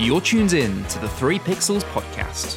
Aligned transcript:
You're 0.00 0.22
tuned 0.22 0.54
in 0.54 0.82
to 0.84 0.98
the 0.98 1.10
Three 1.10 1.38
Pixels 1.38 1.82
podcast. 1.92 2.56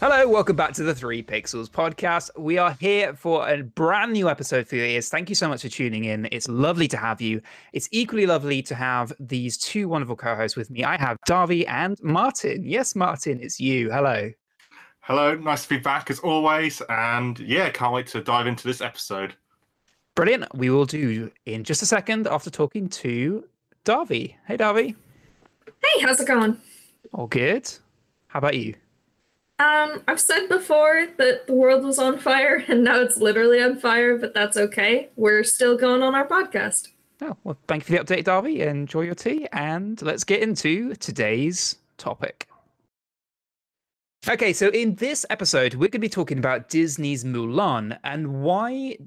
Hello, 0.00 0.28
welcome 0.28 0.54
back 0.54 0.74
to 0.74 0.82
the 0.82 0.94
Three 0.94 1.22
Pixels 1.22 1.70
podcast. 1.70 2.28
We 2.38 2.58
are 2.58 2.76
here 2.78 3.14
for 3.14 3.48
a 3.48 3.62
brand 3.62 4.12
new 4.12 4.28
episode 4.28 4.68
for 4.68 4.76
your 4.76 4.84
ears. 4.84 5.08
Thank 5.08 5.30
you 5.30 5.34
so 5.34 5.48
much 5.48 5.62
for 5.62 5.70
tuning 5.70 6.04
in. 6.04 6.28
It's 6.30 6.46
lovely 6.46 6.88
to 6.88 6.98
have 6.98 7.22
you. 7.22 7.40
It's 7.72 7.88
equally 7.92 8.26
lovely 8.26 8.60
to 8.64 8.74
have 8.74 9.14
these 9.18 9.56
two 9.56 9.88
wonderful 9.88 10.16
co 10.16 10.36
hosts 10.36 10.58
with 10.58 10.68
me. 10.68 10.84
I 10.84 10.98
have 10.98 11.16
Darby 11.24 11.66
and 11.66 11.98
Martin. 12.02 12.64
Yes, 12.66 12.94
Martin, 12.94 13.40
it's 13.40 13.58
you. 13.58 13.90
Hello. 13.90 14.30
Hello, 15.10 15.34
nice 15.34 15.64
to 15.64 15.68
be 15.68 15.76
back 15.76 16.08
as 16.08 16.20
always. 16.20 16.80
And 16.88 17.36
yeah, 17.40 17.68
can't 17.70 17.92
wait 17.92 18.06
to 18.06 18.22
dive 18.22 18.46
into 18.46 18.64
this 18.64 18.80
episode. 18.80 19.34
Brilliant. 20.14 20.44
We 20.54 20.70
will 20.70 20.84
do 20.84 21.32
in 21.46 21.64
just 21.64 21.82
a 21.82 21.86
second 21.86 22.28
after 22.28 22.48
talking 22.48 22.88
to 22.90 23.42
Darby. 23.82 24.36
Hey, 24.46 24.56
Darby. 24.56 24.94
Hey, 25.82 26.00
how's 26.02 26.20
it 26.20 26.28
going? 26.28 26.58
All 27.12 27.26
good. 27.26 27.68
How 28.28 28.38
about 28.38 28.56
you? 28.56 28.76
Um, 29.58 30.00
I've 30.06 30.20
said 30.20 30.46
before 30.46 31.08
that 31.18 31.48
the 31.48 31.54
world 31.54 31.84
was 31.84 31.98
on 31.98 32.16
fire 32.16 32.64
and 32.68 32.84
now 32.84 33.00
it's 33.00 33.16
literally 33.16 33.60
on 33.60 33.80
fire, 33.80 34.16
but 34.16 34.32
that's 34.32 34.56
okay. 34.56 35.08
We're 35.16 35.42
still 35.42 35.76
going 35.76 36.04
on 36.04 36.14
our 36.14 36.28
podcast. 36.28 36.86
Oh, 37.20 37.36
well, 37.42 37.58
thank 37.66 37.82
you 37.82 37.96
for 37.96 38.04
the 38.04 38.14
update, 38.14 38.26
Darby. 38.26 38.60
Enjoy 38.60 39.00
your 39.00 39.16
tea, 39.16 39.48
and 39.52 40.00
let's 40.02 40.22
get 40.22 40.40
into 40.40 40.94
today's 40.94 41.78
topic. 41.98 42.46
Okay, 44.28 44.52
so 44.52 44.68
in 44.68 44.96
this 44.96 45.24
episode, 45.30 45.72
we're 45.74 45.88
going 45.88 45.92
to 45.92 45.98
be 45.98 46.08
talking 46.08 46.36
about 46.36 46.68
Disney's 46.68 47.24
Mulan 47.24 47.98
and 48.04 48.42
why 48.42 48.98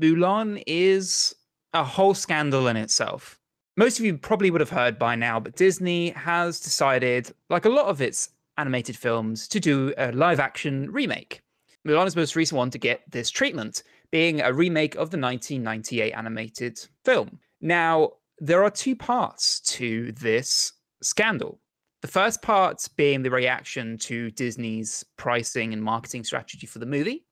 Mulan 0.00 0.62
is 0.66 1.34
a 1.72 1.82
whole 1.82 2.12
scandal 2.12 2.68
in 2.68 2.76
itself. 2.76 3.40
Most 3.78 3.98
of 3.98 4.04
you 4.04 4.18
probably 4.18 4.50
would 4.50 4.60
have 4.60 4.68
heard 4.68 4.98
by 4.98 5.14
now, 5.14 5.40
but 5.40 5.56
Disney 5.56 6.10
has 6.10 6.60
decided, 6.60 7.32
like 7.48 7.64
a 7.64 7.70
lot 7.70 7.86
of 7.86 8.02
its 8.02 8.28
animated 8.58 8.94
films 8.94 9.48
to 9.48 9.58
do 9.58 9.94
a 9.96 10.12
live 10.12 10.38
action 10.38 10.92
remake. 10.92 11.40
Mulan 11.88 12.06
is 12.06 12.12
the 12.12 12.20
most 12.20 12.36
recent 12.36 12.58
one 12.58 12.68
to 12.70 12.78
get 12.78 13.10
this 13.10 13.30
treatment, 13.30 13.84
being 14.10 14.42
a 14.42 14.52
remake 14.52 14.96
of 14.96 15.10
the 15.10 15.18
1998 15.18 16.12
animated 16.12 16.78
film. 17.06 17.38
Now, 17.62 18.12
there 18.38 18.62
are 18.62 18.70
two 18.70 18.96
parts 18.96 19.60
to 19.60 20.12
this 20.12 20.74
scandal. 21.02 21.61
The 22.02 22.08
first 22.08 22.42
part 22.42 22.86
being 22.96 23.22
the 23.22 23.30
reaction 23.30 23.96
to 23.98 24.30
Disney's 24.32 25.04
pricing 25.16 25.72
and 25.72 25.82
marketing 25.82 26.24
strategy 26.24 26.66
for 26.66 26.80
the 26.80 26.86
movie. 26.86 27.24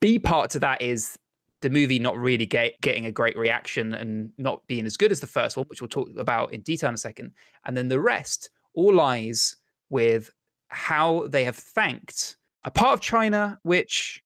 B 0.00 0.18
part 0.18 0.50
to 0.50 0.58
that 0.60 0.82
is 0.82 1.18
the 1.62 1.70
movie 1.70 1.98
not 1.98 2.16
really 2.16 2.46
get, 2.46 2.80
getting 2.82 3.06
a 3.06 3.12
great 3.12 3.36
reaction 3.36 3.94
and 3.94 4.30
not 4.38 4.66
being 4.66 4.84
as 4.86 4.96
good 4.96 5.10
as 5.10 5.20
the 5.20 5.26
first 5.26 5.56
one, 5.56 5.66
which 5.66 5.80
we'll 5.80 5.88
talk 5.88 6.10
about 6.16 6.52
in 6.52 6.60
detail 6.60 6.88
in 6.90 6.94
a 6.94 6.98
second. 6.98 7.32
And 7.64 7.76
then 7.76 7.88
the 7.88 8.00
rest 8.00 8.50
all 8.74 8.94
lies 8.94 9.56
with 9.88 10.30
how 10.68 11.26
they 11.28 11.44
have 11.44 11.56
thanked 11.56 12.36
a 12.64 12.70
part 12.70 12.94
of 12.94 13.00
China, 13.00 13.58
which 13.62 14.22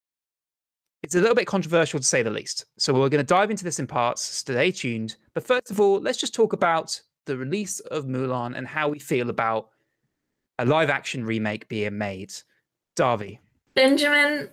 it's 1.02 1.14
a 1.14 1.20
little 1.20 1.36
bit 1.36 1.46
controversial 1.46 2.00
to 2.00 2.06
say 2.06 2.22
the 2.22 2.30
least. 2.30 2.66
So 2.76 2.92
we're 2.92 3.08
going 3.08 3.24
to 3.24 3.24
dive 3.24 3.50
into 3.50 3.64
this 3.64 3.78
in 3.78 3.86
parts. 3.86 4.22
Stay 4.22 4.72
tuned. 4.72 5.16
But 5.32 5.46
first 5.46 5.70
of 5.70 5.80
all, 5.80 6.00
let's 6.00 6.18
just 6.18 6.34
talk 6.34 6.52
about 6.52 7.00
the 7.26 7.36
release 7.36 7.80
of 7.80 8.04
Mulan 8.04 8.56
and 8.56 8.66
how 8.66 8.88
we 8.88 8.98
feel 8.98 9.30
about 9.30 9.68
a 10.58 10.64
live 10.64 10.90
action 10.90 11.24
remake 11.24 11.68
being 11.68 11.98
made. 11.98 12.32
Darby. 12.94 13.40
Benjamin, 13.74 14.50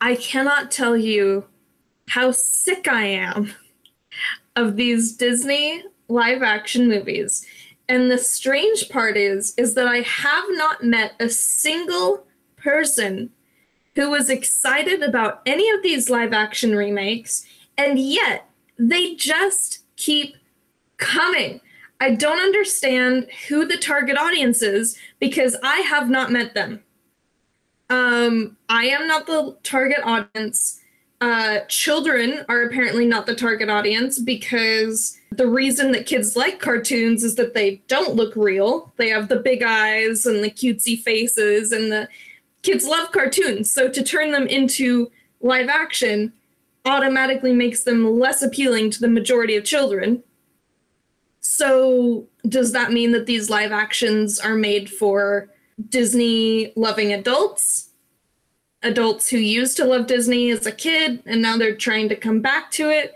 I 0.00 0.16
cannot 0.16 0.70
tell 0.70 0.96
you 0.96 1.46
how 2.08 2.30
sick 2.32 2.88
I 2.88 3.04
am 3.04 3.52
of 4.56 4.76
these 4.76 5.16
Disney 5.16 5.84
live 6.08 6.42
action 6.42 6.88
movies. 6.88 7.46
And 7.88 8.10
the 8.10 8.18
strange 8.18 8.88
part 8.88 9.16
is 9.16 9.54
is 9.56 9.74
that 9.74 9.86
I 9.86 9.98
have 9.98 10.44
not 10.50 10.82
met 10.82 11.12
a 11.20 11.28
single 11.28 12.26
person 12.56 13.30
who 13.94 14.10
was 14.10 14.28
excited 14.28 15.02
about 15.02 15.40
any 15.46 15.70
of 15.70 15.82
these 15.82 16.10
live 16.10 16.32
action 16.32 16.74
remakes 16.74 17.46
and 17.78 17.98
yet 17.98 18.48
they 18.78 19.14
just 19.14 19.80
keep 19.96 20.36
coming. 20.96 21.60
I 22.00 22.14
don't 22.14 22.38
understand 22.38 23.28
who 23.48 23.66
the 23.66 23.78
target 23.78 24.18
audience 24.18 24.62
is 24.62 24.98
because 25.18 25.56
I 25.62 25.78
have 25.78 26.10
not 26.10 26.30
met 26.30 26.54
them. 26.54 26.82
Um, 27.88 28.56
I 28.68 28.86
am 28.86 29.06
not 29.06 29.26
the 29.26 29.56
target 29.62 30.00
audience. 30.04 30.80
Uh, 31.20 31.60
children 31.68 32.44
are 32.48 32.62
apparently 32.62 33.06
not 33.06 33.24
the 33.24 33.34
target 33.34 33.70
audience 33.70 34.18
because 34.18 35.18
the 35.30 35.46
reason 35.46 35.92
that 35.92 36.06
kids 36.06 36.36
like 36.36 36.60
cartoons 36.60 37.24
is 37.24 37.36
that 37.36 37.54
they 37.54 37.82
don't 37.88 38.14
look 38.14 38.34
real. 38.36 38.92
They 38.96 39.08
have 39.08 39.28
the 39.28 39.36
big 39.40 39.62
eyes 39.62 40.26
and 40.26 40.42
the 40.42 40.50
cutesy 40.50 41.00
faces, 41.00 41.72
and 41.72 41.90
the 41.90 42.08
kids 42.62 42.86
love 42.86 43.12
cartoons. 43.12 43.70
So 43.70 43.88
to 43.88 44.02
turn 44.02 44.32
them 44.32 44.46
into 44.46 45.10
live 45.40 45.68
action 45.68 46.32
automatically 46.84 47.52
makes 47.52 47.84
them 47.84 48.18
less 48.18 48.42
appealing 48.42 48.90
to 48.90 49.00
the 49.00 49.08
majority 49.08 49.56
of 49.56 49.64
children. 49.64 50.22
So 51.48 52.26
does 52.48 52.72
that 52.72 52.92
mean 52.92 53.12
that 53.12 53.26
these 53.26 53.50
live 53.50 53.72
actions 53.72 54.38
are 54.38 54.54
made 54.54 54.90
for 54.90 55.48
Disney 55.88 56.72
loving 56.76 57.12
adults? 57.12 57.90
Adults 58.82 59.28
who 59.28 59.38
used 59.38 59.76
to 59.78 59.84
love 59.84 60.06
Disney 60.06 60.50
as 60.50 60.66
a 60.66 60.72
kid 60.72 61.22
and 61.26 61.40
now 61.42 61.56
they're 61.56 61.76
trying 61.76 62.08
to 62.08 62.16
come 62.16 62.40
back 62.40 62.70
to 62.72 62.90
it? 62.90 63.14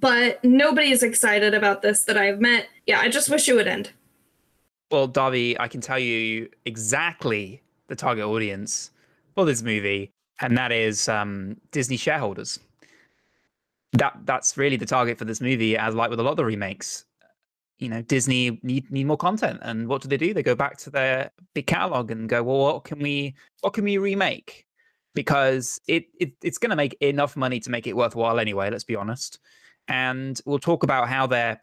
but 0.00 0.42
nobody 0.44 0.90
is 0.90 1.02
excited 1.02 1.54
about 1.54 1.82
this 1.82 2.04
that 2.04 2.16
I've 2.16 2.40
met. 2.40 2.68
Yeah, 2.86 3.00
I 3.00 3.08
just 3.08 3.28
wish 3.28 3.48
it 3.48 3.54
would 3.54 3.68
end. 3.68 3.90
Well, 4.90 5.06
Darby, 5.06 5.58
I 5.58 5.68
can 5.68 5.80
tell 5.80 5.98
you 5.98 6.48
exactly 6.64 7.62
the 7.88 7.96
target 7.96 8.24
audience 8.24 8.90
for 9.34 9.44
this 9.44 9.62
movie, 9.62 10.10
and 10.40 10.56
that 10.56 10.72
is 10.72 11.08
um, 11.08 11.56
Disney 11.70 11.96
shareholders. 11.96 12.58
That 13.92 14.18
that's 14.24 14.56
really 14.56 14.76
the 14.76 14.86
target 14.86 15.18
for 15.18 15.24
this 15.24 15.40
movie, 15.40 15.76
as 15.76 15.94
like 15.94 16.10
with 16.10 16.20
a 16.20 16.22
lot 16.22 16.32
of 16.32 16.36
the 16.36 16.44
remakes. 16.44 17.04
You 17.78 17.88
know, 17.88 18.02
Disney 18.02 18.60
need 18.62 18.90
need 18.90 19.06
more 19.06 19.16
content, 19.16 19.60
and 19.62 19.88
what 19.88 20.02
do 20.02 20.08
they 20.08 20.16
do? 20.16 20.32
They 20.32 20.42
go 20.42 20.54
back 20.54 20.78
to 20.78 20.90
their 20.90 21.30
big 21.54 21.66
catalog 21.66 22.10
and 22.10 22.28
go, 22.28 22.42
well, 22.42 22.58
what 22.58 22.84
can 22.84 22.98
we 23.00 23.34
what 23.60 23.72
can 23.72 23.84
we 23.84 23.98
remake? 23.98 24.66
Because 25.14 25.80
it, 25.86 26.06
it 26.18 26.32
it's 26.42 26.58
going 26.58 26.70
to 26.70 26.76
make 26.76 26.96
enough 27.00 27.36
money 27.36 27.60
to 27.60 27.70
make 27.70 27.86
it 27.86 27.96
worthwhile 27.96 28.38
anyway. 28.38 28.70
Let's 28.70 28.84
be 28.84 28.96
honest 28.96 29.38
and 29.88 30.40
we'll 30.44 30.58
talk 30.58 30.82
about 30.82 31.08
how 31.08 31.26
they're 31.26 31.62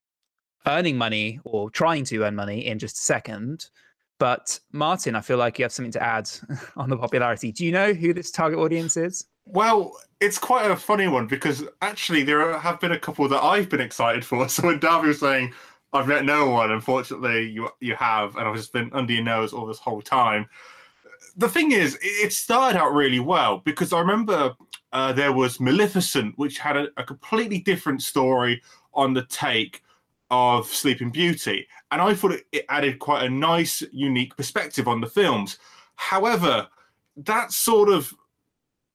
earning 0.67 0.97
money 0.97 1.39
or 1.43 1.69
trying 1.69 2.05
to 2.05 2.23
earn 2.23 2.35
money 2.35 2.65
in 2.67 2.79
just 2.79 2.97
a 2.97 3.01
second. 3.01 3.69
But 4.19 4.59
Martin, 4.71 5.15
I 5.15 5.21
feel 5.21 5.37
like 5.37 5.57
you 5.57 5.65
have 5.65 5.71
something 5.71 5.91
to 5.93 6.03
add 6.03 6.29
on 6.77 6.89
the 6.89 6.97
popularity. 6.97 7.51
Do 7.51 7.65
you 7.65 7.71
know 7.71 7.93
who 7.93 8.13
this 8.13 8.31
target 8.31 8.59
audience 8.59 8.95
is? 8.95 9.25
Well, 9.45 9.97
it's 10.19 10.37
quite 10.37 10.69
a 10.69 10.75
funny 10.75 11.07
one 11.07 11.25
because 11.25 11.63
actually 11.81 12.21
there 12.21 12.57
have 12.59 12.79
been 12.79 12.91
a 12.91 12.99
couple 12.99 13.27
that 13.27 13.43
I've 13.43 13.69
been 13.69 13.81
excited 13.81 14.23
for. 14.23 14.47
So 14.49 14.67
when 14.67 14.79
Darby 14.79 15.07
was 15.07 15.19
saying 15.19 15.53
I've 15.93 16.07
met 16.07 16.25
no 16.25 16.49
one, 16.49 16.71
unfortunately 16.71 17.49
you 17.49 17.69
you 17.79 17.95
have, 17.95 18.35
and 18.35 18.47
I've 18.47 18.55
just 18.55 18.73
been 18.73 18.89
under 18.93 19.13
your 19.13 19.23
nose 19.23 19.53
all 19.53 19.65
this 19.65 19.79
whole 19.79 20.01
time. 20.01 20.47
The 21.37 21.49
thing 21.49 21.71
is, 21.71 21.97
it 22.01 22.33
started 22.33 22.77
out 22.77 22.93
really 22.93 23.19
well 23.19 23.59
because 23.59 23.93
I 23.93 23.99
remember 23.99 24.55
uh, 24.93 25.13
there 25.13 25.33
was 25.33 25.59
Maleficent, 25.59 26.37
which 26.37 26.57
had 26.57 26.75
a, 26.75 26.87
a, 26.97 27.03
completely 27.03 27.59
different 27.59 28.01
story 28.01 28.61
on 28.93 29.13
the 29.13 29.23
take 29.25 29.81
of 30.29 30.67
Sleeping 30.67 31.11
Beauty. 31.11 31.67
And 31.91 32.01
I 32.01 32.13
thought 32.13 32.33
it, 32.33 32.45
it, 32.51 32.65
added 32.67 32.99
quite 32.99 33.25
a 33.25 33.29
nice, 33.29 33.81
unique 33.93 34.35
perspective 34.35 34.89
on 34.89 34.99
the 34.99 35.07
films. 35.07 35.59
However, 35.95 36.67
that 37.17 37.53
sort 37.53 37.87
of 37.87 38.13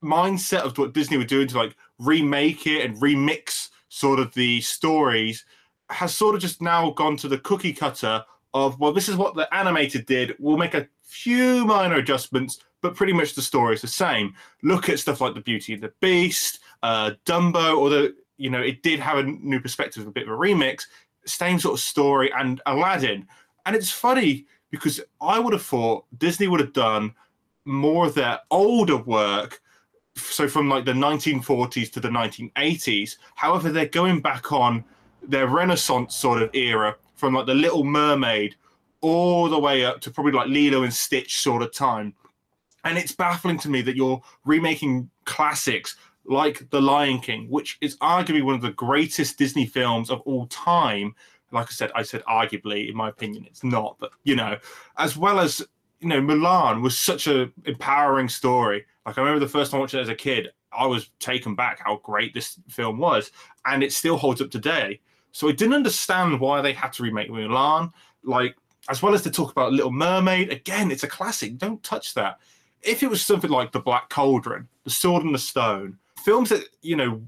mindset 0.04 0.60
of 0.60 0.76
what 0.76 0.92
Disney 0.92 1.16
were 1.16 1.24
doing 1.24 1.48
to 1.48 1.56
like 1.56 1.76
remake 1.98 2.66
it 2.66 2.84
and 2.84 3.00
remix 3.00 3.70
sort 3.88 4.18
of 4.18 4.34
the 4.34 4.60
stories 4.60 5.44
has 5.90 6.14
sort 6.14 6.34
of 6.34 6.40
just 6.40 6.60
now 6.60 6.90
gone 6.90 7.16
to 7.18 7.28
the 7.28 7.38
cookie 7.38 7.72
cutter 7.72 8.24
of, 8.54 8.78
well, 8.80 8.92
this 8.92 9.08
is 9.08 9.16
what 9.16 9.34
the 9.34 9.52
animated 9.54 10.06
did. 10.06 10.34
We'll 10.38 10.56
make 10.56 10.74
a 10.74 10.88
few 11.02 11.64
minor 11.64 11.96
adjustments 11.96 12.58
but 12.86 12.94
pretty 12.94 13.12
much 13.12 13.34
the 13.34 13.42
story 13.42 13.74
is 13.74 13.82
the 13.82 13.88
same. 13.88 14.34
Look 14.62 14.88
at 14.88 15.00
stuff 15.00 15.20
like 15.20 15.34
the 15.34 15.40
Beauty 15.40 15.74
and 15.74 15.82
the 15.82 15.92
Beast, 16.00 16.60
uh, 16.84 17.12
Dumbo, 17.24 17.76
although 17.76 18.10
you 18.36 18.48
know 18.48 18.60
it 18.60 18.82
did 18.82 19.00
have 19.00 19.18
a 19.18 19.24
new 19.24 19.60
perspective, 19.60 20.06
a 20.06 20.10
bit 20.10 20.28
of 20.28 20.32
a 20.32 20.36
remix. 20.36 20.84
Same 21.24 21.58
sort 21.58 21.74
of 21.74 21.80
story, 21.80 22.32
and 22.32 22.60
Aladdin. 22.66 23.26
And 23.64 23.74
it's 23.74 23.90
funny 23.90 24.46
because 24.70 25.00
I 25.20 25.40
would 25.40 25.52
have 25.52 25.64
thought 25.64 26.04
Disney 26.18 26.46
would 26.46 26.60
have 26.60 26.72
done 26.72 27.12
more 27.64 28.06
of 28.06 28.14
their 28.14 28.38
older 28.52 28.98
work, 28.98 29.60
so 30.14 30.46
from 30.46 30.68
like 30.68 30.84
the 30.84 30.92
1940s 30.92 31.90
to 31.92 32.00
the 32.00 32.08
1980s. 32.08 33.16
However, 33.34 33.72
they're 33.72 33.86
going 33.86 34.20
back 34.20 34.52
on 34.52 34.84
their 35.28 35.46
Renaissance 35.46 36.14
sort 36.14 36.42
of 36.42 36.54
era 36.54 36.96
from 37.14 37.34
like 37.34 37.46
the 37.46 37.54
Little 37.54 37.84
Mermaid 37.84 38.54
all 39.00 39.48
the 39.48 39.58
way 39.58 39.84
up 39.84 40.00
to 40.00 40.10
probably 40.10 40.32
like 40.32 40.48
Lilo 40.48 40.82
and 40.82 40.92
Stitch 40.92 41.38
sort 41.40 41.62
of 41.62 41.72
time. 41.72 42.14
And 42.84 42.96
it's 42.96 43.12
baffling 43.12 43.58
to 43.58 43.68
me 43.68 43.82
that 43.82 43.96
you're 43.96 44.22
remaking 44.44 45.10
classics 45.24 45.96
like 46.24 46.68
The 46.70 46.80
Lion 46.80 47.20
King, 47.20 47.46
which 47.48 47.78
is 47.80 47.96
arguably 47.98 48.42
one 48.42 48.54
of 48.54 48.62
the 48.62 48.72
greatest 48.72 49.38
Disney 49.38 49.66
films 49.66 50.10
of 50.10 50.20
all 50.22 50.46
time. 50.46 51.14
Like 51.52 51.66
I 51.66 51.72
said, 51.72 51.92
I 51.94 52.02
said 52.02 52.22
arguably, 52.24 52.88
in 52.88 52.96
my 52.96 53.08
opinion, 53.08 53.44
it's 53.46 53.64
not, 53.64 53.96
but 53.98 54.12
you 54.24 54.36
know, 54.36 54.58
as 54.98 55.16
well 55.16 55.40
as 55.40 55.62
you 56.00 56.08
know, 56.08 56.20
Mulan 56.20 56.82
was 56.82 56.98
such 56.98 57.26
a 57.26 57.50
empowering 57.64 58.28
story. 58.28 58.84
Like 59.04 59.18
I 59.18 59.20
remember 59.20 59.40
the 59.40 59.50
first 59.50 59.70
time 59.70 59.78
I 59.78 59.80
watched 59.82 59.94
it 59.94 60.00
as 60.00 60.08
a 60.08 60.14
kid, 60.14 60.50
I 60.72 60.86
was 60.86 61.10
taken 61.20 61.54
back 61.54 61.80
how 61.84 61.96
great 62.02 62.34
this 62.34 62.58
film 62.68 62.98
was, 62.98 63.30
and 63.64 63.82
it 63.82 63.92
still 63.92 64.16
holds 64.16 64.40
up 64.40 64.50
today. 64.50 65.00
So 65.36 65.50
I 65.50 65.52
didn't 65.52 65.74
understand 65.74 66.40
why 66.40 66.62
they 66.62 66.72
had 66.72 66.94
to 66.94 67.02
remake 67.02 67.28
Mulan. 67.28 67.92
Like 68.24 68.56
as 68.88 69.02
well 69.02 69.12
as 69.12 69.20
to 69.24 69.30
talk 69.30 69.52
about 69.52 69.70
Little 69.70 69.92
Mermaid, 69.92 70.50
again, 70.50 70.90
it's 70.90 71.02
a 71.02 71.08
classic. 71.08 71.58
Don't 71.58 71.82
touch 71.82 72.14
that. 72.14 72.38
If 72.80 73.02
it 73.02 73.10
was 73.10 73.22
something 73.22 73.50
like 73.50 73.70
The 73.70 73.80
Black 73.80 74.08
Cauldron, 74.08 74.66
The 74.84 74.90
Sword 74.90 75.24
and 75.24 75.34
the 75.34 75.38
Stone, 75.38 75.98
films 76.24 76.48
that 76.48 76.64
you 76.80 76.96
know 76.96 77.20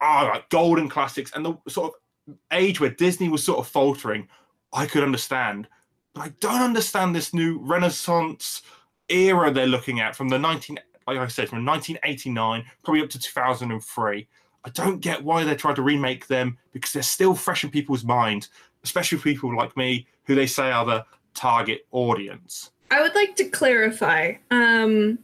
are 0.00 0.24
like 0.24 0.48
golden 0.48 0.88
classics, 0.88 1.32
and 1.34 1.44
the 1.44 1.54
sort 1.68 1.92
of 1.92 2.34
age 2.50 2.80
where 2.80 2.88
Disney 2.88 3.28
was 3.28 3.44
sort 3.44 3.58
of 3.58 3.68
faltering, 3.68 4.26
I 4.72 4.86
could 4.86 5.02
understand. 5.02 5.68
But 6.14 6.22
I 6.22 6.28
don't 6.40 6.62
understand 6.62 7.14
this 7.14 7.34
new 7.34 7.58
Renaissance 7.58 8.62
era 9.10 9.50
they're 9.50 9.66
looking 9.66 10.00
at 10.00 10.16
from 10.16 10.30
the 10.30 10.38
19, 10.38 10.78
like 11.06 11.18
I 11.18 11.26
said, 11.26 11.50
from 11.50 11.66
1989 11.66 12.64
probably 12.82 13.02
up 13.02 13.10
to 13.10 13.18
2003. 13.18 14.26
I 14.64 14.70
don't 14.70 15.00
get 15.00 15.24
why 15.24 15.44
they 15.44 15.54
try 15.54 15.72
to 15.74 15.82
remake 15.82 16.26
them 16.26 16.58
because 16.72 16.92
they're 16.92 17.02
still 17.02 17.34
fresh 17.34 17.64
in 17.64 17.70
people's 17.70 18.04
mind, 18.04 18.48
especially 18.84 19.18
people 19.18 19.54
like 19.56 19.76
me 19.76 20.06
who 20.24 20.34
they 20.34 20.46
say 20.46 20.70
are 20.70 20.84
the 20.84 21.04
target 21.34 21.86
audience. 21.92 22.70
I 22.90 23.00
would 23.00 23.14
like 23.14 23.36
to 23.36 23.44
clarify. 23.48 24.34
Um, 24.50 25.18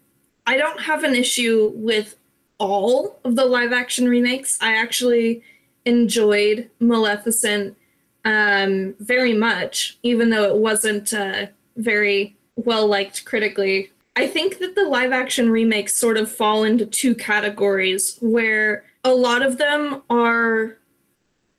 I 0.46 0.56
don't 0.56 0.80
have 0.80 1.04
an 1.04 1.14
issue 1.14 1.72
with 1.74 2.16
all 2.58 3.18
of 3.24 3.36
the 3.36 3.44
live 3.44 3.72
action 3.72 4.08
remakes. 4.08 4.56
I 4.60 4.76
actually 4.76 5.42
enjoyed 5.84 6.70
Maleficent 6.80 7.76
um, 8.24 8.94
very 8.98 9.34
much, 9.34 9.98
even 10.02 10.30
though 10.30 10.44
it 10.44 10.56
wasn't 10.56 11.12
uh, 11.12 11.46
very 11.76 12.36
well 12.56 12.86
liked 12.86 13.24
critically. 13.24 13.92
I 14.16 14.26
think 14.26 14.58
that 14.58 14.74
the 14.74 14.84
live 14.84 15.12
action 15.12 15.50
remakes 15.50 15.94
sort 15.94 16.16
of 16.16 16.30
fall 16.30 16.64
into 16.64 16.86
two 16.86 17.14
categories 17.14 18.16
where 18.20 18.84
a 19.06 19.14
lot 19.14 19.42
of 19.42 19.56
them 19.56 20.02
are 20.10 20.78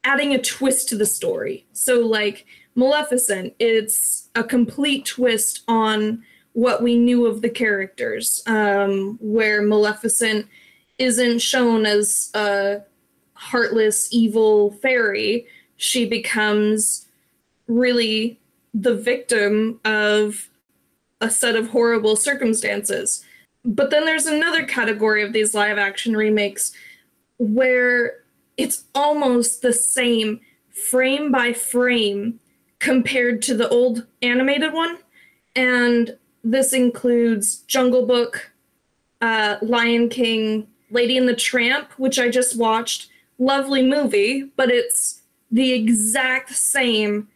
adding 0.03 0.33
a 0.33 0.41
twist 0.41 0.89
to 0.89 0.97
the 0.97 1.05
story. 1.05 1.65
So, 1.71 2.01
like 2.01 2.45
Maleficent, 2.75 3.53
it's 3.57 4.27
a 4.35 4.43
complete 4.43 5.05
twist 5.05 5.63
on 5.69 6.23
what 6.51 6.83
we 6.83 6.97
knew 6.97 7.25
of 7.25 7.41
the 7.41 7.49
characters, 7.49 8.43
um, 8.47 9.17
where 9.21 9.61
Maleficent 9.61 10.47
isn't 10.97 11.39
shown 11.39 11.85
as 11.85 12.31
a 12.33 12.81
heartless, 13.33 14.09
evil 14.11 14.71
fairy. 14.81 15.47
She 15.77 16.05
becomes 16.05 17.07
really 17.67 18.41
the 18.73 18.95
victim 18.95 19.79
of 19.85 20.49
a 21.21 21.31
set 21.31 21.55
of 21.55 21.69
horrible 21.69 22.17
circumstances. 22.17 23.23
But 23.63 23.89
then 23.89 24.03
there's 24.03 24.25
another 24.25 24.65
category 24.65 25.23
of 25.23 25.31
these 25.31 25.53
live 25.53 25.77
action 25.77 26.15
remakes 26.15 26.73
where 27.37 28.23
it's 28.57 28.85
almost 28.95 29.61
the 29.61 29.73
same 29.73 30.39
frame 30.71 31.31
by 31.31 31.53
frame 31.53 32.39
compared 32.79 33.41
to 33.43 33.55
the 33.55 33.69
old 33.69 34.05
animated 34.21 34.73
one. 34.73 34.97
And 35.55 36.17
this 36.43 36.73
includes 36.73 37.57
Jungle 37.61 38.05
Book, 38.05 38.51
uh, 39.21 39.57
Lion 39.61 40.09
King, 40.09 40.67
Lady 40.91 41.17
and 41.17 41.27
the 41.27 41.35
Tramp, 41.35 41.91
which 41.93 42.19
I 42.19 42.29
just 42.29 42.57
watched. 42.57 43.09
Lovely 43.39 43.83
movie, 43.83 44.51
but 44.55 44.69
it's 44.69 45.21
the 45.51 45.73
exact 45.73 46.51
same. 46.51 47.27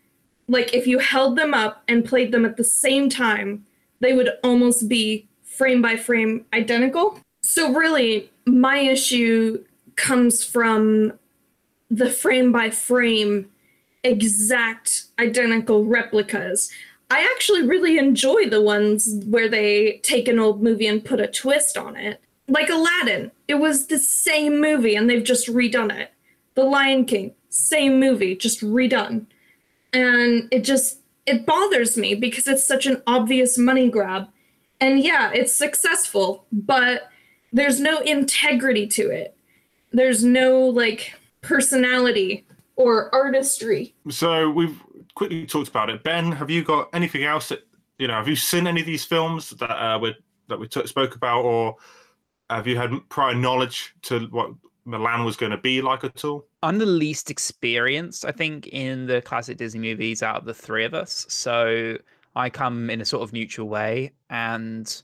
Like, 0.47 0.73
if 0.73 0.87
you 0.87 0.99
held 0.99 1.37
them 1.37 1.53
up 1.53 1.83
and 1.87 2.05
played 2.05 2.31
them 2.31 2.45
at 2.45 2.57
the 2.57 2.63
same 2.63 3.09
time, 3.09 3.65
they 3.99 4.13
would 4.13 4.31
almost 4.43 4.89
be 4.89 5.27
frame 5.43 5.81
by 5.81 5.95
frame 5.95 6.45
identical. 6.53 7.19
So, 7.43 7.73
really, 7.73 8.31
my 8.45 8.77
issue 8.79 9.63
comes 10.01 10.43
from 10.43 11.13
the 11.89 12.09
frame 12.09 12.51
by 12.51 12.69
frame 12.69 13.49
exact 14.03 15.05
identical 15.19 15.85
replicas. 15.85 16.71
I 17.11 17.21
actually 17.35 17.67
really 17.67 17.97
enjoy 17.97 18.49
the 18.49 18.61
ones 18.61 19.13
where 19.27 19.47
they 19.47 19.99
take 20.03 20.27
an 20.27 20.39
old 20.39 20.63
movie 20.63 20.87
and 20.87 21.03
put 21.05 21.19
a 21.19 21.27
twist 21.27 21.77
on 21.77 21.95
it. 21.95 22.19
Like 22.47 22.69
Aladdin, 22.69 23.31
it 23.47 23.55
was 23.55 23.87
the 23.87 23.99
same 23.99 24.59
movie 24.59 24.95
and 24.95 25.09
they've 25.09 25.23
just 25.23 25.47
redone 25.47 25.95
it. 25.95 26.11
The 26.55 26.63
Lion 26.63 27.05
King, 27.05 27.33
same 27.49 27.99
movie, 27.99 28.35
just 28.35 28.61
redone. 28.61 29.27
And 29.93 30.47
it 30.51 30.63
just 30.63 30.97
it 31.25 31.45
bothers 31.45 31.95
me 31.95 32.15
because 32.15 32.47
it's 32.47 32.67
such 32.67 32.87
an 32.87 33.03
obvious 33.05 33.57
money 33.57 33.89
grab. 33.89 34.27
And 34.79 35.03
yeah, 35.03 35.31
it's 35.33 35.53
successful, 35.53 36.45
but 36.51 37.09
there's 37.53 37.79
no 37.79 37.99
integrity 37.99 38.87
to 38.87 39.11
it. 39.11 39.35
There's 39.91 40.23
no 40.23 40.59
like 40.59 41.13
personality 41.41 42.45
or 42.75 43.13
artistry. 43.13 43.93
So 44.09 44.49
we've 44.49 44.81
quickly 45.15 45.45
talked 45.45 45.69
about 45.69 45.89
it. 45.89 46.03
Ben, 46.03 46.31
have 46.31 46.49
you 46.49 46.63
got 46.63 46.89
anything 46.93 47.23
else 47.23 47.49
that 47.49 47.67
you 47.97 48.07
know? 48.07 48.15
Have 48.15 48.27
you 48.27 48.35
seen 48.35 48.67
any 48.67 48.81
of 48.81 48.87
these 48.87 49.05
films 49.05 49.51
that 49.51 49.71
uh, 49.71 49.99
we 49.99 50.15
that 50.47 50.59
we 50.59 50.67
t- 50.67 50.87
spoke 50.87 51.15
about, 51.15 51.43
or 51.43 51.75
have 52.49 52.67
you 52.67 52.77
had 52.77 52.91
prior 53.09 53.35
knowledge 53.35 53.93
to 54.03 54.21
what 54.27 54.51
Mulan 54.87 55.25
was 55.25 55.37
going 55.37 55.51
to 55.51 55.57
be 55.57 55.81
like 55.81 56.03
at 56.03 56.23
all? 56.25 56.45
I'm 56.63 56.77
the 56.77 56.85
least 56.85 57.29
experienced, 57.29 58.25
I 58.25 58.31
think, 58.31 58.67
in 58.67 59.07
the 59.07 59.21
classic 59.21 59.57
Disney 59.57 59.79
movies 59.79 60.23
out 60.23 60.37
of 60.37 60.45
the 60.45 60.53
three 60.53 60.85
of 60.85 60.93
us. 60.93 61.25
So 61.29 61.97
I 62.35 62.49
come 62.49 62.89
in 62.89 63.01
a 63.01 63.05
sort 63.05 63.23
of 63.23 63.33
neutral 63.33 63.67
way, 63.67 64.11
and 64.29 65.01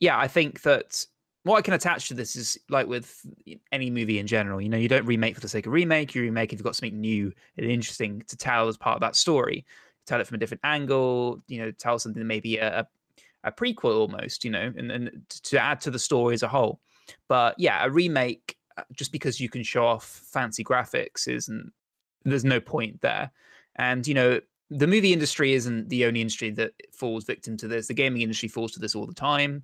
yeah, 0.00 0.18
I 0.18 0.28
think 0.28 0.62
that 0.62 1.06
what 1.44 1.56
I 1.56 1.62
can 1.62 1.74
attach 1.74 2.08
to 2.08 2.14
this 2.14 2.36
is 2.36 2.58
like 2.68 2.86
with 2.86 3.24
any 3.72 3.90
movie 3.90 4.18
in 4.18 4.26
general. 4.26 4.60
You 4.60 4.68
know, 4.68 4.76
you 4.76 4.88
don't 4.88 5.06
remake 5.06 5.34
for 5.34 5.40
the 5.40 5.48
sake 5.48 5.66
of 5.66 5.72
remake. 5.72 6.14
You 6.14 6.22
remake 6.22 6.52
if 6.52 6.58
you've 6.58 6.64
got 6.64 6.76
something 6.76 7.00
new 7.00 7.32
and 7.56 7.66
interesting 7.66 8.22
to 8.28 8.36
tell 8.36 8.68
as 8.68 8.76
part 8.76 8.96
of 8.96 9.00
that 9.00 9.16
story. 9.16 9.64
Tell 10.06 10.20
it 10.20 10.26
from 10.26 10.34
a 10.34 10.38
different 10.38 10.60
angle. 10.64 11.42
You 11.48 11.62
know, 11.62 11.70
tell 11.70 11.98
something 11.98 12.26
maybe 12.26 12.58
a, 12.58 12.86
a 13.44 13.52
prequel 13.52 14.00
almost. 14.00 14.44
You 14.44 14.50
know, 14.50 14.72
and, 14.76 14.90
and 14.90 15.22
to 15.44 15.58
add 15.58 15.80
to 15.82 15.90
the 15.90 15.98
story 15.98 16.34
as 16.34 16.42
a 16.42 16.48
whole. 16.48 16.80
But 17.26 17.54
yeah, 17.58 17.84
a 17.84 17.90
remake 17.90 18.56
uh, 18.76 18.82
just 18.92 19.10
because 19.10 19.40
you 19.40 19.48
can 19.48 19.62
show 19.62 19.86
off 19.86 20.04
fancy 20.04 20.62
graphics 20.62 21.26
isn't. 21.26 21.72
There's 22.24 22.44
no 22.44 22.60
point 22.60 23.00
there. 23.00 23.30
And 23.76 24.06
you 24.06 24.12
know, 24.12 24.40
the 24.68 24.86
movie 24.86 25.14
industry 25.14 25.54
isn't 25.54 25.88
the 25.88 26.04
only 26.04 26.20
industry 26.20 26.50
that 26.50 26.74
falls 26.92 27.24
victim 27.24 27.56
to 27.56 27.66
this. 27.66 27.86
The 27.86 27.94
gaming 27.94 28.20
industry 28.20 28.48
falls 28.48 28.72
to 28.72 28.80
this 28.80 28.94
all 28.94 29.06
the 29.06 29.14
time 29.14 29.62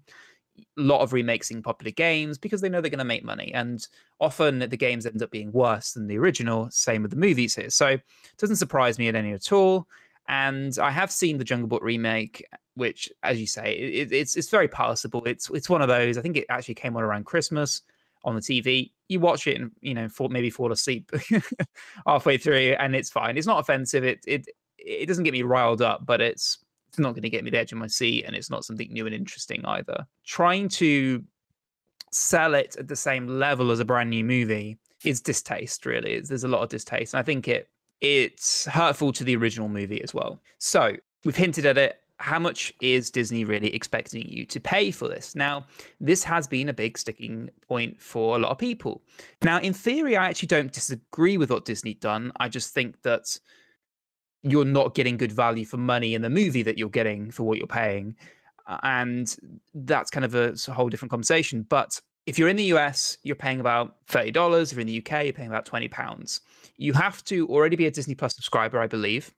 lot 0.76 1.00
of 1.00 1.12
remaking 1.12 1.62
popular 1.62 1.90
games 1.90 2.38
because 2.38 2.60
they 2.60 2.68
know 2.68 2.80
they're 2.80 2.90
going 2.90 2.98
to 2.98 3.04
make 3.04 3.24
money. 3.24 3.52
And 3.54 3.86
often 4.20 4.58
the 4.58 4.76
games 4.76 5.06
end 5.06 5.22
up 5.22 5.30
being 5.30 5.52
worse 5.52 5.92
than 5.92 6.06
the 6.06 6.18
original. 6.18 6.68
Same 6.70 7.02
with 7.02 7.10
the 7.10 7.16
movies 7.16 7.54
here. 7.54 7.70
So 7.70 7.88
it 7.88 8.02
doesn't 8.38 8.56
surprise 8.56 8.98
me 8.98 9.08
at 9.08 9.14
any 9.14 9.32
at 9.32 9.52
all. 9.52 9.86
And 10.28 10.76
I 10.78 10.90
have 10.90 11.10
seen 11.10 11.38
the 11.38 11.44
Jungle 11.44 11.68
Book 11.68 11.82
remake, 11.82 12.44
which, 12.74 13.08
as 13.22 13.40
you 13.40 13.46
say, 13.46 13.74
it, 13.74 14.12
it's 14.12 14.36
it's 14.36 14.50
very 14.50 14.66
passable. 14.66 15.22
It's 15.24 15.48
it's 15.50 15.70
one 15.70 15.82
of 15.82 15.88
those. 15.88 16.18
I 16.18 16.22
think 16.22 16.36
it 16.36 16.46
actually 16.48 16.74
came 16.74 16.96
on 16.96 17.04
around 17.04 17.26
Christmas 17.26 17.82
on 18.24 18.34
the 18.34 18.40
TV. 18.40 18.90
You 19.08 19.20
watch 19.20 19.46
it 19.46 19.60
and 19.60 19.70
you 19.80 19.94
know, 19.94 20.08
fall, 20.08 20.28
maybe 20.28 20.50
fall 20.50 20.72
asleep 20.72 21.12
halfway 22.06 22.38
through, 22.38 22.74
and 22.80 22.96
it's 22.96 23.08
fine. 23.10 23.36
It's 23.36 23.46
not 23.46 23.60
offensive. 23.60 24.02
It 24.02 24.24
it 24.26 24.46
it 24.78 25.06
doesn't 25.06 25.24
get 25.24 25.32
me 25.32 25.42
riled 25.42 25.80
up, 25.80 26.04
but 26.04 26.20
it's 26.20 26.58
it's 26.96 27.02
not 27.02 27.12
going 27.12 27.22
to 27.22 27.28
get 27.28 27.44
me 27.44 27.50
the 27.50 27.58
edge 27.58 27.72
of 27.72 27.78
my 27.78 27.86
seat 27.86 28.24
and 28.24 28.34
it's 28.34 28.48
not 28.48 28.64
something 28.64 28.90
new 28.90 29.04
and 29.04 29.14
interesting 29.14 29.62
either. 29.66 30.06
Trying 30.24 30.70
to 30.70 31.22
sell 32.10 32.54
it 32.54 32.74
at 32.78 32.88
the 32.88 32.96
same 32.96 33.26
level 33.26 33.70
as 33.70 33.80
a 33.80 33.84
brand 33.84 34.08
new 34.08 34.24
movie 34.24 34.78
is 35.04 35.20
distaste, 35.20 35.84
really. 35.84 36.20
There's 36.20 36.44
a 36.44 36.48
lot 36.48 36.62
of 36.62 36.70
distaste. 36.70 37.12
And 37.12 37.20
I 37.20 37.22
think 37.22 37.48
it 37.48 37.68
it's 38.00 38.64
hurtful 38.64 39.12
to 39.12 39.24
the 39.24 39.36
original 39.36 39.68
movie 39.68 40.02
as 40.02 40.14
well. 40.14 40.40
So 40.56 40.96
we've 41.26 41.36
hinted 41.36 41.66
at 41.66 41.76
it. 41.76 42.00
How 42.16 42.38
much 42.38 42.72
is 42.80 43.10
Disney 43.10 43.44
really 43.44 43.74
expecting 43.74 44.26
you 44.26 44.46
to 44.46 44.58
pay 44.58 44.90
for 44.90 45.06
this? 45.06 45.34
Now, 45.34 45.66
this 46.00 46.24
has 46.24 46.46
been 46.46 46.70
a 46.70 46.72
big 46.72 46.96
sticking 46.96 47.50
point 47.68 48.00
for 48.00 48.36
a 48.36 48.38
lot 48.38 48.52
of 48.52 48.58
people. 48.58 49.02
Now, 49.42 49.60
in 49.60 49.74
theory, 49.74 50.16
I 50.16 50.28
actually 50.28 50.48
don't 50.48 50.72
disagree 50.72 51.36
with 51.36 51.50
what 51.50 51.66
Disney 51.66 51.92
done. 51.92 52.32
I 52.40 52.48
just 52.48 52.72
think 52.72 53.02
that 53.02 53.38
you're 54.50 54.64
not 54.64 54.94
getting 54.94 55.16
good 55.16 55.32
value 55.32 55.64
for 55.64 55.76
money 55.76 56.14
in 56.14 56.22
the 56.22 56.30
movie 56.30 56.62
that 56.62 56.78
you're 56.78 56.88
getting 56.88 57.30
for 57.30 57.44
what 57.44 57.58
you're 57.58 57.66
paying. 57.66 58.16
And 58.82 59.34
that's 59.74 60.10
kind 60.10 60.24
of 60.24 60.34
a, 60.34 60.54
a 60.68 60.72
whole 60.72 60.88
different 60.88 61.10
conversation. 61.10 61.62
But 61.68 62.00
if 62.26 62.38
you're 62.38 62.48
in 62.48 62.56
the 62.56 62.64
US, 62.74 63.18
you're 63.22 63.36
paying 63.36 63.60
about 63.60 63.96
$30. 64.08 64.62
If 64.62 64.72
you're 64.72 64.80
in 64.80 64.86
the 64.86 64.98
UK, 64.98 65.24
you're 65.24 65.32
paying 65.32 65.48
about 65.48 65.66
20 65.66 65.88
pounds. 65.88 66.40
You 66.76 66.92
have 66.92 67.24
to 67.24 67.46
already 67.48 67.76
be 67.76 67.86
a 67.86 67.90
Disney 67.90 68.14
Plus 68.14 68.34
subscriber, 68.34 68.80
I 68.80 68.86
believe. 68.86 69.32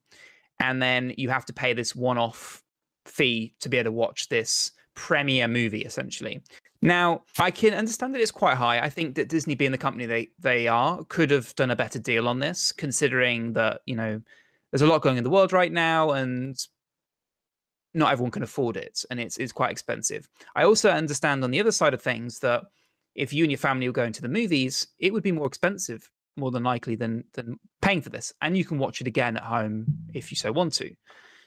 And 0.61 0.83
then 0.83 1.15
you 1.17 1.29
have 1.29 1.45
to 1.47 1.53
pay 1.53 1.73
this 1.73 1.95
one 1.95 2.19
off 2.19 2.63
fee 3.05 3.55
to 3.61 3.69
be 3.69 3.77
able 3.77 3.85
to 3.85 3.93
watch 3.93 4.29
this 4.29 4.73
premiere 4.95 5.49
movie 5.49 5.83
essentially. 5.83 6.43
Now, 6.81 7.23
I 7.39 7.51
can 7.51 7.75
understand 7.75 8.15
that 8.15 8.21
it's 8.21 8.31
quite 8.31 8.57
high. 8.57 8.81
I 8.81 8.89
think 8.89 9.17
that 9.17 9.29
Disney, 9.29 9.55
being 9.55 9.73
the 9.73 9.79
company 9.79 10.07
they 10.07 10.29
they 10.39 10.69
are, 10.69 11.05
could 11.09 11.31
have 11.31 11.55
done 11.57 11.71
a 11.71 11.77
better 11.77 11.99
deal 11.99 12.29
on 12.29 12.39
this, 12.39 12.73
considering 12.73 13.53
that 13.55 13.81
you 13.87 13.97
know 13.97 14.21
there's 14.71 14.83
a 14.83 14.87
lot 14.87 15.03
going 15.03 15.17
in 15.17 15.25
the 15.25 15.31
world 15.31 15.53
right 15.53 15.73
now, 15.73 16.13
and 16.13 16.57
not 17.95 18.13
everyone 18.13 18.31
can 18.31 18.43
afford 18.43 18.77
it, 18.77 19.05
and 19.11 19.19
it's 19.21 19.39
it's 19.39 19.53
quite 19.53 19.71
expensive. 19.71 20.29
I 20.55 20.65
also 20.65 20.91
understand 20.91 21.43
on 21.45 21.51
the 21.51 21.61
other 21.61 21.73
side 21.73 21.95
of 21.95 22.03
things 22.03 22.39
that 22.41 22.65
if 23.15 23.33
you 23.33 23.45
and 23.45 23.51
your 23.51 23.59
family 23.59 23.89
were 23.89 23.93
going 23.93 24.13
to 24.13 24.23
the 24.23 24.29
movies, 24.29 24.87
it 24.99 25.13
would 25.13 25.23
be 25.23 25.33
more 25.33 25.47
expensive, 25.47 26.09
more 26.37 26.51
than 26.51 26.63
likely, 26.63 26.97
than 26.97 27.25
than 27.35 27.59
paying 27.83 28.03
for 28.03 28.11
this, 28.11 28.33
and 28.43 28.57
you 28.57 28.65
can 28.65 28.79
watch 28.79 29.01
it 29.01 29.07
again 29.07 29.37
at 29.37 29.43
home 29.43 29.87
if 30.15 30.31
you 30.31 30.37
so 30.37 30.53
want 30.53 30.75
to. 30.75 30.95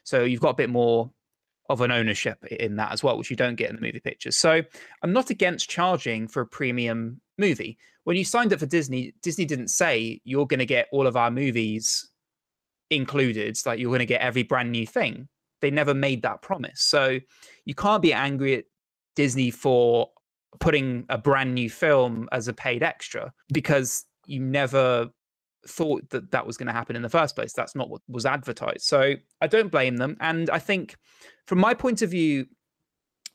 So 0.04 0.24
you've 0.24 0.42
got 0.42 0.50
a 0.50 0.56
bit 0.56 0.70
more 0.70 1.12
of 1.70 1.82
an 1.82 1.92
ownership 1.92 2.44
in 2.48 2.76
that 2.76 2.92
as 2.92 3.02
well, 3.02 3.18
which 3.18 3.30
you 3.30 3.36
don't 3.36 3.56
get 3.56 3.70
in 3.70 3.76
the 3.76 3.82
movie 3.82 4.02
pictures. 4.02 4.38
So 4.38 4.62
I'm 5.02 5.14
not 5.14 5.30
against 5.30 5.70
charging 5.70 6.28
for 6.28 6.42
a 6.42 6.46
premium 6.46 7.22
movie. 7.38 7.78
When 8.04 8.18
you 8.18 8.26
signed 8.26 8.52
up 8.52 8.60
for 8.60 8.66
Disney, 8.66 9.14
Disney 9.22 9.46
didn't 9.46 9.70
say 9.70 10.20
you're 10.26 10.48
going 10.48 10.60
to 10.60 10.66
get 10.66 10.88
all 10.92 11.08
of 11.08 11.16
our 11.16 11.32
movies 11.32 12.10
included, 12.92 13.58
like 13.66 13.80
you're 13.80 13.90
going 13.90 14.00
to 14.00 14.06
get 14.06 14.22
every 14.22 14.44
brand 14.44 14.72
new 14.72 14.86
thing. 14.86 15.28
They 15.62 15.72
never 15.72 15.94
made 15.94 16.22
that 16.24 16.42
promise. 16.42 16.82
So 16.82 17.20
you 17.66 17.74
can't 17.74 18.02
be 18.02 18.14
angry 18.14 18.56
at 18.58 18.66
Disney 19.16 19.52
for 19.52 20.10
putting 20.60 21.06
a 21.10 21.18
brand 21.18 21.56
new 21.56 21.70
film 21.70 22.28
as 22.32 22.48
a 22.48 22.54
paid 22.54 22.84
extra 22.84 23.32
because 23.54 24.06
you 24.26 24.40
never 24.40 25.10
thought 25.68 26.10
that 26.10 26.32
that 26.32 26.46
was 26.46 26.58
going 26.58 26.68
to 26.68 26.74
happen 26.74 26.96
in 26.96 27.02
the 27.02 27.10
first 27.10 27.36
place. 27.36 27.54
That's 27.54 27.76
not 27.76 27.90
what 27.90 28.02
was 28.08 28.26
advertised. 28.26 28.82
So 28.82 29.14
I 29.40 29.48
don't 29.48 29.72
blame 29.72 29.98
them. 29.98 30.18
And 30.20 30.50
I 30.50 30.60
think 30.60 30.96
from 31.46 31.60
my 31.60 31.74
point 31.74 32.02
of 32.02 32.10
view, 32.10 32.48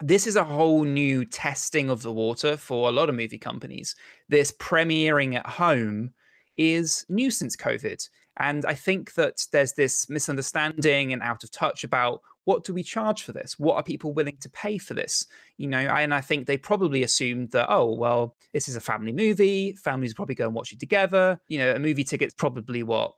this 0.00 0.26
is 0.26 0.36
a 0.36 0.44
whole 0.44 0.84
new 0.84 1.25
testing 1.25 1.88
of 1.88 2.02
the 2.02 2.12
water 2.12 2.56
for 2.56 2.88
a 2.88 2.92
lot 2.92 3.08
of 3.08 3.14
movie 3.14 3.38
companies. 3.38 3.94
This 4.28 4.52
premiering 4.52 5.36
at 5.36 5.46
home 5.46 6.10
is 6.56 7.06
new 7.08 7.30
since 7.30 7.56
COVID. 7.56 8.06
And 8.38 8.64
I 8.66 8.74
think 8.74 9.14
that 9.14 9.46
there's 9.52 9.72
this 9.72 10.08
misunderstanding 10.08 11.12
and 11.12 11.22
out 11.22 11.44
of 11.44 11.50
touch 11.50 11.84
about 11.84 12.20
what 12.44 12.64
do 12.64 12.72
we 12.72 12.82
charge 12.82 13.22
for 13.22 13.32
this? 13.32 13.58
What 13.58 13.76
are 13.76 13.82
people 13.82 14.12
willing 14.12 14.36
to 14.40 14.48
pay 14.50 14.78
for 14.78 14.94
this? 14.94 15.26
You 15.56 15.66
know, 15.66 15.78
and 15.78 16.14
I 16.14 16.20
think 16.20 16.46
they 16.46 16.56
probably 16.56 17.02
assumed 17.02 17.50
that, 17.50 17.66
oh, 17.68 17.92
well, 17.94 18.36
this 18.52 18.68
is 18.68 18.76
a 18.76 18.80
family 18.80 19.12
movie. 19.12 19.72
Families 19.82 20.14
probably 20.14 20.36
go 20.36 20.46
and 20.46 20.54
watch 20.54 20.72
it 20.72 20.78
together. 20.78 21.40
You 21.48 21.58
know, 21.58 21.74
a 21.74 21.78
movie 21.78 22.04
ticket's 22.04 22.34
probably 22.34 22.82
what, 22.82 23.14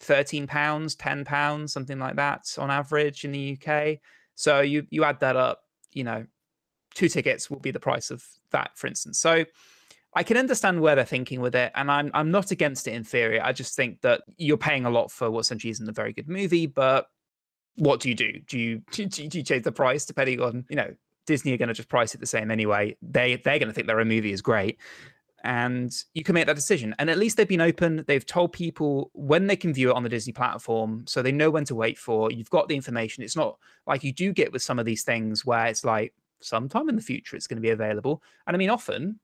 13 0.00 0.46
pounds, 0.46 0.94
10 0.94 1.24
pounds, 1.24 1.72
something 1.72 1.98
like 1.98 2.16
that 2.16 2.46
on 2.58 2.70
average 2.70 3.24
in 3.24 3.32
the 3.32 3.58
UK. 3.58 3.98
So 4.34 4.60
you 4.60 4.86
you 4.90 5.04
add 5.04 5.20
that 5.20 5.36
up, 5.36 5.62
you 5.92 6.04
know, 6.04 6.26
two 6.94 7.08
tickets 7.08 7.50
will 7.50 7.60
be 7.60 7.70
the 7.70 7.80
price 7.80 8.10
of 8.10 8.22
that, 8.50 8.70
for 8.76 8.86
instance. 8.86 9.18
So 9.18 9.44
I 10.16 10.22
can 10.22 10.38
understand 10.38 10.80
where 10.80 10.96
they're 10.96 11.04
thinking 11.04 11.42
with 11.42 11.54
it, 11.54 11.70
and 11.74 11.90
I'm 11.90 12.10
I'm 12.14 12.30
not 12.30 12.50
against 12.50 12.88
it 12.88 12.94
in 12.94 13.04
theory. 13.04 13.38
I 13.38 13.52
just 13.52 13.76
think 13.76 14.00
that 14.00 14.22
you're 14.38 14.56
paying 14.56 14.86
a 14.86 14.90
lot 14.90 15.12
for 15.12 15.30
what 15.30 15.40
essentially 15.40 15.70
isn't 15.70 15.88
a 15.88 15.92
very 15.92 16.14
good 16.14 16.26
movie. 16.26 16.66
But 16.66 17.08
what 17.74 18.00
do 18.00 18.08
you 18.08 18.14
do? 18.14 18.32
Do 18.46 18.58
you 18.58 18.82
do 18.90 19.02
you, 19.02 19.08
do 19.08 19.38
you 19.38 19.44
change 19.44 19.64
the 19.64 19.72
price 19.72 20.06
depending 20.06 20.40
on 20.40 20.64
you 20.70 20.76
know 20.76 20.94
Disney 21.26 21.52
are 21.52 21.58
going 21.58 21.68
to 21.68 21.74
just 21.74 21.90
price 21.90 22.14
it 22.14 22.20
the 22.20 22.26
same 22.26 22.50
anyway? 22.50 22.96
They 23.02 23.36
they're 23.36 23.58
going 23.58 23.68
to 23.68 23.74
think 23.74 23.88
their 23.88 24.00
own 24.00 24.08
movie 24.08 24.32
is 24.32 24.40
great, 24.40 24.78
and 25.44 25.92
you 26.14 26.24
can 26.24 26.32
make 26.32 26.46
that 26.46 26.56
decision. 26.56 26.94
And 26.98 27.10
at 27.10 27.18
least 27.18 27.36
they've 27.36 27.46
been 27.46 27.60
open. 27.60 28.02
They've 28.06 28.24
told 28.24 28.54
people 28.54 29.10
when 29.12 29.48
they 29.48 29.56
can 29.56 29.74
view 29.74 29.90
it 29.90 29.96
on 29.96 30.02
the 30.02 30.08
Disney 30.08 30.32
platform, 30.32 31.04
so 31.06 31.20
they 31.20 31.30
know 31.30 31.50
when 31.50 31.66
to 31.66 31.74
wait 31.74 31.98
for. 31.98 32.32
You've 32.32 32.48
got 32.48 32.68
the 32.68 32.74
information. 32.74 33.22
It's 33.22 33.36
not 33.36 33.58
like 33.86 34.02
you 34.02 34.14
do 34.14 34.32
get 34.32 34.50
with 34.50 34.62
some 34.62 34.78
of 34.78 34.86
these 34.86 35.04
things 35.04 35.44
where 35.44 35.66
it's 35.66 35.84
like 35.84 36.14
sometime 36.40 36.88
in 36.88 36.96
the 36.96 37.02
future 37.02 37.36
it's 37.36 37.46
going 37.46 37.58
to 37.58 37.62
be 37.62 37.70
available. 37.70 38.22
And 38.46 38.56
I 38.56 38.58
mean, 38.58 38.70
often 38.70 39.20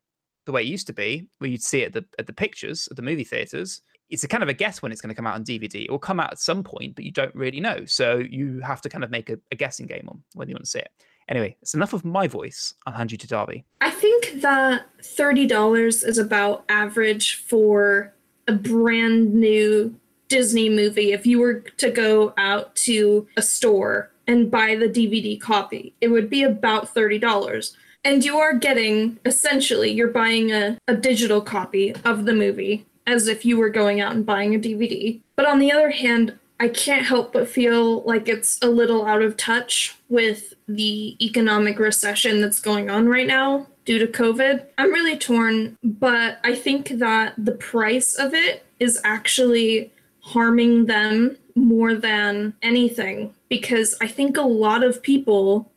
the 0.46 0.52
way 0.52 0.62
it 0.62 0.68
used 0.68 0.86
to 0.88 0.92
be, 0.92 1.28
where 1.38 1.50
you'd 1.50 1.62
see 1.62 1.82
it 1.82 1.86
at 1.86 1.92
the 1.92 2.04
at 2.18 2.26
the 2.26 2.32
pictures 2.32 2.88
at 2.90 2.96
the 2.96 3.02
movie 3.02 3.24
theaters, 3.24 3.82
it's 4.10 4.24
a 4.24 4.28
kind 4.28 4.42
of 4.42 4.48
a 4.48 4.54
guess 4.54 4.82
when 4.82 4.92
it's 4.92 5.00
going 5.00 5.08
to 5.08 5.14
come 5.14 5.26
out 5.26 5.34
on 5.34 5.44
DVD. 5.44 5.84
It 5.84 5.90
will 5.90 5.98
come 5.98 6.20
out 6.20 6.32
at 6.32 6.38
some 6.38 6.62
point, 6.62 6.94
but 6.94 7.04
you 7.04 7.10
don't 7.10 7.34
really 7.34 7.60
know. 7.60 7.84
So 7.86 8.18
you 8.18 8.60
have 8.60 8.82
to 8.82 8.88
kind 8.88 9.04
of 9.04 9.10
make 9.10 9.30
a, 9.30 9.38
a 9.50 9.56
guessing 9.56 9.86
game 9.86 10.06
on 10.08 10.22
when 10.34 10.48
you 10.48 10.54
want 10.54 10.64
to 10.64 10.70
see 10.70 10.80
it. 10.80 10.90
Anyway, 11.28 11.56
it's 11.62 11.74
enough 11.74 11.94
of 11.94 12.04
my 12.04 12.26
voice. 12.26 12.74
I'll 12.86 12.92
hand 12.92 13.10
you 13.10 13.18
to 13.18 13.26
Darby. 13.26 13.64
I 13.80 13.90
think 13.90 14.42
that 14.42 14.84
$30 15.02 16.06
is 16.06 16.18
about 16.18 16.64
average 16.68 17.36
for 17.36 18.12
a 18.48 18.52
brand 18.52 19.32
new 19.32 19.98
Disney 20.28 20.68
movie. 20.68 21.12
If 21.12 21.26
you 21.26 21.38
were 21.38 21.60
to 21.60 21.90
go 21.90 22.34
out 22.36 22.74
to 22.76 23.26
a 23.36 23.42
store 23.42 24.10
and 24.26 24.50
buy 24.50 24.74
the 24.74 24.88
DVD 24.88 25.40
copy, 25.40 25.94
it 26.00 26.08
would 26.08 26.28
be 26.28 26.42
about 26.42 26.94
$30. 26.94 27.76
And 28.04 28.24
you 28.24 28.38
are 28.38 28.54
getting 28.54 29.18
essentially, 29.24 29.90
you're 29.92 30.08
buying 30.08 30.50
a, 30.50 30.78
a 30.88 30.94
digital 30.94 31.40
copy 31.40 31.94
of 32.04 32.24
the 32.24 32.34
movie 32.34 32.84
as 33.06 33.28
if 33.28 33.44
you 33.44 33.56
were 33.58 33.70
going 33.70 34.00
out 34.00 34.14
and 34.14 34.26
buying 34.26 34.54
a 34.54 34.58
DVD. 34.58 35.20
But 35.36 35.46
on 35.46 35.58
the 35.58 35.72
other 35.72 35.90
hand, 35.90 36.38
I 36.60 36.68
can't 36.68 37.04
help 37.04 37.32
but 37.32 37.48
feel 37.48 38.02
like 38.02 38.28
it's 38.28 38.58
a 38.62 38.68
little 38.68 39.04
out 39.04 39.22
of 39.22 39.36
touch 39.36 39.96
with 40.08 40.54
the 40.68 41.16
economic 41.24 41.78
recession 41.78 42.40
that's 42.40 42.60
going 42.60 42.88
on 42.88 43.08
right 43.08 43.26
now 43.26 43.66
due 43.84 43.98
to 43.98 44.06
COVID. 44.06 44.66
I'm 44.78 44.92
really 44.92 45.16
torn, 45.16 45.76
but 45.82 46.38
I 46.44 46.54
think 46.54 46.90
that 46.98 47.34
the 47.36 47.52
price 47.52 48.14
of 48.14 48.32
it 48.32 48.64
is 48.78 49.00
actually 49.02 49.90
harming 50.20 50.86
them 50.86 51.36
more 51.56 51.94
than 51.94 52.54
anything 52.62 53.34
because 53.48 53.96
I 54.00 54.06
think 54.06 54.36
a 54.36 54.42
lot 54.42 54.84
of 54.84 55.02
people 55.02 55.71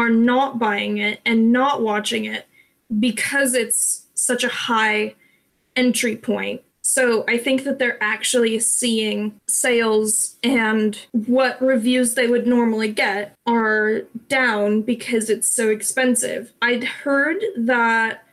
are 0.00 0.10
not 0.10 0.58
buying 0.58 0.98
it 0.98 1.20
and 1.24 1.52
not 1.52 1.82
watching 1.82 2.24
it 2.24 2.46
because 2.98 3.54
it's 3.54 4.06
such 4.14 4.42
a 4.42 4.48
high 4.48 5.14
entry 5.76 6.16
point 6.16 6.62
so 6.82 7.24
I 7.28 7.38
think 7.38 7.62
that 7.64 7.78
they're 7.78 8.02
actually 8.02 8.58
seeing 8.58 9.38
sales 9.46 10.36
and 10.42 10.98
what 11.12 11.62
reviews 11.62 12.14
they 12.14 12.26
would 12.26 12.48
normally 12.48 12.90
get 12.90 13.36
are 13.46 14.00
down 14.28 14.82
because 14.82 15.30
it's 15.30 15.48
so 15.48 15.68
expensive. 15.68 16.52
I'd 16.62 16.82
heard 16.82 17.40
that 17.56 18.24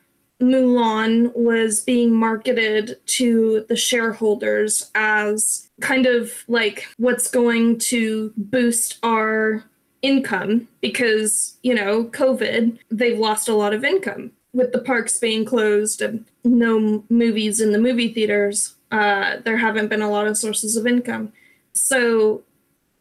Mulan 0.41 1.35
was 1.35 1.81
being 1.81 2.11
marketed 2.11 2.97
to 3.17 3.65
the 3.69 3.75
shareholders 3.75 4.89
as 4.95 5.69
kind 5.81 6.07
of 6.07 6.43
like 6.47 6.87
what's 6.97 7.29
going 7.29 7.77
to 7.79 8.33
boost 8.37 8.97
our 9.03 9.63
income 10.01 10.67
because, 10.81 11.57
you 11.63 11.73
know, 11.73 12.05
COVID, 12.05 12.77
they've 12.91 13.17
lost 13.17 13.47
a 13.47 13.55
lot 13.55 13.73
of 13.73 13.83
income 13.83 14.31
with 14.53 14.71
the 14.71 14.79
parks 14.79 15.17
being 15.17 15.45
closed 15.45 16.01
and 16.01 16.25
no 16.43 17.03
movies 17.09 17.61
in 17.61 17.71
the 17.71 17.79
movie 17.79 18.13
theaters, 18.13 18.75
uh, 18.91 19.37
there 19.43 19.57
haven't 19.57 19.87
been 19.87 20.01
a 20.01 20.09
lot 20.09 20.27
of 20.27 20.37
sources 20.37 20.75
of 20.75 20.87
income. 20.87 21.31
So 21.73 22.43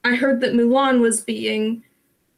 I 0.04 0.16
heard 0.16 0.40
that 0.40 0.52
Mulan 0.52 1.00
was 1.00 1.20
being 1.20 1.82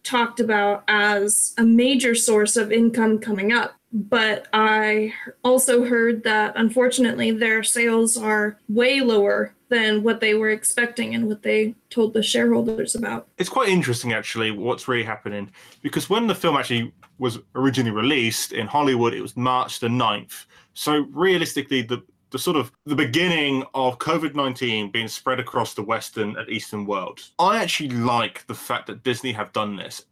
talked 0.05 0.41
about 0.41 0.85
as 0.89 1.55
a 1.59 1.65
major 1.65 2.15
source 2.15 2.57
of 2.57 2.71
income 2.71 3.19
coming 3.19 3.53
up. 3.53 3.75
But 3.93 4.49
I 4.53 5.15
also 5.43 5.85
heard 5.85 6.23
that 6.25 6.53
unfortunately 6.57 7.31
their 7.31 7.63
sales 7.63 8.17
are 8.17 8.59
way 8.69 9.01
lower 9.01 9.55
than 9.71 10.03
what 10.03 10.21
they 10.21 10.35
were 10.35 10.51
expecting 10.51 11.15
and 11.15 11.27
what 11.27 11.43
they 11.43 11.75
told 11.91 12.15
the 12.15 12.23
shareholders 12.23 12.95
about. 12.95 13.29
It's 13.39 13.49
quite 13.49 13.69
interesting, 13.69 14.13
actually, 14.13 14.51
what's 14.51 14.89
really 14.89 15.05
happening 15.05 15.51
because 15.83 16.11
when 16.11 16.27
the 16.27 16.35
film 16.35 16.57
actually 16.57 16.93
was 17.19 17.39
originally 17.55 17.91
released 17.91 18.53
in 18.53 18.67
Hollywood, 18.67 19.15
it 19.15 19.23
was 19.23 19.37
March 19.37 19.81
the 19.81 19.89
9th. 19.89 20.47
So 20.75 21.07
realistically, 21.11 21.83
the 21.83 22.03
the 22.31 22.39
sort 22.39 22.57
of 22.57 22.71
the 22.85 22.95
beginning 22.95 23.65
of 23.75 23.99
COVID 23.99 24.35
19 24.35 24.91
being 24.91 25.09
spread 25.09 25.41
across 25.41 25.75
the 25.75 25.83
Western 25.83 26.37
and 26.37 26.49
Eastern 26.49 26.85
world. 26.85 27.21
I 27.39 27.63
actually 27.63 27.91
like 27.91 28.47
the 28.47 28.55
fact 28.55 28.87
that 28.89 29.03
Disney 29.03 29.33
have 29.33 29.53
done 29.53 29.77
this, 29.77 30.05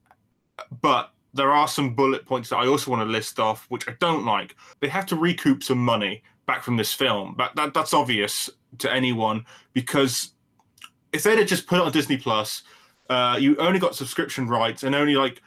but 0.80 1.12
there 1.36 1.52
are 1.52 1.68
some 1.68 1.94
bullet 1.94 2.26
points 2.26 2.48
that 2.48 2.56
I 2.56 2.66
also 2.66 2.90
want 2.90 3.02
to 3.02 3.10
list 3.10 3.38
off, 3.38 3.66
which 3.68 3.88
I 3.88 3.92
don't 4.00 4.24
like. 4.24 4.56
They 4.80 4.88
have 4.88 5.06
to 5.06 5.16
recoup 5.16 5.62
some 5.62 5.78
money 5.78 6.22
back 6.46 6.62
from 6.62 6.76
this 6.76 6.92
film. 6.92 7.34
That, 7.38 7.54
that 7.56 7.74
that's 7.74 7.94
obvious 7.94 8.48
to 8.78 8.92
anyone 8.92 9.44
because 9.72 10.32
if 11.12 11.22
they'd 11.22 11.38
have 11.38 11.46
just 11.46 11.66
put 11.66 11.78
it 11.78 11.84
on 11.84 11.92
Disney 11.92 12.16
Plus, 12.16 12.62
uh, 13.10 13.36
you 13.40 13.56
only 13.56 13.78
got 13.78 13.94
subscription 13.94 14.48
rights 14.48 14.82
and 14.82 14.94
only 14.94 15.14
like 15.14 15.42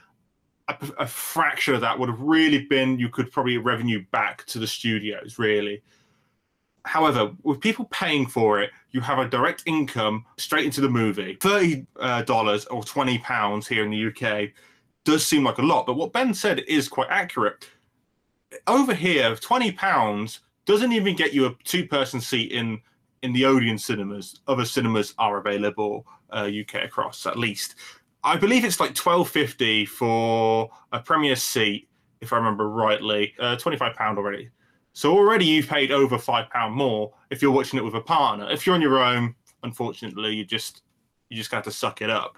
a, 0.68 0.76
a 1.00 1.08
fraction 1.08 1.74
of 1.74 1.82
that 1.82 1.98
would 1.98 2.10
have 2.10 2.22
really 2.22 2.66
been 2.66 3.00
you 3.00 3.10
could 3.10 3.32
probably 3.32 3.58
revenue 3.58 4.06
back 4.12 4.46
to 4.46 4.60
the 4.60 4.68
studios 4.68 5.40
really. 5.40 5.82
However, 6.86 7.32
with 7.44 7.60
people 7.60 7.86
paying 7.92 8.26
for 8.26 8.62
it, 8.62 8.72
you 8.92 9.02
have 9.02 9.20
a 9.20 9.28
direct 9.28 9.64
income 9.66 10.26
straight 10.38 10.66
into 10.66 10.82
the 10.82 10.90
movie. 10.90 11.38
Thirty 11.42 11.86
uh, 12.00 12.22
dollars 12.24 12.66
or 12.66 12.84
twenty 12.84 13.18
pounds 13.20 13.68
here 13.68 13.84
in 13.84 13.92
the 13.92 14.08
UK 14.08 14.52
does 15.06 15.26
seem 15.26 15.44
like 15.44 15.58
a 15.58 15.64
lot, 15.64 15.86
but 15.86 15.96
what 15.96 16.14
Ben 16.14 16.34
said 16.34 16.60
is 16.68 16.88
quite 16.88 17.08
accurate. 17.10 17.68
Over 18.68 18.94
here, 18.94 19.36
twenty 19.36 19.72
pounds 19.72 20.42
doesn't 20.66 20.92
even 20.92 21.16
get 21.16 21.34
you 21.34 21.46
a 21.46 21.56
two-person 21.64 22.22
seat 22.22 22.52
in 22.52 22.82
in 23.24 23.34
the 23.34 23.46
Odeon 23.46 23.78
cinemas. 23.78 24.40
Other 24.48 24.66
cinemas 24.66 25.14
are 25.18 25.38
available 25.38 26.06
uh, 26.32 26.50
UK 26.62 26.84
across 26.86 27.26
at 27.26 27.38
least. 27.38 27.76
I 28.24 28.38
believe 28.38 28.66
it's 28.66 28.80
like 28.80 28.94
twelve 28.96 29.30
fifty 29.30 29.86
for 29.86 30.70
a 30.92 31.00
premiere 31.00 31.36
seat, 31.36 31.88
if 32.22 32.34
I 32.34 32.38
remember 32.38 32.70
rightly. 32.70 33.34
Uh, 33.40 33.56
Twenty 33.56 33.78
five 33.78 33.96
pound 33.96 34.18
already. 34.18 34.50
So 34.94 35.14
already 35.16 35.46
you've 35.46 35.68
paid 35.68 35.92
over 35.92 36.18
five 36.18 36.50
pound 36.50 36.76
more 36.76 37.14
if 37.30 37.42
you're 37.42 37.52
watching 37.52 37.80
it 37.80 37.86
with 37.86 37.96
a 37.96 38.02
partner. 38.02 38.50
If 38.52 38.66
you're 38.66 38.76
on 38.76 38.82
your 38.82 39.02
own, 39.02 39.36
unfortunately, 39.64 40.36
you 40.36 40.46
just 40.46 40.82
you 41.30 41.38
just 41.38 41.52
got 41.52 41.64
to 41.64 41.72
suck 41.72 42.02
it 42.02 42.10
up. 42.10 42.38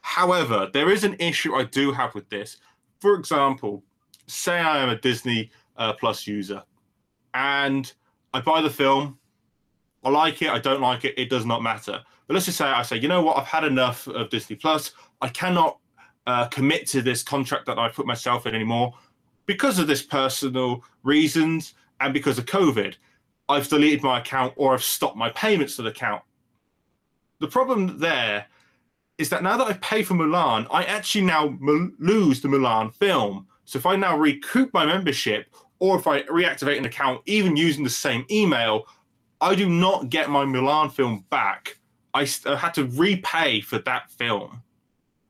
However, 0.00 0.68
there 0.72 0.90
is 0.90 1.04
an 1.04 1.16
issue 1.18 1.54
I 1.54 1.64
do 1.64 1.92
have 1.92 2.14
with 2.14 2.28
this. 2.28 2.58
For 3.00 3.14
example, 3.14 3.82
say 4.26 4.58
I 4.58 4.78
am 4.78 4.88
a 4.88 4.96
Disney 4.96 5.50
uh, 5.76 5.92
Plus 5.94 6.26
user, 6.26 6.62
and 7.34 7.92
I 8.34 8.40
buy 8.40 8.60
the 8.60 8.70
film. 8.70 9.18
I 10.04 10.10
like 10.10 10.42
it. 10.42 10.50
I 10.50 10.58
don't 10.58 10.80
like 10.80 11.04
it. 11.04 11.14
It 11.18 11.30
does 11.30 11.44
not 11.44 11.62
matter. 11.62 12.00
But 12.26 12.34
let's 12.34 12.46
just 12.46 12.58
say 12.58 12.66
I 12.66 12.82
say, 12.82 12.98
you 12.98 13.08
know 13.08 13.22
what? 13.22 13.38
I've 13.38 13.46
had 13.46 13.64
enough 13.64 14.06
of 14.06 14.30
Disney 14.30 14.56
Plus. 14.56 14.92
I 15.20 15.28
cannot 15.28 15.78
uh, 16.26 16.46
commit 16.48 16.86
to 16.88 17.02
this 17.02 17.22
contract 17.22 17.66
that 17.66 17.78
I 17.78 17.88
put 17.88 18.06
myself 18.06 18.46
in 18.46 18.54
anymore 18.54 18.94
because 19.46 19.78
of 19.78 19.86
this 19.86 20.02
personal 20.02 20.84
reasons 21.02 21.74
and 22.00 22.12
because 22.12 22.38
of 22.38 22.44
COVID. 22.44 22.94
I've 23.48 23.66
deleted 23.68 24.02
my 24.02 24.20
account 24.20 24.52
or 24.56 24.74
I've 24.74 24.82
stopped 24.82 25.16
my 25.16 25.30
payments 25.30 25.76
to 25.76 25.82
the 25.82 25.88
account. 25.88 26.22
The 27.40 27.48
problem 27.48 27.98
there 27.98 28.46
is 29.18 29.28
that 29.30 29.42
now 29.42 29.56
that 29.56 29.66
I 29.66 29.72
pay 29.74 30.02
for 30.02 30.14
Mulan, 30.14 30.66
I 30.70 30.84
actually 30.84 31.24
now 31.24 31.58
lose 31.60 32.40
the 32.40 32.48
Mulan 32.48 32.94
film. 32.94 33.46
So 33.64 33.78
if 33.78 33.84
I 33.84 33.96
now 33.96 34.16
recoup 34.16 34.72
my 34.72 34.86
membership 34.86 35.54
or 35.80 35.98
if 35.98 36.06
I 36.06 36.22
reactivate 36.22 36.78
an 36.78 36.84
account, 36.84 37.20
even 37.26 37.56
using 37.56 37.84
the 37.84 37.90
same 37.90 38.24
email, 38.30 38.86
I 39.40 39.54
do 39.54 39.68
not 39.68 40.08
get 40.08 40.30
my 40.30 40.44
Mulan 40.44 40.90
film 40.92 41.24
back. 41.30 41.78
I, 42.14 42.28
I 42.46 42.56
had 42.56 42.74
to 42.74 42.86
repay 42.86 43.60
for 43.60 43.78
that 43.80 44.10
film, 44.10 44.62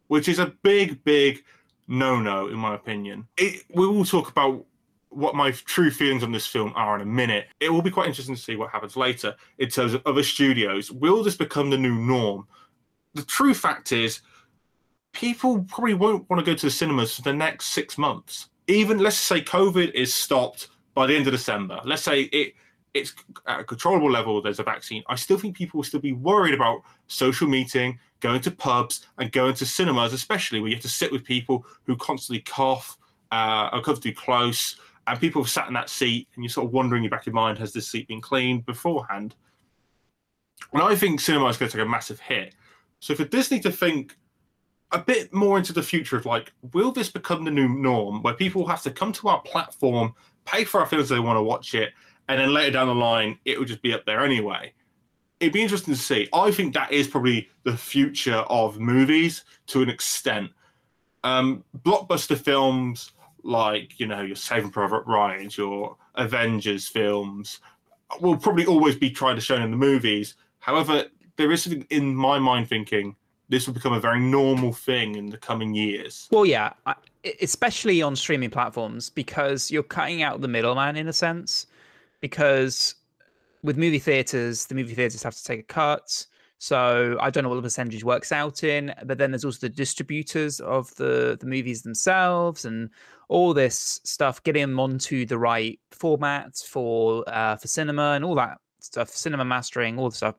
which 0.07 0.29
is 0.29 0.39
a 0.39 0.55
big, 0.63 1.03
big 1.05 1.43
no 1.89 2.21
no, 2.21 2.49
in 2.49 2.57
my 2.57 2.75
opinion. 2.75 3.27
It, 3.39 3.65
we 3.75 3.87
will 3.87 4.05
talk 4.05 4.31
about 4.31 4.65
what 5.09 5.35
my 5.35 5.51
true 5.51 5.91
feelings 5.91 6.23
on 6.23 6.33
this 6.33 6.47
film 6.47 6.73
are 6.77 6.95
in 6.95 7.01
a 7.01 7.07
minute. 7.07 7.47
It 7.61 7.71
will 7.71 7.83
be 7.83 7.91
quite 7.91 8.09
interesting 8.09 8.35
to 8.35 8.41
see 8.41 8.57
what 8.57 8.71
happens 8.71 8.97
later 8.97 9.35
in 9.59 9.71
terms 9.71 9.95
of 9.95 10.03
other 10.07 10.23
studios. 10.23 10.93
Will 10.93 11.23
this 11.23 11.37
become 11.37 11.71
the 11.71 11.79
new 11.79 11.95
norm? 11.95 12.47
The 13.15 13.23
true 13.25 13.55
fact 13.55 13.93
is, 13.93 14.21
people 15.13 15.65
probably 15.69 15.95
won't 15.95 16.29
want 16.29 16.45
to 16.45 16.51
go 16.51 16.57
to 16.57 16.67
the 16.67 16.71
cinemas 16.71 17.17
for 17.17 17.23
the 17.23 17.33
next 17.33 17.69
six 17.69 17.99
months. 17.99 18.49
Even 18.67 18.99
let's 18.99 19.17
say 19.17 19.41
COVID 19.41 19.93
is 19.93 20.13
stopped 20.13 20.69
by 20.95 21.07
the 21.07 21.17
end 21.17 21.27
of 21.27 21.33
December. 21.33 21.81
Let's 21.85 22.03
say 22.03 22.23
it 22.23 22.55
it's 22.95 23.15
at 23.47 23.61
a 23.61 23.65
controllable 23.65 24.11
level. 24.11 24.41
There's 24.41 24.61
a 24.61 24.65
vaccine. 24.65 25.03
I 25.09 25.15
still 25.15 25.39
think 25.39 25.57
people 25.57 25.79
will 25.79 25.85
still 25.85 26.01
be 26.01 26.13
worried 26.13 26.55
about 26.55 26.81
social 27.07 27.47
meeting, 27.47 27.99
going 28.21 28.41
to 28.43 28.51
pubs, 28.51 29.07
and 29.19 29.31
going 29.31 29.55
to 29.55 29.67
cinemas, 29.67 30.13
especially 30.13 30.61
where 30.61 30.71
you 30.71 30.77
have 30.77 30.83
to 30.83 30.89
sit 30.89 31.13
with 31.13 31.25
people 31.25 31.65
who 31.85 31.97
constantly 31.97 32.41
cough, 32.41 32.97
uh, 33.31 33.69
are 33.73 33.83
comfortably 33.83 34.13
close, 34.13 34.77
and 35.07 35.21
people 35.21 35.43
have 35.43 35.51
sat 35.51 35.69
in 35.69 35.75
that 35.75 35.91
seat, 35.91 36.29
and 36.35 36.45
you're 36.45 36.51
sort 36.51 36.67
of 36.67 36.73
wondering 36.73 37.01
in 37.01 37.05
your 37.05 37.11
back 37.11 37.27
of 37.27 37.35
mind, 37.35 37.59
has 37.59 37.73
this 37.73 37.89
seat 37.89 38.09
been 38.09 38.21
cleaned 38.21 38.67
beforehand? 38.67 39.35
And 40.73 40.83
I 40.83 40.95
think 40.95 41.21
cinema 41.21 41.47
is 41.47 41.57
going 41.57 41.71
to 41.71 41.77
take 41.77 41.87
a 41.87 41.89
massive 41.89 42.21
hit. 42.21 42.55
So 43.01 43.15
for 43.15 43.25
Disney 43.25 43.61
to 43.61 43.71
think 43.71 44.17
a 44.91 44.99
bit 44.99 45.33
more 45.35 45.59
into 45.59 45.73
the 45.73 45.83
future 45.83 46.17
of 46.17 46.27
like, 46.27 46.53
will 46.73 46.93
this 46.93 47.11
become 47.11 47.45
the 47.45 47.51
new 47.51 47.69
norm 47.69 48.23
where 48.23 48.35
people 48.35 48.67
have 48.67 48.83
to 48.83 48.91
come 48.91 49.13
to 49.13 49.29
our 49.29 49.41
platform, 49.43 50.15
pay 50.45 50.65
for 50.65 50.81
our 50.81 50.87
films 50.87 51.09
they 51.09 51.21
want 51.21 51.37
to 51.37 51.43
watch 51.43 51.75
it, 51.75 51.93
and 52.29 52.41
then 52.41 52.53
later 52.53 52.73
down 52.73 52.89
the 52.89 52.95
line 52.95 53.39
it 53.45 53.59
will 53.59 53.67
just 53.67 53.83
be 53.83 53.93
up 53.93 54.05
there 54.07 54.25
anyway? 54.25 54.73
It'd 55.41 55.53
be 55.53 55.63
interesting 55.63 55.95
to 55.95 56.01
see. 56.01 56.29
I 56.33 56.51
think 56.51 56.75
that 56.75 56.91
is 56.91 57.07
probably 57.07 57.49
the 57.63 57.77
future 57.77 58.39
of 58.49 58.81
movies 58.81 59.45
to 59.69 59.83
an 59.83 59.89
extent. 59.89 60.51
Um, 61.23 61.65
blockbuster 61.85 62.37
films 62.37 63.13
like 63.45 63.99
you 64.01 64.07
know 64.07 64.23
your 64.23 64.37
Saving 64.37 64.71
Private 64.71 65.05
Ryan, 65.07 65.51
your 65.53 65.97
Avengers 66.17 66.89
films 66.89 67.61
will 68.21 68.37
probably 68.37 68.67
always 68.67 68.97
be 68.97 69.11
tried 69.11 69.35
to 69.35 69.41
shown 69.41 69.63
in 69.63 69.71
the 69.71 69.77
movies. 69.77 70.35
However, 70.59 71.05
there 71.39 71.51
is 71.51 71.63
something 71.63 71.87
in 71.89 72.15
my 72.15 72.39
mind 72.39 72.69
thinking 72.69 73.17
this 73.49 73.67
will 73.67 73.73
become 73.73 73.95
a 73.95 74.01
very 74.01 74.21
normal 74.21 74.73
thing 74.73 75.15
in 75.15 75.31
the 75.31 75.39
coming 75.39 75.75
years. 75.75 76.29
Well, 76.31 76.45
yeah, 76.45 76.75
especially 77.41 78.03
on 78.03 78.15
streaming 78.15 78.51
platforms 78.51 79.09
because 79.09 79.71
you're 79.71 79.83
cutting 79.83 80.23
out 80.23 80.43
the 80.43 80.49
middleman 80.49 80.97
in 80.97 81.09
a 81.09 81.13
sense. 81.13 81.67
Because 82.21 82.97
with 83.63 83.79
movie 83.79 84.01
theaters, 84.01 84.67
the 84.67 84.75
movie 84.75 84.95
theaters 84.95 85.23
have 85.23 85.35
to 85.35 85.45
take 85.45 85.61
a 85.61 85.63
cut. 85.63 86.27
So 86.59 87.17
I 87.21 87.31
don't 87.31 87.45
know 87.45 87.49
what 87.49 87.57
the 87.57 87.63
percentage 87.63 88.03
works 88.03 88.33
out 88.33 88.65
in, 88.65 88.93
but 89.05 89.17
then 89.17 89.31
there's 89.31 89.45
also 89.45 89.61
the 89.61 89.69
distributors 89.69 90.59
of 90.61 90.95
the 90.97 91.39
the 91.41 91.47
movies 91.47 91.83
themselves 91.83 92.65
and 92.65 92.91
all 93.29 93.55
this 93.55 94.01
stuff, 94.03 94.43
getting 94.43 94.63
them 94.63 94.81
onto 94.81 95.25
the 95.25 95.39
right 95.39 95.79
formats 95.93 96.67
for 96.67 97.23
uh, 97.29 97.55
for 97.55 97.69
cinema 97.69 98.13
and 98.15 98.25
all 98.25 98.35
that 98.35 98.59
stuff, 98.81 99.11
cinema 99.11 99.45
mastering, 99.45 99.99
all 99.99 100.11
the 100.11 100.17
stuff. 100.17 100.35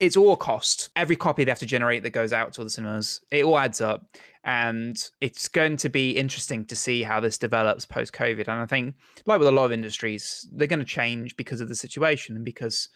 It's 0.00 0.16
all 0.16 0.36
cost. 0.36 0.90
Every 0.96 1.16
copy 1.16 1.44
they 1.44 1.50
have 1.50 1.58
to 1.60 1.66
generate 1.66 2.02
that 2.02 2.10
goes 2.10 2.32
out 2.32 2.52
to 2.52 2.60
all 2.60 2.64
the 2.64 2.70
cinemas, 2.70 3.20
it 3.30 3.44
all 3.44 3.58
adds 3.58 3.80
up, 3.80 4.04
and 4.44 4.96
it's 5.20 5.48
going 5.48 5.76
to 5.78 5.88
be 5.88 6.10
interesting 6.10 6.64
to 6.66 6.76
see 6.76 7.02
how 7.02 7.20
this 7.20 7.38
develops 7.38 7.86
post 7.86 8.12
COVID. 8.12 8.48
And 8.48 8.60
I 8.60 8.66
think, 8.66 8.94
like 9.26 9.38
with 9.38 9.48
a 9.48 9.52
lot 9.52 9.66
of 9.66 9.72
industries, 9.72 10.48
they're 10.52 10.66
going 10.66 10.80
to 10.80 10.84
change 10.84 11.36
because 11.36 11.60
of 11.60 11.68
the 11.68 11.74
situation 11.74 12.36
and 12.36 12.44
because 12.44 12.88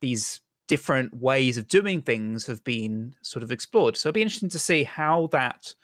these 0.00 0.40
different 0.66 1.14
ways 1.14 1.58
of 1.58 1.68
doing 1.68 2.00
things 2.00 2.46
have 2.46 2.62
been 2.64 3.14
sort 3.22 3.42
of 3.42 3.52
explored. 3.52 3.96
So 3.96 4.08
it'll 4.08 4.14
be 4.14 4.22
interesting 4.22 4.48
to 4.50 4.58
see 4.58 4.84
how 4.84 5.28
that 5.32 5.74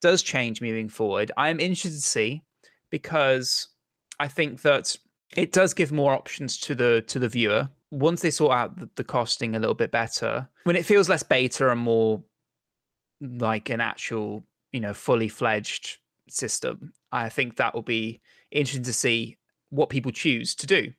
does 0.00 0.22
change 0.22 0.60
moving 0.60 0.88
forward. 0.88 1.32
I'm 1.36 1.58
interested 1.58 2.00
to 2.00 2.06
see 2.06 2.42
because 2.90 3.68
I 4.20 4.28
think 4.28 4.62
that 4.62 4.96
it 5.36 5.52
does 5.52 5.74
give 5.74 5.92
more 5.92 6.12
options 6.12 6.58
to 6.60 6.74
the 6.74 7.02
to 7.08 7.18
the 7.18 7.28
viewer 7.28 7.68
once 7.90 8.22
they 8.22 8.30
sort 8.30 8.52
out 8.52 8.78
the, 8.78 8.88
the 8.96 9.04
costing 9.04 9.54
a 9.54 9.58
little 9.58 9.74
bit 9.74 9.90
better. 9.90 10.48
When 10.64 10.76
it 10.76 10.86
feels 10.86 11.08
less 11.08 11.22
beta 11.22 11.70
and 11.70 11.80
more 11.80 12.22
like 13.20 13.70
an 13.70 13.80
actual, 13.80 14.44
you 14.72 14.80
know, 14.80 14.94
fully 14.94 15.28
fledged 15.28 15.98
system, 16.28 16.92
I 17.12 17.28
think 17.28 17.56
that 17.56 17.74
will 17.74 17.82
be 17.82 18.20
interesting 18.50 18.84
to 18.84 18.92
see 18.92 19.38
what 19.70 19.88
people 19.88 20.12
choose 20.12 20.54
to 20.56 20.66
do. 20.66 20.92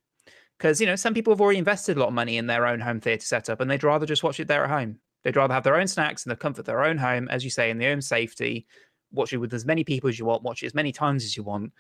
Because 0.58 0.82
you 0.82 0.88
know 0.88 0.95
some 0.95 1.13
people 1.13 1.32
have 1.32 1.41
already 1.41 1.60
invested 1.60 1.97
a 1.97 2.00
lot 2.00 2.08
of 2.08 2.15
money 2.15 2.38
in 2.38 2.47
their 2.47 2.65
own 2.65 2.80
home 2.80 3.00
theater 3.00 3.26
setup 3.26 3.62
and 3.62 3.69
they'd 3.69 3.84
rather 3.84 4.08
just 4.08 4.23
watch 4.23 4.39
it 4.39 4.47
there 4.47 4.63
at 4.63 4.69
home. 4.71 4.97
They'd 5.23 5.36
rather 5.36 5.54
have 5.54 5.63
their 5.63 5.76
own 5.76 5.88
snacks 5.88 6.26
in 6.26 6.32
the 6.32 6.36
comfort 6.36 6.62
of 6.62 6.65
their 6.65 6.84
own 6.84 6.97
home 6.97 7.28
as 7.30 7.43
you 7.43 7.52
say 7.52 7.69
in 7.69 7.78
their 7.78 7.91
own 7.91 8.02
safety 8.02 8.65
watch 9.12 9.34
it 9.34 9.38
with 9.38 9.54
as 9.54 9.65
many 9.65 9.84
people 9.84 10.10
as 10.10 10.19
you 10.19 10.26
want 10.26 10.43
watch 10.43 10.63
it 10.63 10.65
as 10.65 10.73
many 10.73 10.91
times 10.91 11.23
as 11.23 11.38
you 11.38 11.43
want 11.43 11.71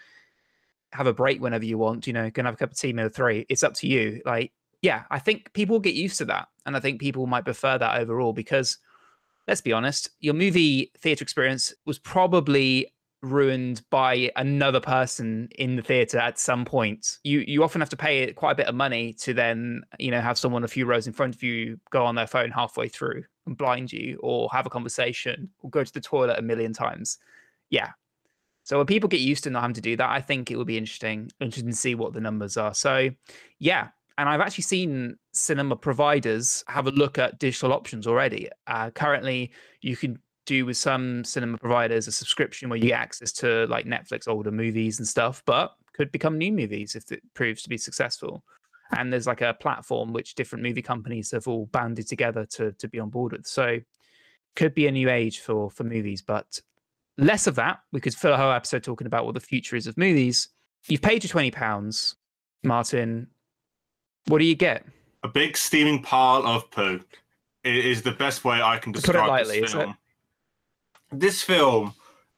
have 0.93 1.07
a 1.07 1.13
break 1.13 1.41
whenever 1.41 1.65
you 1.65 1.77
want 1.77 2.07
you 2.07 2.13
know 2.13 2.31
can 2.31 2.45
have 2.45 2.53
a 2.53 2.57
cup 2.57 2.71
of 2.71 2.77
tea 2.77 2.93
meal 2.93 3.09
three. 3.09 3.45
It's 3.49 3.63
up 3.63 3.73
to 3.75 3.87
you. 3.87 4.21
Like 4.25 4.51
yeah 4.81 5.03
i 5.09 5.19
think 5.19 5.51
people 5.53 5.79
get 5.79 5.93
used 5.93 6.17
to 6.17 6.25
that 6.25 6.47
and 6.65 6.75
i 6.75 6.79
think 6.79 6.99
people 6.99 7.27
might 7.27 7.45
prefer 7.45 7.77
that 7.77 7.99
overall 7.99 8.33
because 8.33 8.77
let's 9.47 9.61
be 9.61 9.73
honest 9.73 10.09
your 10.19 10.33
movie 10.33 10.91
theater 10.99 11.23
experience 11.23 11.73
was 11.85 11.99
probably 11.99 12.91
ruined 13.21 13.81
by 13.89 14.31
another 14.35 14.79
person 14.79 15.49
in 15.55 15.75
the 15.75 15.81
theater 15.81 16.19
at 16.19 16.39
some 16.39 16.65
point. 16.65 17.17
You 17.23 17.39
you 17.47 17.63
often 17.63 17.81
have 17.81 17.89
to 17.89 17.97
pay 17.97 18.31
quite 18.33 18.51
a 18.51 18.55
bit 18.55 18.67
of 18.67 18.75
money 18.75 19.13
to 19.13 19.33
then, 19.33 19.81
you 19.99 20.11
know, 20.11 20.21
have 20.21 20.37
someone 20.37 20.63
a 20.63 20.67
few 20.67 20.85
rows 20.85 21.07
in 21.07 21.13
front 21.13 21.35
of 21.35 21.43
you 21.43 21.79
go 21.89 22.05
on 22.05 22.15
their 22.15 22.27
phone 22.27 22.51
halfway 22.51 22.87
through 22.87 23.23
and 23.45 23.57
blind 23.57 23.91
you 23.91 24.19
or 24.21 24.49
have 24.51 24.65
a 24.65 24.69
conversation 24.69 25.49
or 25.59 25.69
go 25.69 25.83
to 25.83 25.93
the 25.93 26.01
toilet 26.01 26.39
a 26.39 26.41
million 26.41 26.73
times. 26.73 27.17
Yeah. 27.69 27.91
So 28.63 28.77
when 28.77 28.85
people 28.85 29.07
get 29.07 29.21
used 29.21 29.45
to 29.45 29.49
not 29.49 29.61
having 29.61 29.75
to 29.75 29.81
do 29.81 29.95
that, 29.95 30.09
I 30.09 30.19
think 30.19 30.51
it 30.51 30.57
would 30.57 30.67
be 30.67 30.77
interesting, 30.77 31.31
interesting 31.39 31.71
to 31.71 31.77
see 31.77 31.95
what 31.95 32.13
the 32.13 32.19
numbers 32.19 32.57
are. 32.57 32.73
So 32.73 33.09
yeah. 33.59 33.89
And 34.17 34.27
I've 34.27 34.41
actually 34.41 34.63
seen 34.63 35.17
cinema 35.33 35.75
providers 35.75 36.63
have 36.67 36.87
a 36.87 36.91
look 36.91 37.19
at 37.19 37.37
digital 37.39 37.71
options 37.71 38.07
already. 38.07 38.49
Uh, 38.65 38.89
currently, 38.89 39.51
you 39.81 39.95
can 39.95 40.19
do 40.47 40.65
with 40.65 40.77
some 40.77 41.23
cinema 41.23 41.57
providers 41.57 42.07
a 42.07 42.11
subscription 42.11 42.69
where 42.69 42.79
you 42.79 42.87
get 42.87 42.99
access 42.99 43.31
to 43.33 43.67
like 43.67 43.85
Netflix 43.85 44.27
older 44.27 44.51
movies 44.51 44.97
and 44.97 45.07
stuff, 45.07 45.43
but 45.45 45.75
could 45.93 46.11
become 46.11 46.37
new 46.37 46.51
movies 46.51 46.95
if 46.95 47.11
it 47.11 47.21
proves 47.33 47.61
to 47.63 47.69
be 47.69 47.77
successful. 47.77 48.43
And 48.97 49.11
there's 49.11 49.27
like 49.27 49.41
a 49.41 49.53
platform 49.53 50.13
which 50.13 50.35
different 50.35 50.63
movie 50.63 50.81
companies 50.81 51.31
have 51.31 51.47
all 51.47 51.65
banded 51.67 52.07
together 52.07 52.45
to 52.51 52.71
to 52.71 52.87
be 52.87 52.99
on 52.99 53.09
board 53.09 53.33
with. 53.33 53.45
So 53.45 53.79
could 54.55 54.73
be 54.73 54.87
a 54.87 54.91
new 54.91 55.09
age 55.09 55.41
for 55.41 55.69
for 55.69 55.83
movies, 55.83 56.21
but 56.21 56.59
less 57.17 57.45
of 57.45 57.55
that. 57.55 57.81
We 57.91 57.99
could 57.99 58.15
fill 58.15 58.33
a 58.33 58.37
whole 58.37 58.51
episode 58.51 58.83
talking 58.83 59.07
about 59.07 59.25
what 59.25 59.35
the 59.35 59.41
future 59.41 59.75
is 59.75 59.85
of 59.85 59.97
movies. 59.97 60.49
You've 60.87 61.01
paid 61.01 61.23
your 61.23 61.29
twenty 61.29 61.51
pounds, 61.51 62.15
Martin. 62.63 63.27
What 64.27 64.39
do 64.39 64.45
you 64.45 64.55
get? 64.55 64.85
A 65.23 65.27
big 65.27 65.57
steaming 65.57 66.01
pile 66.03 66.45
of 66.45 66.69
poo. 66.71 67.01
It 67.63 67.75
is 67.75 68.01
the 68.01 68.11
best 68.11 68.45
way 68.45 68.61
I 68.61 68.77
can 68.77 68.93
To 68.93 69.01
put 69.01 69.09
it 69.09 69.13
describe 69.13 69.29
lightly, 69.29 69.61
this 69.61 69.73
film. 69.73 69.97
This 71.11 71.41
film 71.41 71.93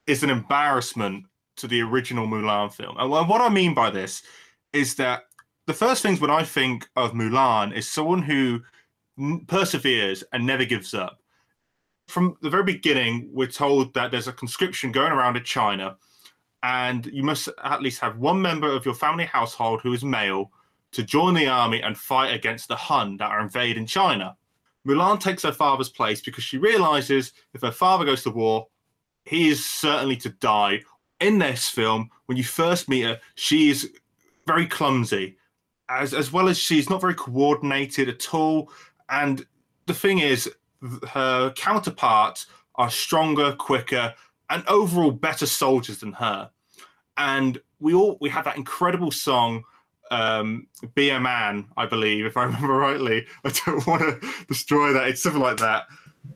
is 0.08 0.24
an 0.24 0.30
embarrassment 0.30 1.26
to 1.58 1.68
the 1.68 1.82
original 1.82 2.28
Mulan 2.28 2.72
film. 2.74 2.96
And 2.98 3.10
what 3.10 3.42
I 3.42 3.50
mean 3.50 3.74
by 3.74 3.90
this 3.90 4.24
is 4.74 4.96
that 4.96 5.24
the 5.68 5.74
first 5.74 6.02
things 6.02 6.20
when 6.22 6.32
I 6.32 6.44
think 6.44 6.88
of 6.96 7.12
Mulan 7.12 7.74
is 7.76 7.88
someone 7.88 8.22
who 8.22 8.62
perseveres 9.48 10.24
and 10.32 10.46
never 10.46 10.66
gives 10.66 10.94
up. 10.94 11.20
from 12.10 12.36
the 12.42 12.50
very 12.50 12.64
beginning, 12.64 13.30
we're 13.32 13.48
told 13.48 13.94
that 13.94 14.12
there's 14.12 14.28
a 14.28 14.34
conscription 14.34 14.92
going 14.92 15.12
around 15.12 15.38
in 15.38 15.44
China, 15.44 15.96
and 16.64 17.06
you 17.06 17.24
must 17.24 17.48
at 17.64 17.82
least 17.82 18.02
have 18.02 18.18
one 18.18 18.42
member 18.42 18.68
of 18.68 18.84
your 18.84 18.96
family 18.96 19.26
household 19.26 19.80
who 19.82 19.94
is 19.94 20.04
male 20.04 20.52
to 20.92 21.04
join 21.04 21.34
the 21.34 21.48
army 21.48 21.82
and 21.82 21.98
fight 21.98 22.34
against 22.34 22.68
the 22.68 22.76
Hun 22.76 23.18
that 23.18 23.30
are 23.30 23.42
invading 23.42 23.86
China. 23.86 24.36
Mulan 24.88 25.20
takes 25.20 25.44
her 25.44 25.52
father's 25.52 25.90
place 25.90 26.22
because 26.22 26.44
she 26.44 26.58
realizes 26.58 27.34
if 27.54 27.62
her 27.62 27.72
father 27.72 28.06
goes 28.06 28.24
to 28.24 28.32
war, 28.32 28.68
he 29.26 29.50
is 29.50 29.66
certainly 29.66 30.16
to 30.18 30.30
die. 30.30 30.82
In 31.20 31.38
this 31.38 31.70
film, 31.70 32.10
when 32.28 32.38
you 32.38 32.44
first 32.44 32.88
meet 32.88 33.04
her, 33.04 33.20
she 33.36 33.70
is 33.70 33.92
very 34.48 34.66
clumsy, 34.66 35.38
as 35.90 36.14
as 36.14 36.32
well 36.32 36.48
as 36.48 36.58
she's 36.58 36.90
not 36.90 37.02
very 37.02 37.14
coordinated 37.14 38.08
at 38.08 38.34
all. 38.34 38.72
And 39.10 39.46
the 39.86 39.94
thing 39.94 40.20
is, 40.20 40.50
her 41.10 41.52
counterparts 41.52 42.48
are 42.76 42.90
stronger, 42.90 43.54
quicker, 43.54 44.14
and 44.50 44.64
overall 44.68 45.12
better 45.12 45.46
soldiers 45.46 46.00
than 46.00 46.14
her. 46.14 46.50
And 47.18 47.62
we 47.80 47.94
all 47.94 48.18
we 48.22 48.30
have 48.30 48.46
that 48.46 48.58
incredible 48.58 49.12
song, 49.12 49.64
um, 50.12 50.68
"Be 50.96 51.10
a 51.10 51.20
Man," 51.20 51.66
I 51.78 51.86
believe, 51.86 52.26
if 52.26 52.38
I 52.38 52.44
remember 52.44 52.74
rightly. 52.74 53.26
I 53.44 53.52
don't 53.66 53.86
want 53.88 54.02
to 54.02 54.46
destroy 54.48 54.94
that. 54.94 55.08
It's 55.08 55.22
something 55.22 55.42
like 55.42 55.58
that. 55.58 55.86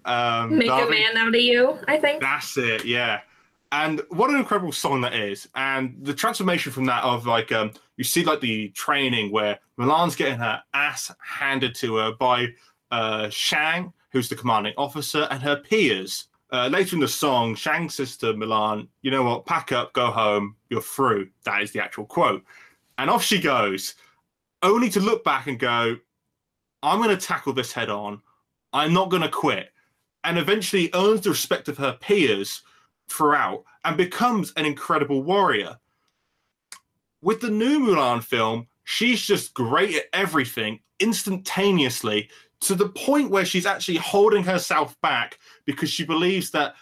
Um, 0.06 0.58
Make 0.58 0.70
a 0.70 0.88
man 0.90 1.18
out 1.18 1.28
of 1.30 1.36
you, 1.36 1.78
I 1.88 1.98
think. 1.98 2.22
that's 2.22 2.58
it, 2.58 2.86
yeah. 2.86 3.22
And 3.72 4.02
what 4.10 4.30
an 4.30 4.36
incredible 4.38 4.72
song 4.72 5.02
that 5.02 5.16
is. 5.16 5.48
And 5.56 5.96
the 6.02 6.14
transformation 6.14 6.72
from 6.72 6.86
that 6.86 7.04
of 7.04 7.26
like 7.26 7.52
um 7.52 7.72
you 7.98 8.04
see 8.04 8.24
like 8.24 8.40
the 8.40 8.70
training 8.70 9.32
where 9.32 9.60
Mulan's 9.80 10.16
getting 10.16 10.38
her 10.38 10.62
ass 10.74 11.12
handed 11.20 11.74
to 11.76 11.96
her 11.96 12.12
by 12.20 12.48
uh 12.92 13.30
Shang, 13.30 13.92
who's 14.12 14.30
the 14.30 14.36
commanding 14.36 14.74
officer, 14.78 15.28
and 15.32 15.42
her 15.42 15.56
peers. 15.58 16.28
Uh, 16.52 16.68
later 16.68 16.96
in 16.96 17.00
the 17.00 17.08
song, 17.08 17.56
Shang 17.56 17.90
says 17.90 18.16
to 18.18 18.34
Milan, 18.36 18.88
you 19.02 19.10
know 19.10 19.24
what, 19.24 19.48
pack 19.48 19.72
up, 19.72 19.92
go 19.94 20.12
home, 20.12 20.56
you're 20.70 20.82
through. 20.82 21.30
That 21.46 21.64
is 21.64 21.72
the 21.72 21.82
actual 21.82 22.06
quote. 22.06 22.44
And 22.98 23.10
off 23.10 23.24
she 23.24 23.40
goes, 23.40 23.96
only 24.62 24.90
to 24.90 25.00
look 25.00 25.24
back 25.24 25.48
and 25.48 25.60
go, 25.60 25.98
I'm 26.82 27.02
going 27.02 27.16
to 27.16 27.26
tackle 27.26 27.54
this 27.54 27.72
head 27.72 27.90
on. 27.90 28.22
I'm 28.72 28.94
not 28.94 29.10
going 29.10 29.22
to 29.22 29.30
quit. 29.30 29.72
And 30.24 30.38
eventually 30.38 30.90
earns 30.94 31.22
the 31.22 31.32
respect 31.32 31.68
of 31.68 31.78
her 31.78 31.94
peers 31.94 32.62
throughout 33.10 33.64
and 33.84 33.98
becomes 33.98 34.54
an 34.56 34.66
incredible 34.66 35.24
warrior. 35.24 35.78
With 37.22 37.42
the 37.42 37.50
new 37.50 37.80
Mulan 37.80 38.24
film, 38.24 38.68
she's 38.84 39.22
just 39.22 39.54
great 39.54 39.96
at 39.96 40.06
everything 40.14 40.80
instantaneously 41.00 42.30
to 42.62 42.76
the 42.76 42.90
point 42.90 43.30
where 43.30 43.46
she's 43.46 43.66
actually 43.66 43.98
holding 43.98 44.44
herself 44.44 45.00
back 45.02 45.40
because 45.66 45.90
she 45.90 46.06
believes 46.06 46.52
that 46.52 46.76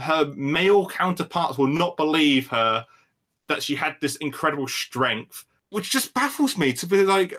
her 0.00 0.26
male 0.36 0.86
counterparts 0.86 1.58
will 1.58 1.66
not 1.66 1.96
believe 1.96 2.48
her 2.48 2.84
that 3.48 3.62
she 3.62 3.74
had 3.74 3.96
this 4.00 4.16
incredible 4.16 4.68
strength, 4.68 5.44
which 5.70 5.90
just 5.90 6.14
baffles 6.14 6.58
me 6.58 6.72
to 6.74 6.86
be 6.86 7.04
like, 7.04 7.34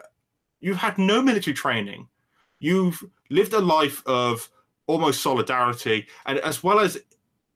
you've 0.60 0.78
had 0.78 0.98
no 0.98 1.22
military 1.22 1.54
training. 1.54 2.08
You've 2.60 3.04
lived 3.30 3.54
a 3.54 3.60
life 3.60 4.02
of 4.06 4.50
almost 4.88 5.22
solidarity. 5.22 6.08
And 6.26 6.40
as 6.40 6.64
well 6.64 6.80
as 6.80 6.98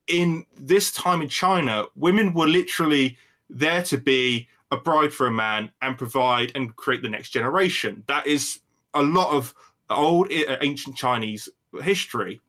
in 0.07 0.45
this 0.57 0.91
time 0.91 1.21
in 1.21 1.29
China, 1.29 1.85
women 1.95 2.33
were 2.33 2.47
literally 2.47 3.17
there 3.49 3.83
to 3.83 3.97
be 3.97 4.47
a 4.71 4.77
bride 4.77 5.13
for 5.13 5.27
a 5.27 5.31
man 5.31 5.71
and 5.81 5.97
provide 5.97 6.51
and 6.55 6.75
create 6.75 7.01
the 7.01 7.09
next 7.09 7.29
generation. 7.29 8.03
That 8.07 8.25
is 8.27 8.59
a 8.93 9.01
lot 9.01 9.31
of 9.31 9.53
old 9.89 10.31
uh, 10.31 10.57
ancient 10.61 10.95
Chinese 10.95 11.47
history 11.81 12.41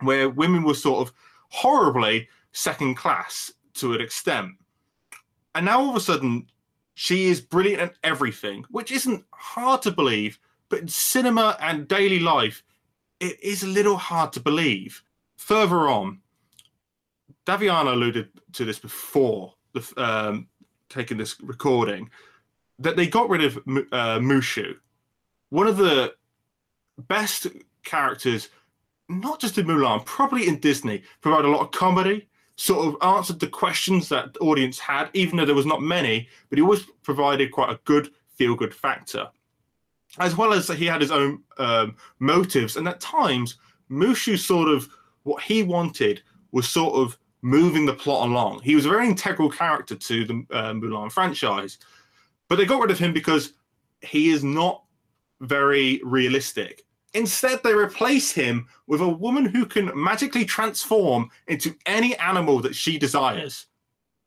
where 0.00 0.28
women 0.28 0.62
were 0.62 0.74
sort 0.74 1.06
of 1.06 1.14
horribly 1.48 2.28
second 2.52 2.96
class 2.96 3.52
to 3.74 3.94
an 3.94 4.00
extent. 4.00 4.50
And 5.54 5.66
now 5.66 5.80
all 5.80 5.90
of 5.90 5.96
a 5.96 6.00
sudden, 6.00 6.46
she 6.94 7.26
is 7.26 7.40
brilliant 7.40 7.82
at 7.82 7.94
everything, 8.02 8.64
which 8.70 8.92
isn't 8.92 9.24
hard 9.32 9.82
to 9.82 9.90
believe, 9.90 10.38
but 10.68 10.80
in 10.80 10.88
cinema 10.88 11.56
and 11.60 11.88
daily 11.88 12.18
life, 12.18 12.62
it 13.20 13.42
is 13.42 13.62
a 13.62 13.68
little 13.68 13.96
hard 13.96 14.32
to 14.32 14.40
believe. 14.40 15.02
Further 15.36 15.88
on, 15.88 16.20
Daviana 17.46 17.92
alluded 17.92 18.28
to 18.52 18.64
this 18.64 18.78
before 18.78 19.54
the, 19.72 19.92
um, 19.96 20.48
taking 20.88 21.18
this 21.18 21.36
recording, 21.40 22.10
that 22.78 22.96
they 22.96 23.06
got 23.06 23.28
rid 23.28 23.44
of 23.44 23.56
uh, 23.56 24.18
Mushu, 24.18 24.74
one 25.50 25.66
of 25.66 25.76
the 25.76 26.14
best 26.98 27.46
characters, 27.84 28.48
not 29.08 29.40
just 29.40 29.58
in 29.58 29.66
Mulan, 29.66 30.04
probably 30.04 30.48
in 30.48 30.58
Disney, 30.58 31.02
provide 31.20 31.44
a 31.44 31.50
lot 31.50 31.60
of 31.60 31.70
comedy, 31.70 32.28
sort 32.62 32.86
of 32.86 33.16
answered 33.16 33.40
the 33.40 33.48
questions 33.48 34.08
that 34.08 34.32
the 34.34 34.38
audience 34.38 34.78
had, 34.78 35.10
even 35.14 35.36
though 35.36 35.44
there 35.44 35.52
was 35.52 35.66
not 35.66 35.82
many, 35.82 36.28
but 36.48 36.56
he 36.56 36.62
always 36.62 36.84
provided 37.02 37.50
quite 37.50 37.70
a 37.70 37.80
good 37.84 38.10
feel 38.36 38.54
good 38.54 38.72
factor. 38.72 39.28
As 40.20 40.36
well 40.36 40.52
as 40.52 40.68
he 40.68 40.86
had 40.86 41.00
his 41.00 41.10
own 41.10 41.42
um, 41.58 41.96
motives, 42.20 42.76
and 42.76 42.86
at 42.86 43.00
times, 43.00 43.56
Mushu 43.90 44.38
sort 44.38 44.68
of 44.68 44.88
what 45.24 45.42
he 45.42 45.64
wanted 45.64 46.22
was 46.52 46.68
sort 46.68 46.94
of 46.94 47.18
moving 47.40 47.84
the 47.84 47.94
plot 47.94 48.28
along. 48.28 48.60
He 48.62 48.76
was 48.76 48.86
a 48.86 48.90
very 48.90 49.08
integral 49.08 49.50
character 49.50 49.96
to 49.96 50.24
the 50.24 50.46
uh, 50.52 50.72
Mulan 50.72 51.10
franchise, 51.10 51.78
but 52.48 52.58
they 52.58 52.64
got 52.64 52.80
rid 52.80 52.92
of 52.92 52.98
him 53.00 53.12
because 53.12 53.54
he 54.02 54.30
is 54.30 54.44
not 54.44 54.84
very 55.40 56.00
realistic. 56.04 56.84
Instead, 57.14 57.62
they 57.62 57.74
replace 57.74 58.32
him 58.32 58.66
with 58.86 59.00
a 59.00 59.08
woman 59.08 59.44
who 59.44 59.66
can 59.66 59.90
magically 59.94 60.44
transform 60.44 61.30
into 61.46 61.74
any 61.86 62.16
animal 62.16 62.60
that 62.60 62.74
she 62.74 62.98
desires. 62.98 63.66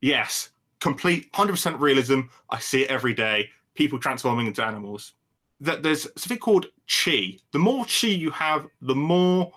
Yes, 0.01 0.49
complete 0.79 1.31
100% 1.33 1.79
realism. 1.79 2.21
I 2.49 2.59
see 2.59 2.83
it 2.83 2.91
every 2.91 3.13
day. 3.13 3.49
People 3.73 3.97
transforming 3.97 4.45
into 4.45 4.63
animals. 4.63 5.13
That 5.61 5.81
there's 5.81 6.03
something 6.15 6.37
called 6.37 6.67
chi. 6.87 7.39
The 7.51 7.59
more 7.59 7.85
chi 7.85 8.07
you 8.07 8.29
have, 8.31 8.67
the 8.81 8.95
more 8.95 9.51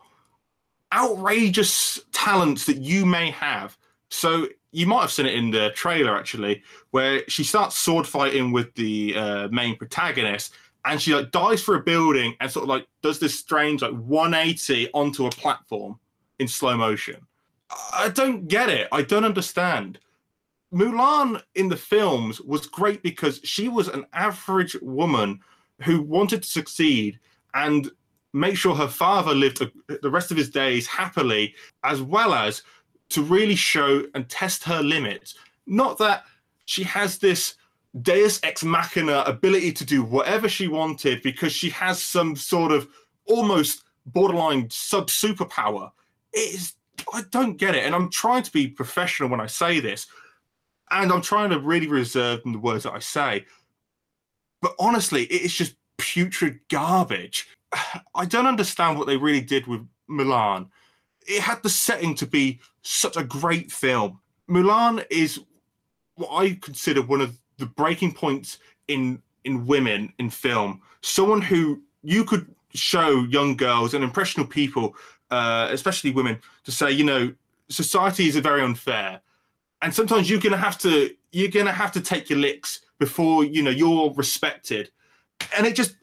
outrageous 0.92 2.00
talents 2.12 2.64
that 2.64 2.78
you 2.78 3.04
may 3.04 3.30
have. 3.30 3.76
So 4.08 4.48
you 4.72 4.86
might 4.86 5.02
have 5.02 5.12
seen 5.12 5.26
it 5.26 5.34
in 5.34 5.50
the 5.50 5.70
trailer 5.74 6.16
actually, 6.16 6.62
where 6.90 7.22
she 7.28 7.44
starts 7.44 7.76
sword 7.76 8.06
fighting 8.06 8.52
with 8.52 8.74
the 8.74 9.14
uh, 9.16 9.48
main 9.48 9.76
protagonist, 9.76 10.54
and 10.88 11.00
she 11.00 11.14
like 11.14 11.30
dives 11.30 11.62
for 11.62 11.76
a 11.76 11.82
building 11.82 12.34
and 12.40 12.50
sort 12.50 12.64
of 12.64 12.68
like 12.70 12.86
does 13.02 13.18
this 13.18 13.38
strange 13.38 13.82
like 13.82 13.92
180 13.92 14.90
onto 14.94 15.26
a 15.26 15.30
platform 15.30 16.00
in 16.38 16.48
slow 16.48 16.76
motion. 16.76 17.16
I 17.92 18.08
don't 18.08 18.48
get 18.48 18.70
it. 18.70 18.88
I 18.90 19.02
don't 19.02 19.26
understand. 19.26 19.98
Mulan 20.72 21.42
in 21.54 21.68
the 21.68 21.76
films 21.76 22.40
was 22.40 22.66
great 22.66 23.02
because 23.02 23.40
she 23.44 23.68
was 23.68 23.88
an 23.88 24.06
average 24.14 24.76
woman 24.80 25.40
who 25.82 26.00
wanted 26.00 26.42
to 26.42 26.48
succeed 26.48 27.18
and 27.52 27.90
make 28.32 28.56
sure 28.56 28.74
her 28.74 28.88
father 28.88 29.34
lived 29.34 29.62
the 30.02 30.10
rest 30.10 30.30
of 30.30 30.36
his 30.36 30.50
days 30.50 30.86
happily, 30.86 31.54
as 31.84 32.00
well 32.00 32.32
as 32.32 32.62
to 33.10 33.22
really 33.22 33.54
show 33.54 34.04
and 34.14 34.28
test 34.28 34.64
her 34.64 34.82
limits. 34.82 35.34
Not 35.66 35.98
that 35.98 36.24
she 36.64 36.82
has 36.84 37.18
this 37.18 37.54
deus 38.02 38.40
ex 38.42 38.62
machina 38.62 39.22
ability 39.26 39.72
to 39.72 39.84
do 39.84 40.02
whatever 40.02 40.48
she 40.48 40.68
wanted 40.68 41.22
because 41.22 41.52
she 41.52 41.70
has 41.70 42.02
some 42.02 42.36
sort 42.36 42.72
of 42.72 42.88
almost 43.26 43.84
borderline 44.06 44.68
sub 44.70 45.08
superpower. 45.08 45.90
It 46.32 46.54
is, 46.54 46.74
I 47.12 47.22
don't 47.30 47.56
get 47.56 47.74
it. 47.74 47.84
And 47.84 47.94
I'm 47.94 48.10
trying 48.10 48.42
to 48.42 48.52
be 48.52 48.68
professional 48.68 49.28
when 49.28 49.40
I 49.40 49.46
say 49.46 49.80
this. 49.80 50.06
And 50.90 51.12
I'm 51.12 51.22
trying 51.22 51.50
to 51.50 51.58
really 51.58 51.86
reserve 51.86 52.40
in 52.46 52.52
the 52.52 52.58
words 52.58 52.84
that 52.84 52.94
I 52.94 52.98
say. 52.98 53.44
But 54.62 54.74
honestly, 54.78 55.24
it 55.24 55.42
is 55.42 55.54
just 55.54 55.74
putrid 55.98 56.60
garbage. 56.68 57.48
I 58.14 58.24
don't 58.24 58.46
understand 58.46 58.98
what 58.98 59.06
they 59.06 59.16
really 59.16 59.40
did 59.40 59.66
with 59.66 59.86
Mulan. 60.10 60.68
It 61.26 61.42
had 61.42 61.62
the 61.62 61.68
setting 61.68 62.14
to 62.16 62.26
be 62.26 62.60
such 62.82 63.16
a 63.16 63.24
great 63.24 63.70
film. 63.70 64.20
Mulan 64.48 65.04
is 65.10 65.40
what 66.14 66.30
I 66.32 66.58
consider 66.60 67.02
one 67.02 67.20
of 67.20 67.38
the 67.58 67.66
breaking 67.66 68.14
points 68.14 68.58
in 68.88 69.22
in 69.44 69.66
women 69.66 70.12
in 70.18 70.30
film. 70.30 70.80
Someone 71.02 71.42
who 71.42 71.82
you 72.02 72.24
could 72.24 72.46
show 72.74 73.24
young 73.24 73.56
girls 73.56 73.94
and 73.94 74.04
impressionable 74.04 74.50
people, 74.50 74.94
uh, 75.30 75.68
especially 75.70 76.10
women, 76.10 76.38
to 76.64 76.72
say, 76.72 76.90
you 76.90 77.04
know, 77.04 77.32
society 77.68 78.28
is 78.28 78.36
very 78.36 78.62
unfair, 78.62 79.20
and 79.82 79.94
sometimes 79.94 80.28
you're 80.30 80.40
gonna 80.40 80.56
have 80.56 80.78
to 80.78 81.14
you're 81.32 81.50
gonna 81.50 81.72
have 81.72 81.92
to 81.92 82.00
take 82.00 82.30
your 82.30 82.38
licks 82.38 82.80
before 82.98 83.44
you 83.44 83.62
know 83.62 83.70
you're 83.70 84.12
respected, 84.14 84.90
and 85.56 85.66
it 85.66 85.74
just 85.74 85.94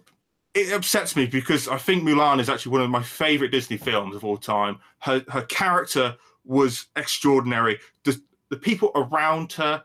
it 0.54 0.72
upsets 0.72 1.16
me 1.16 1.26
because 1.26 1.68
I 1.68 1.78
think 1.78 2.04
Mulan 2.04 2.40
is 2.40 2.50
actually 2.50 2.72
one 2.72 2.82
of 2.82 2.90
my 2.90 3.04
favorite 3.04 3.52
Disney 3.52 3.78
films 3.78 4.16
of 4.16 4.24
all 4.24 4.38
time. 4.38 4.80
Her 5.00 5.24
her 5.30 5.44
character 5.44 6.16
was 6.46 6.88
extraordinary. 6.96 7.80
The 8.04 8.20
the 8.50 8.58
people 8.58 8.92
around 8.96 9.52
her 9.54 9.84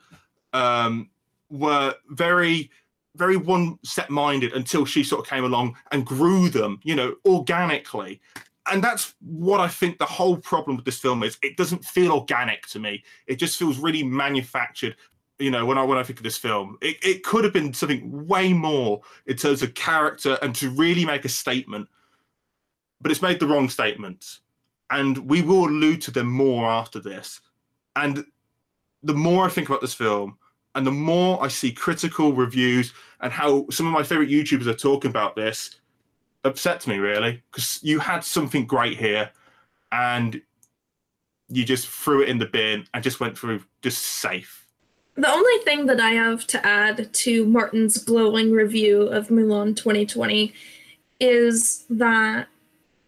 um, 0.53 1.11
were 1.51 1.95
very 2.09 2.71
very 3.17 3.37
one 3.37 3.77
set 3.85 4.09
minded 4.09 4.53
until 4.53 4.85
she 4.85 5.03
sort 5.03 5.21
of 5.21 5.29
came 5.29 5.45
along 5.45 5.77
and 5.91 6.07
grew 6.07 6.49
them, 6.49 6.79
you 6.85 6.95
know, 6.95 7.15
organically. 7.27 8.21
and 8.71 8.83
that's 8.85 9.15
what 9.21 9.61
I 9.61 9.69
think 9.69 9.99
the 9.99 10.05
whole 10.05 10.37
problem 10.37 10.77
with 10.77 10.85
this 10.85 10.99
film 10.99 11.23
is. 11.23 11.39
It 11.43 11.57
doesn't 11.57 11.85
feel 11.85 12.13
organic 12.13 12.67
to 12.69 12.79
me. 12.79 13.03
It 13.27 13.37
just 13.37 13.59
feels 13.59 13.79
really 13.79 14.03
manufactured. 14.03 14.97
You 15.39 15.51
know, 15.51 15.65
when 15.65 15.79
I 15.79 15.83
when 15.83 15.99
I 15.99 16.03
think 16.03 16.19
of 16.19 16.23
this 16.23 16.37
film, 16.37 16.77
it, 16.83 16.97
it 17.03 17.25
could 17.25 17.45
have 17.45 17.53
been 17.53 17.73
something 17.73 18.27
way 18.27 18.53
more 18.53 19.01
in 19.27 19.37
terms 19.37 19.63
of 19.63 19.75
character 19.75 20.39
and 20.43 20.55
to 20.57 20.71
really 20.71 21.05
make 21.05 21.25
a 21.25 21.31
statement. 21.31 21.89
But 23.01 23.11
it's 23.11 23.23
made 23.23 23.41
the 23.41 23.47
wrong 23.47 23.69
statements. 23.69 24.41
And 24.91 25.17
we 25.19 25.41
will 25.41 25.67
allude 25.67 26.03
to 26.03 26.11
them 26.11 26.27
more 26.27 26.69
after 26.69 27.01
this. 27.01 27.41
And 27.97 28.25
the 29.03 29.15
more 29.15 29.47
I 29.47 29.49
think 29.49 29.69
about 29.69 29.81
this 29.81 29.95
film, 29.95 30.37
and 30.75 30.87
the 30.87 30.93
more 30.93 31.43
I 31.43 31.49
see 31.49 31.73
critical 31.73 32.33
reviews 32.33 32.93
and 33.21 33.33
how 33.33 33.67
some 33.71 33.87
of 33.87 33.93
my 33.93 34.03
favorite 34.03 34.31
YouTubers 34.31 34.67
are 34.67 34.75
talking 34.75 35.11
about 35.11 35.37
this, 35.37 35.77
upsets 36.45 36.87
me 36.87 36.97
really 36.97 37.43
because 37.51 37.81
you 37.83 37.99
had 37.99 38.25
something 38.25 38.65
great 38.67 38.99
here 38.99 39.31
and 39.93 40.41
you 41.49 41.65
just 41.65 41.89
threw 41.89 42.23
it 42.23 42.29
in 42.29 42.39
the 42.39 42.47
bin 42.47 42.87
and 42.95 43.03
just 43.03 43.21
went 43.21 43.37
through 43.37 43.63
just 43.83 44.03
safe. 44.03 44.67
The 45.17 45.29
only 45.29 45.65
thing 45.65 45.87
that 45.87 46.01
I 46.01 46.13
have 46.13 46.47
to 46.49 46.65
add 46.65 47.13
to 47.13 47.45
Martin's 47.45 47.99
glowing 47.99 48.53
review 48.53 49.03
of 49.03 49.29
Mulan 49.29 49.77
2020 49.77 50.55
is 51.19 51.85
that 51.91 52.47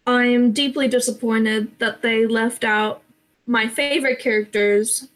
I'm 0.05 0.51
deeply 0.51 0.87
disappointed 0.87 1.79
that 1.79 2.01
they 2.01 2.27
left 2.27 2.63
out 2.63 3.01
my 3.47 3.67
favorite 3.67 4.19
characters. 4.19 5.07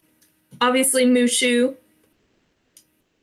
Obviously, 0.61 1.05
Mushu, 1.05 1.75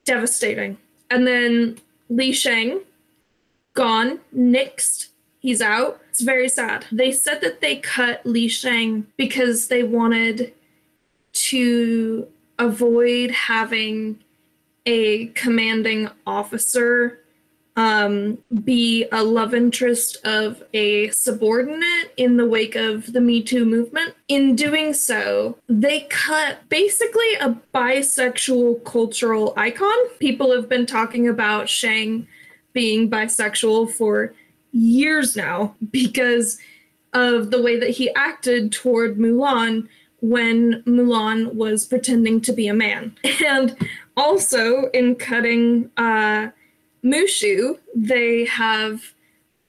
devastating. 0.04 0.78
And 1.10 1.26
then 1.26 1.78
Li 2.08 2.32
Shang, 2.32 2.80
gone, 3.74 4.20
nixed. 4.36 5.08
He's 5.40 5.60
out. 5.60 6.00
It's 6.08 6.22
very 6.22 6.48
sad. 6.48 6.86
They 6.90 7.12
said 7.12 7.40
that 7.42 7.60
they 7.60 7.76
cut 7.76 8.24
Li 8.24 8.48
Shang 8.48 9.06
because 9.16 9.68
they 9.68 9.82
wanted 9.82 10.54
to 11.32 12.26
avoid 12.58 13.30
having 13.30 14.20
a 14.86 15.26
commanding 15.28 16.08
officer 16.26 17.20
um, 17.76 18.38
be 18.62 19.06
a 19.10 19.22
love 19.22 19.52
interest 19.52 20.18
of 20.24 20.62
a 20.72 21.08
subordinate 21.10 22.12
in 22.16 22.36
the 22.36 22.46
wake 22.46 22.76
of 22.76 23.12
the 23.12 23.20
Me 23.20 23.42
Too 23.42 23.64
movement. 23.64 24.14
In 24.28 24.54
doing 24.54 24.94
so, 24.94 25.58
they 25.68 26.02
cut 26.02 26.68
basically 26.68 27.34
a 27.40 27.56
bisexual 27.74 28.84
cultural 28.84 29.54
icon. 29.56 29.96
People 30.18 30.52
have 30.52 30.68
been 30.68 30.86
talking 30.86 31.28
about 31.28 31.68
Shang 31.68 32.28
being 32.72 33.10
bisexual 33.10 33.90
for 33.90 34.34
years 34.70 35.36
now 35.36 35.74
because 35.90 36.58
of 37.12 37.50
the 37.50 37.62
way 37.62 37.78
that 37.78 37.90
he 37.90 38.12
acted 38.14 38.72
toward 38.72 39.18
Mulan 39.18 39.88
when 40.20 40.82
Mulan 40.84 41.54
was 41.54 41.84
pretending 41.84 42.40
to 42.42 42.52
be 42.52 42.68
a 42.68 42.74
man. 42.74 43.16
And 43.44 43.76
also 44.16 44.88
in 44.90 45.16
cutting 45.16 45.90
uh, 45.96 46.48
Mushu, 47.04 47.78
they 47.94 48.44
have 48.46 49.14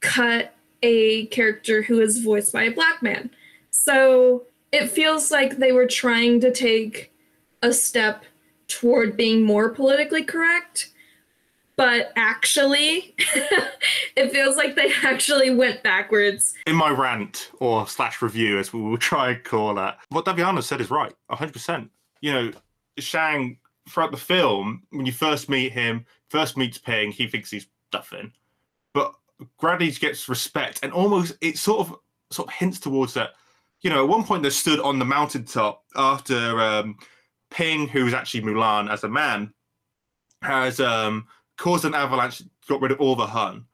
cut 0.00 0.54
a 0.82 1.26
character 1.26 1.82
who 1.82 2.00
is 2.00 2.18
voiced 2.18 2.52
by 2.52 2.64
a 2.64 2.70
black 2.70 3.02
man. 3.02 3.30
So 3.70 4.44
it 4.72 4.88
feels 4.88 5.30
like 5.30 5.58
they 5.58 5.72
were 5.72 5.86
trying 5.86 6.40
to 6.40 6.52
take 6.52 7.12
a 7.62 7.72
step 7.72 8.24
toward 8.68 9.16
being 9.16 9.42
more 9.42 9.70
politically 9.70 10.24
correct 10.24 10.90
but 11.76 12.10
actually 12.16 13.14
it 14.16 14.32
feels 14.32 14.56
like 14.56 14.74
they 14.74 14.90
actually 15.04 15.50
went 15.50 15.82
backwards 15.82 16.54
in 16.66 16.74
my 16.74 16.90
rant 16.90 17.50
or 17.60 17.86
slash 17.86 18.20
review 18.20 18.58
as 18.58 18.72
we 18.72 18.80
will 18.80 18.98
try 18.98 19.30
and 19.30 19.44
call 19.44 19.74
that 19.74 19.98
what 20.08 20.24
daviana 20.24 20.62
said 20.62 20.80
is 20.80 20.90
right 20.90 21.14
100% 21.30 21.88
you 22.20 22.32
know 22.32 22.50
shang 22.98 23.56
throughout 23.88 24.10
the 24.10 24.16
film 24.16 24.82
when 24.90 25.06
you 25.06 25.12
first 25.12 25.48
meet 25.48 25.72
him 25.72 26.04
first 26.28 26.56
meets 26.56 26.78
ping 26.78 27.12
he 27.12 27.26
thinks 27.26 27.50
he's 27.50 27.68
nothing. 27.92 28.32
But 28.94 29.14
gradually 29.58 29.90
gets 29.92 30.28
respect 30.28 30.80
and 30.82 30.92
almost 30.92 31.36
it 31.40 31.58
sort 31.58 31.80
of 31.80 31.96
sort 32.30 32.48
of 32.48 32.54
hints 32.54 32.80
towards 32.80 33.14
that 33.14 33.30
you 33.82 33.90
know 33.90 34.02
at 34.02 34.08
one 34.08 34.24
point 34.24 34.42
they 34.42 34.50
stood 34.50 34.80
on 34.80 34.98
the 34.98 35.04
mountaintop 35.04 35.84
after 35.94 36.60
um 36.60 36.96
ping 37.50 37.86
who's 37.86 38.14
actually 38.14 38.40
mulan 38.40 38.90
as 38.90 39.04
a 39.04 39.08
man 39.08 39.52
has 40.42 40.80
um 40.80 41.26
caused 41.56 41.84
an 41.84 41.94
avalanche, 41.94 42.42
got 42.68 42.80
rid 42.80 42.92
of 42.92 43.00
all 43.00 43.16
the 43.16 43.26
Hun, 43.26 43.64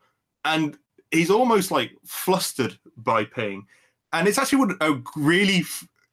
and 0.44 0.78
he's 1.10 1.30
almost 1.30 1.70
like 1.70 1.92
flustered 2.04 2.78
by 2.96 3.24
Ping, 3.24 3.66
and 4.12 4.28
it's 4.28 4.38
actually 4.38 4.74
a 4.80 5.00
really 5.16 5.64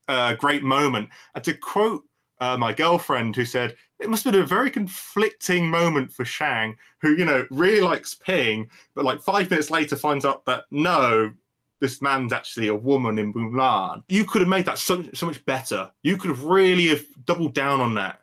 uh, 0.08 0.34
great 0.36 0.64
moment. 0.64 1.10
And 1.36 1.44
to 1.44 1.54
quote 1.54 2.04
uh, 2.42 2.58
my 2.58 2.74
girlfriend, 2.74 3.36
who 3.36 3.46
said 3.46 3.76
it 4.00 4.10
must 4.10 4.24
have 4.24 4.34
been 4.34 4.44
a 4.44 4.46
very 4.46 4.72
conflicting 4.72 5.70
moment 5.70 6.12
for 6.12 6.26
Shang, 6.26 6.78
who 7.02 7.16
you 7.16 7.26
know 7.26 7.46
really 7.52 7.82
likes 7.82 8.16
Ping, 8.16 8.70
but 8.96 9.06
like 9.06 9.22
five 9.22 9.50
minutes 9.50 9.70
later 9.70 9.96
finds 9.96 10.26
out 10.26 10.46
that 10.46 10.66
no, 10.72 11.32
this 11.80 12.02
man's 12.02 12.34
actually 12.34 12.68
a 12.68 12.76
woman 12.76 13.18
in 13.20 13.34
Mulan. 13.34 14.04
You 14.10 14.26
could 14.26 14.42
have 14.42 14.50
made 14.50 14.66
that 14.66 14.78
so, 14.78 15.04
so 15.14 15.26
much 15.26 15.44
better. 15.46 15.90
You 16.04 16.18
could 16.18 16.30
have 16.30 16.44
really 16.44 16.88
have 16.88 17.06
doubled 17.26 17.54
down 17.54 17.80
on 17.80 17.96
that 17.96 18.22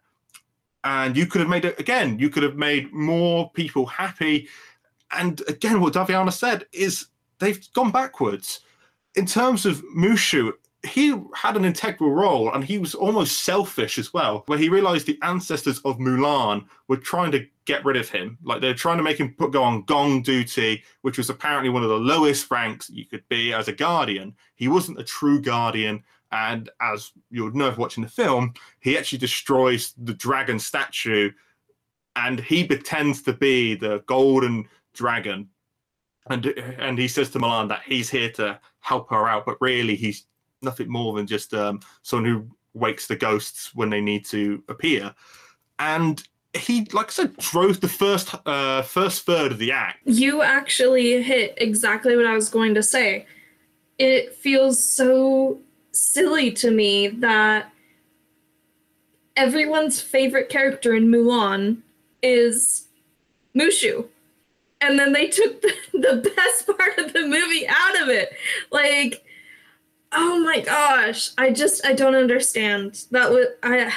and 0.87 1.17
you 1.17 1.27
could 1.27 1.41
have 1.41 1.51
made 1.51 1.65
it 1.65 1.81
again. 1.81 2.19
You 2.19 2.31
could 2.31 2.45
have 2.45 2.57
made 2.57 2.93
more 2.93 3.51
people 3.51 3.87
happy. 3.87 4.49
And 5.11 5.43
again, 5.49 5.81
what 5.81 5.95
Daviana 5.95 6.33
said 6.33 6.67
is 6.73 7.07
they've 7.39 7.61
gone 7.73 7.91
backwards 7.91 8.61
in 9.17 9.27
terms 9.27 9.67
of 9.67 9.83
Mushu. 9.97 10.53
He 10.87 11.14
had 11.35 11.57
an 11.57 11.64
integral 11.64 12.12
role, 12.12 12.53
and 12.53 12.64
he 12.64 12.79
was 12.79 12.94
almost 12.94 13.44
selfish 13.44 13.99
as 13.99 14.12
well. 14.12 14.44
Where 14.46 14.59
he 14.59 14.68
realized 14.68 15.07
the 15.07 15.18
ancestors 15.22 15.79
of 15.81 15.99
Mulan 15.99 16.66
were 16.88 16.96
trying 16.96 17.33
to 17.33 17.46
get 17.64 17.85
rid 17.85 17.96
of 17.96 18.09
him, 18.09 18.38
like 18.44 18.61
they're 18.61 18.75
trying 18.75 18.99
to 18.99 19.03
make 19.03 19.18
him 19.18 19.35
put 19.35 19.51
go 19.51 19.62
on 19.62 19.83
gong 19.83 20.22
duty, 20.22 20.85
which 21.03 21.18
was 21.18 21.31
apparently 21.31 21.68
one 21.68 21.83
of 21.83 21.88
the 21.88 21.96
lowest 21.96 22.51
ranks 22.51 22.88
you 22.88 23.05
could 23.05 23.27
be 23.29 23.53
as 23.53 23.68
a 23.68 23.72
guardian. 23.72 24.35
He 24.55 24.68
wasn't 24.68 25.01
a 25.01 25.05
true 25.05 25.40
guardian 25.40 26.05
and 26.33 26.70
as 26.81 27.12
you'll 27.31 27.53
know 27.53 27.68
if 27.68 27.79
watching 27.79 28.03
the 28.03 28.11
film, 28.11 28.55
he 28.81 28.99
actually 28.99 29.18
destroys 29.18 29.94
the 29.96 30.14
dragon 30.14 30.59
statue 30.59 31.31
and 32.16 32.40
he 32.40 32.64
pretends 32.64 33.22
to 33.22 33.33
be 33.33 33.75
the 33.75 34.03
golden 34.07 34.68
dragon. 34.94 35.49
And, 36.29 36.46
and 36.46 36.99
he 36.99 37.07
says 37.09 37.31
to 37.31 37.38
Mulan 37.38 37.68
that 37.68 37.83
he's 37.87 38.11
here 38.11 38.31
to 38.33 38.59
help 38.81 39.11
her 39.11 39.29
out, 39.29 39.46
but 39.46 39.59
really 39.61 39.94
he's 39.94 40.27
nothing 40.66 40.90
more 40.90 41.14
than 41.14 41.26
just 41.26 41.55
um, 41.55 41.81
someone 42.02 42.31
who 42.31 42.46
wakes 42.74 43.07
the 43.07 43.16
ghosts 43.16 43.74
when 43.74 43.88
they 43.88 44.02
need 44.02 44.26
to 44.26 44.62
appear. 44.68 45.14
And 45.79 46.22
he, 46.55 46.87
like 46.92 47.09
I 47.09 47.11
said, 47.11 47.37
drove 47.38 47.81
the 47.81 47.88
first 47.88 48.35
uh, 48.46 48.83
first 48.83 49.24
third 49.24 49.52
of 49.52 49.59
the 49.59 49.72
act. 49.72 50.00
You 50.05 50.42
actually 50.42 51.22
hit 51.22 51.55
exactly 51.57 52.16
what 52.16 52.26
I 52.26 52.35
was 52.35 52.48
going 52.48 52.74
to 52.74 52.83
say. 52.83 53.26
It 53.98 54.35
feels 54.35 54.85
so 54.85 55.61
silly 55.92 56.50
to 56.52 56.70
me 56.70 57.09
that 57.09 57.72
everyone's 59.37 60.00
favorite 60.00 60.48
character 60.48 60.94
in 60.94 61.09
Mulan 61.09 61.79
is 62.22 62.87
Mushu. 63.55 64.07
And 64.81 64.98
then 64.98 65.12
they 65.12 65.29
took 65.29 65.62
the, 65.62 65.72
the 65.92 66.33
best 66.37 66.66
part 66.66 66.98
of 66.98 67.12
the 67.12 67.22
movie 67.22 67.66
out 67.66 68.02
of 68.02 68.09
it. 68.09 68.31
Like, 68.70 69.24
oh 70.16 70.40
my 70.40 70.61
gosh. 70.61 71.31
I 71.38 71.50
just 71.50 71.87
I 71.87 71.92
don't 71.92 72.14
understand. 72.14 73.05
That 73.11 73.31
would 73.31 73.48
I 73.62 73.92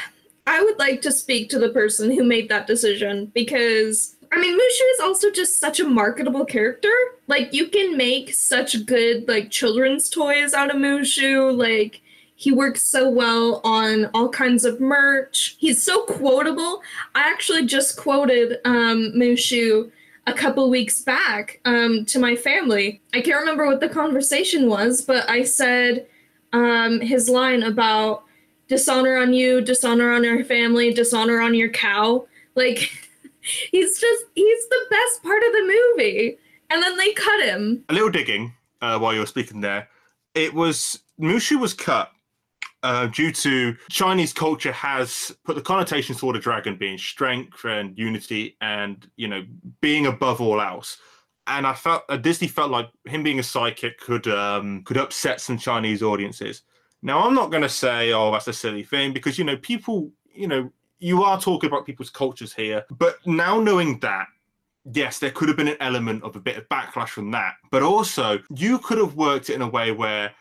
I 0.45 0.63
would 0.63 0.77
like 0.77 1.01
to 1.03 1.12
speak 1.12 1.49
to 1.49 1.60
the 1.60 1.69
person 1.69 2.12
who 2.12 2.23
made 2.23 2.49
that 2.49 2.67
decision 2.67 3.32
because 3.34 4.15
I 4.32 4.39
mean, 4.39 4.53
Mushu 4.53 4.93
is 4.93 4.99
also 5.01 5.32
just 5.32 5.60
such 5.60 5.79
a 5.79 5.88
marketable 5.88 6.45
character. 6.45 6.93
Like, 7.27 7.51
you 7.51 7.67
can 7.67 7.97
make 7.97 8.32
such 8.32 8.86
good, 8.86 9.27
like, 9.27 9.49
children's 9.49 10.08
toys 10.08 10.53
out 10.53 10.69
of 10.69 10.75
Mushu. 10.75 11.58
Like, 11.58 12.01
he 12.36 12.51
works 12.51 12.84
so 12.84 13.10
well 13.10 13.60
on 13.63 14.05
all 14.13 14.29
kinds 14.29 14.65
of 14.65 14.79
merch. 14.79 15.55
He's 15.58 15.82
so 15.82 16.03
quotable. 16.03 16.82
I 17.15 17.21
actually 17.21 17.65
just 17.65 17.97
quoted 17.97 18.60
um, 18.65 19.13
Mushu 19.15 19.91
a 20.30 20.34
couple 20.34 20.70
weeks 20.70 21.02
back 21.02 21.60
um, 21.65 22.06
to 22.06 22.20
my 22.20 22.36
family. 22.36 23.02
I 23.13 23.22
can't 23.22 23.39
remember 23.39 23.65
what 23.65 23.80
the 23.80 23.89
conversation 23.89 24.70
was, 24.70 25.02
but 25.02 25.30
I 25.30 25.44
said 25.44 26.08
um, 26.54 27.02
his 27.02 27.30
line 27.30 27.63
about 27.63 28.24
dishonor 28.68 29.18
on 29.18 29.34
you, 29.34 29.62
dishonor 29.62 30.12
on 30.12 30.24
your 30.24 30.44
family, 30.46 30.94
dishonor 30.94 31.42
on 31.42 31.54
your 31.56 31.70
cow. 31.70 32.28
Like, 32.56 32.92
he's 33.72 34.00
just 34.00 34.26
he's 34.36 34.68
the 34.68 34.86
best 34.89 35.24
part 35.24 35.44
of 35.44 35.52
the 35.54 35.62
movie 35.98 36.38
and 36.70 36.84
then 36.84 36.98
they 36.98 37.13
cut 37.13 37.44
him 37.44 37.84
a 37.89 37.94
little 37.94 38.10
digging 38.10 38.54
uh, 38.82 38.98
while 39.00 39.13
you 39.13 39.20
were 39.20 39.26
speaking 39.26 39.62
there 39.62 39.88
it 40.36 40.54
was 40.54 41.00
mushu 41.20 41.60
was 41.60 41.74
cut 41.74 42.12
uh, 42.84 43.08
due 43.08 43.32
to 43.32 43.76
chinese 43.89 44.34
culture 44.34 44.72
has 44.72 45.36
put 45.44 45.56
the 45.56 45.62
connotations 45.62 46.20
toward 46.20 46.36
a 46.36 46.39
dragon 46.39 46.76
being 46.76 46.98
strength 46.98 47.65
and 47.65 47.98
unity 47.98 48.56
and 48.62 49.10
you 49.15 49.28
know 49.28 49.44
being 49.82 50.06
above 50.06 50.39
all 50.42 50.62
else 50.62 50.98
and 51.50 51.65
I 51.65 51.74
felt 51.74 52.04
uh, 52.10 52.18
Disney 52.18 52.48
felt 52.48 52.72
like 52.72 52.89
him 53.06 53.24
being 53.24 53.39
a 53.39 53.44
psychic 53.44 54.00
could 54.00 54.28
um, 54.28 54.84
could 54.84 54.98
upset 54.98 55.42
some 55.42 55.58
Chinese 55.58 56.02
audiences. 56.02 56.62
Now, 57.02 57.26
I'm 57.26 57.34
not 57.34 57.50
going 57.50 57.63
to 57.63 57.70
say, 57.70 58.12
oh, 58.12 58.32
that's 58.32 58.48
a 58.48 58.54
silly 58.54 58.84
thing, 58.84 59.13
because 59.13 59.38
you 59.38 59.46
know, 59.46 59.58
people, 59.58 60.12
you 60.34 60.48
know, 60.48 60.72
you 61.00 61.24
are 61.24 61.39
talking 61.39 61.70
about 61.70 61.86
people's 61.86 62.10
cultures 62.10 62.54
here. 62.54 62.86
But 62.92 63.18
now 63.26 63.60
knowing 63.60 64.00
that, 64.00 64.28
yes, 64.94 65.20
there 65.20 65.32
could 65.32 65.48
have 65.48 65.58
been 65.58 65.70
an 65.70 65.78
element 65.80 66.24
of 66.24 66.36
a 66.36 66.39
bit 66.39 66.58
of 66.58 66.68
backlash 66.70 67.10
from 67.10 67.32
that. 67.32 67.56
But 67.72 67.84
also, 67.84 68.39
you 68.54 68.80
could 68.80 68.98
have 68.98 69.15
worked 69.15 69.50
it 69.50 69.56
in 69.56 69.62
a 69.62 69.70
way 69.70 69.92
where 69.92 70.32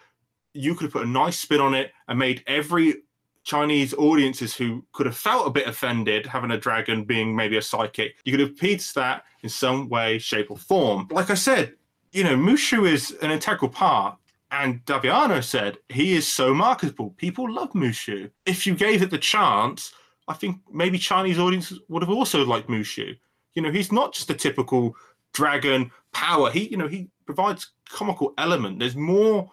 you 0.55 0.75
could 0.75 0.85
have 0.85 0.93
put 0.93 1.07
a 1.07 1.11
nice 1.11 1.39
spin 1.39 1.61
on 1.61 1.75
it 1.75 1.93
and 2.09 2.19
made 2.19 2.43
every 2.47 3.03
Chinese 3.45 3.95
audiences 3.95 4.55
who 4.55 4.85
could 4.93 5.07
have 5.07 5.17
felt 5.17 5.47
a 5.47 5.51
bit 5.51 5.67
offended 5.67 6.27
having 6.27 6.51
a 6.51 6.59
dragon 6.59 7.05
being 7.05 7.35
maybe 7.35 7.57
a 7.57 7.63
psychic, 7.63 8.17
you 8.25 8.33
could 8.33 8.41
have 8.41 8.51
appeased 8.51 8.95
that 8.95 9.25
in 9.43 9.49
some 9.49 9.89
way, 9.89 10.19
shape, 10.19 10.51
or 10.51 10.59
form. 10.59 11.09
Like 11.11 11.31
I 11.31 11.35
said, 11.35 11.75
you 12.13 12.25
know, 12.25 12.37
Mushu 12.37 12.87
is 12.87 13.13
an 13.23 13.31
integral 13.31 13.71
part. 13.71 14.19
And 14.51 14.85
Daviana 14.87 15.45
said 15.45 15.77
he 15.89 16.15
is 16.15 16.27
so 16.27 16.55
marketable. 16.55 17.11
People 17.17 17.51
love 17.53 17.73
Mushu. 17.73 18.31
If 18.47 18.67
you 18.67 18.75
gave 18.75 19.03
it 19.03 19.11
the 19.11 19.19
chance, 19.19 19.93
I 20.27 20.35
think 20.35 20.61
maybe 20.73 20.99
Chinese 20.99 21.39
audiences 21.39 21.81
would 21.89 22.03
have 22.03 22.11
also 22.11 22.45
liked 22.45 22.69
Mushu. 22.69 23.17
You 23.55 23.63
know, 23.63 23.71
he's 23.71 23.93
not 23.93 24.15
just 24.15 24.31
a 24.31 24.35
typical 24.35 24.95
dragon 25.33 25.91
power. 26.13 26.51
He, 26.51 26.69
you 26.69 26.77
know, 26.77 26.89
he 26.89 27.09
provides 27.27 27.71
comical 27.89 28.33
element. 28.39 28.79
There's 28.79 28.97
more 28.97 29.51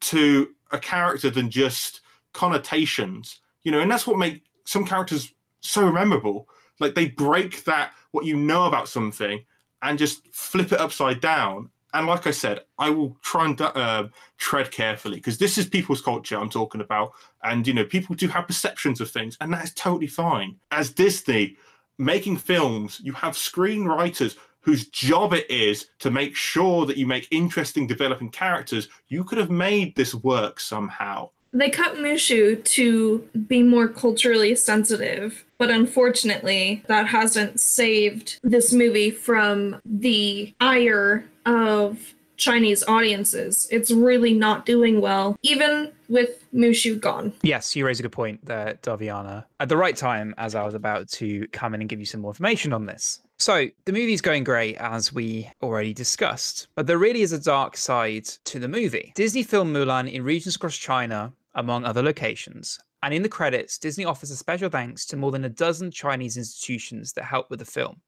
to 0.00 0.50
a 0.70 0.78
character 0.78 1.30
than 1.30 1.50
just 1.50 2.00
connotations. 2.32 3.40
You 3.62 3.72
know, 3.72 3.80
and 3.80 3.90
that's 3.90 4.06
what 4.06 4.18
makes 4.18 4.40
some 4.64 4.86
characters 4.86 5.32
so 5.60 5.90
memorable. 5.92 6.48
Like 6.78 6.94
they 6.94 7.08
break 7.08 7.64
that 7.64 7.92
what 8.12 8.24
you 8.24 8.36
know 8.36 8.64
about 8.64 8.88
something 8.88 9.44
and 9.82 9.98
just 9.98 10.22
flip 10.32 10.72
it 10.72 10.80
upside 10.80 11.20
down. 11.20 11.70
And 11.92 12.06
like 12.06 12.26
I 12.26 12.30
said, 12.30 12.60
I 12.78 12.90
will 12.90 13.16
try 13.22 13.46
and 13.46 13.60
uh, 13.60 14.08
tread 14.38 14.70
carefully 14.70 15.16
because 15.16 15.38
this 15.38 15.58
is 15.58 15.66
people's 15.66 16.00
culture 16.00 16.38
I'm 16.38 16.48
talking 16.48 16.80
about. 16.80 17.12
And, 17.42 17.66
you 17.66 17.74
know, 17.74 17.84
people 17.84 18.14
do 18.14 18.28
have 18.28 18.46
perceptions 18.46 19.00
of 19.00 19.10
things, 19.10 19.36
and 19.40 19.52
that 19.52 19.64
is 19.64 19.74
totally 19.74 20.06
fine. 20.06 20.56
As 20.70 20.90
Disney, 20.90 21.56
making 21.98 22.36
films, 22.36 23.00
you 23.02 23.12
have 23.12 23.34
screenwriters 23.34 24.36
whose 24.60 24.88
job 24.88 25.32
it 25.32 25.50
is 25.50 25.86
to 25.98 26.10
make 26.10 26.36
sure 26.36 26.86
that 26.86 26.96
you 26.96 27.06
make 27.06 27.26
interesting, 27.30 27.86
developing 27.86 28.30
characters. 28.30 28.88
You 29.08 29.24
could 29.24 29.38
have 29.38 29.50
made 29.50 29.94
this 29.96 30.14
work 30.14 30.60
somehow. 30.60 31.30
They 31.52 31.70
cut 31.70 31.96
Mushu 31.96 32.62
to 32.62 33.18
be 33.48 33.62
more 33.62 33.88
culturally 33.88 34.54
sensitive, 34.54 35.44
but 35.58 35.68
unfortunately, 35.68 36.84
that 36.86 37.08
hasn't 37.08 37.58
saved 37.58 38.38
this 38.44 38.72
movie 38.72 39.10
from 39.10 39.80
the 39.84 40.54
ire 40.60 41.24
of 41.46 42.14
Chinese 42.36 42.84
audiences. 42.84 43.68
It's 43.70 43.90
really 43.90 44.32
not 44.32 44.64
doing 44.64 45.00
well, 45.00 45.36
even 45.42 45.90
with 46.08 46.44
Mushu 46.54 47.00
gone. 47.00 47.32
Yes, 47.42 47.74
you 47.74 47.84
raise 47.84 47.98
a 47.98 48.02
good 48.02 48.12
point 48.12 48.44
there, 48.46 48.78
Daviana. 48.82 49.44
At 49.58 49.68
the 49.68 49.76
right 49.76 49.96
time, 49.96 50.34
as 50.38 50.54
I 50.54 50.64
was 50.64 50.74
about 50.74 51.08
to 51.10 51.46
come 51.48 51.74
in 51.74 51.80
and 51.80 51.90
give 51.90 51.98
you 51.98 52.06
some 52.06 52.20
more 52.20 52.30
information 52.30 52.72
on 52.72 52.86
this. 52.86 53.20
So, 53.40 53.68
the 53.86 53.92
movie's 53.92 54.20
going 54.20 54.44
great, 54.44 54.76
as 54.76 55.14
we 55.14 55.50
already 55.62 55.94
discussed, 55.94 56.68
but 56.74 56.86
there 56.86 56.98
really 56.98 57.22
is 57.22 57.32
a 57.32 57.40
dark 57.40 57.74
side 57.74 58.26
to 58.44 58.58
the 58.58 58.68
movie. 58.68 59.14
Disney 59.14 59.42
filmed 59.42 59.74
Mulan 59.74 60.12
in 60.12 60.22
regions 60.22 60.56
across 60.56 60.76
China, 60.76 61.32
among 61.54 61.86
other 61.86 62.02
locations, 62.02 62.78
and 63.02 63.14
in 63.14 63.22
the 63.22 63.30
credits, 63.30 63.78
Disney 63.78 64.04
offers 64.04 64.30
a 64.30 64.36
special 64.36 64.68
thanks 64.68 65.06
to 65.06 65.16
more 65.16 65.30
than 65.30 65.46
a 65.46 65.48
dozen 65.48 65.90
Chinese 65.90 66.36
institutions 66.36 67.14
that 67.14 67.24
helped 67.24 67.48
with 67.48 67.60
the 67.60 67.64
film. 67.64 68.02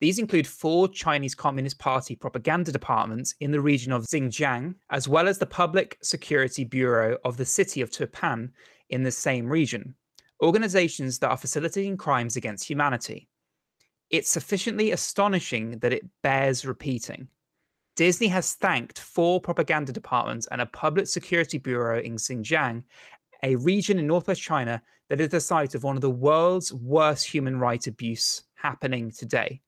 These 0.00 0.18
include 0.18 0.48
four 0.48 0.88
Chinese 0.88 1.36
Communist 1.36 1.78
Party 1.78 2.16
propaganda 2.16 2.72
departments 2.72 3.36
in 3.38 3.52
the 3.52 3.60
region 3.60 3.92
of 3.92 4.02
Xinjiang, 4.06 4.74
as 4.90 5.06
well 5.06 5.28
as 5.28 5.38
the 5.38 5.46
Public 5.46 5.96
Security 6.02 6.64
Bureau 6.64 7.18
of 7.24 7.36
the 7.36 7.44
city 7.44 7.82
of 7.82 7.92
Turpan 7.92 8.50
in 8.90 9.04
the 9.04 9.12
same 9.12 9.46
region, 9.46 9.94
organizations 10.42 11.20
that 11.20 11.30
are 11.30 11.36
facilitating 11.36 11.96
crimes 11.96 12.34
against 12.34 12.68
humanity. 12.68 13.28
It's 14.10 14.30
sufficiently 14.30 14.92
astonishing 14.92 15.78
that 15.78 15.92
it 15.92 16.06
bears 16.22 16.64
repeating. 16.64 17.28
Disney 17.96 18.28
has 18.28 18.52
thanked 18.54 18.98
four 19.00 19.40
propaganda 19.40 19.92
departments 19.92 20.46
and 20.50 20.60
a 20.60 20.66
public 20.66 21.06
security 21.06 21.58
bureau 21.58 22.00
in 22.00 22.16
Xinjiang, 22.16 22.84
a 23.42 23.56
region 23.56 23.98
in 23.98 24.06
northwest 24.06 24.42
China 24.42 24.82
that 25.08 25.20
is 25.20 25.30
the 25.30 25.40
site 25.40 25.74
of 25.74 25.82
one 25.82 25.96
of 25.96 26.02
the 26.02 26.10
world's 26.10 26.72
worst 26.72 27.26
human 27.26 27.58
rights 27.58 27.86
abuse 27.86 28.42
happening 28.54 29.10
today. 29.10 29.60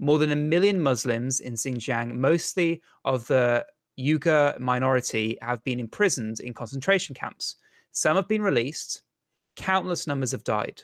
More 0.00 0.18
than 0.18 0.32
a 0.32 0.36
million 0.36 0.80
Muslims 0.80 1.40
in 1.40 1.54
Xinjiang, 1.54 2.14
mostly 2.14 2.82
of 3.04 3.26
the 3.28 3.64
Uyghur 3.98 4.58
minority, 4.58 5.38
have 5.40 5.62
been 5.62 5.78
imprisoned 5.78 6.40
in 6.40 6.52
concentration 6.54 7.14
camps. 7.14 7.56
Some 7.92 8.16
have 8.16 8.26
been 8.26 8.42
released. 8.42 9.02
Countless 9.54 10.06
numbers 10.08 10.32
have 10.32 10.42
died. 10.42 10.82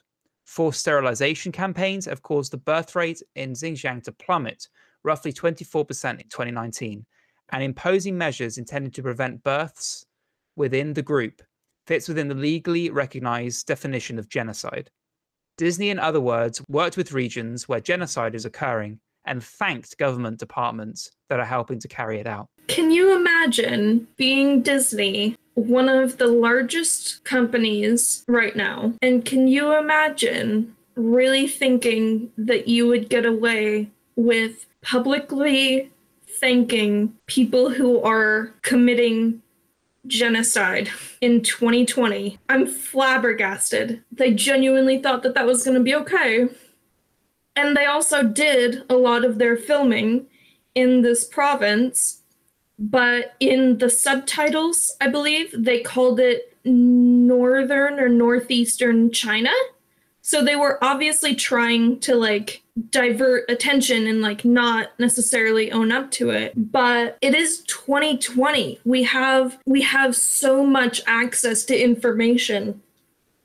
Forced 0.50 0.80
sterilization 0.80 1.52
campaigns 1.52 2.06
have 2.06 2.24
caused 2.24 2.50
the 2.50 2.56
birth 2.56 2.96
rate 2.96 3.22
in 3.36 3.52
Xinjiang 3.52 4.02
to 4.02 4.10
plummet, 4.10 4.68
roughly 5.04 5.32
24% 5.32 6.20
in 6.20 6.28
2019, 6.28 7.06
and 7.52 7.62
imposing 7.62 8.18
measures 8.18 8.58
intended 8.58 8.92
to 8.94 9.02
prevent 9.04 9.44
births 9.44 10.06
within 10.56 10.92
the 10.92 11.02
group 11.02 11.40
fits 11.86 12.08
within 12.08 12.26
the 12.26 12.34
legally 12.34 12.90
recognized 12.90 13.64
definition 13.68 14.18
of 14.18 14.28
genocide. 14.28 14.90
Disney, 15.56 15.88
in 15.88 16.00
other 16.00 16.20
words, 16.20 16.60
worked 16.68 16.96
with 16.96 17.12
regions 17.12 17.68
where 17.68 17.78
genocide 17.78 18.34
is 18.34 18.44
occurring 18.44 18.98
and 19.30 19.42
thanked 19.42 19.96
government 19.96 20.38
departments 20.38 21.10
that 21.28 21.40
are 21.40 21.46
helping 21.46 21.78
to 21.78 21.88
carry 21.88 22.18
it 22.18 22.26
out. 22.26 22.48
Can 22.66 22.90
you 22.90 23.16
imagine 23.16 24.06
being 24.16 24.60
Disney, 24.60 25.36
one 25.54 25.88
of 25.88 26.18
the 26.18 26.26
largest 26.26 27.24
companies 27.24 28.24
right 28.28 28.54
now? 28.54 28.92
And 29.00 29.24
can 29.24 29.48
you 29.48 29.72
imagine 29.72 30.76
really 30.96 31.46
thinking 31.46 32.30
that 32.36 32.68
you 32.68 32.86
would 32.88 33.08
get 33.08 33.24
away 33.24 33.88
with 34.16 34.66
publicly 34.82 35.90
thanking 36.40 37.14
people 37.26 37.70
who 37.70 38.02
are 38.02 38.52
committing 38.62 39.42
genocide 40.06 40.90
in 41.20 41.42
2020. 41.42 42.38
I'm 42.48 42.66
flabbergasted. 42.66 44.02
They 44.10 44.32
genuinely 44.32 44.98
thought 44.98 45.22
that 45.22 45.34
that 45.34 45.46
was 45.46 45.62
going 45.62 45.76
to 45.76 45.82
be 45.82 45.94
okay. 45.94 46.48
And 47.56 47.76
they 47.76 47.86
also 47.86 48.22
did 48.22 48.84
a 48.88 48.94
lot 48.94 49.24
of 49.24 49.38
their 49.38 49.56
filming 49.56 50.26
in 50.74 51.02
this 51.02 51.24
province, 51.24 52.22
but 52.78 53.34
in 53.40 53.78
the 53.78 53.90
subtitles, 53.90 54.96
I 55.00 55.08
believe, 55.08 55.54
they 55.56 55.80
called 55.80 56.20
it 56.20 56.56
Northern 56.64 57.98
or 57.98 58.08
Northeastern 58.08 59.10
China. 59.10 59.50
So 60.22 60.44
they 60.44 60.54
were 60.54 60.82
obviously 60.82 61.34
trying 61.34 61.98
to 62.00 62.14
like 62.14 62.62
divert 62.90 63.50
attention 63.50 64.06
and 64.06 64.22
like 64.22 64.44
not 64.44 64.90
necessarily 64.98 65.72
own 65.72 65.90
up 65.90 66.10
to 66.12 66.30
it. 66.30 66.52
But 66.70 67.18
it 67.20 67.34
is 67.34 67.60
2020. 67.62 68.78
We 68.84 69.02
have 69.04 69.58
we 69.66 69.82
have 69.82 70.14
so 70.14 70.64
much 70.64 71.00
access 71.06 71.64
to 71.64 71.78
information. 71.78 72.80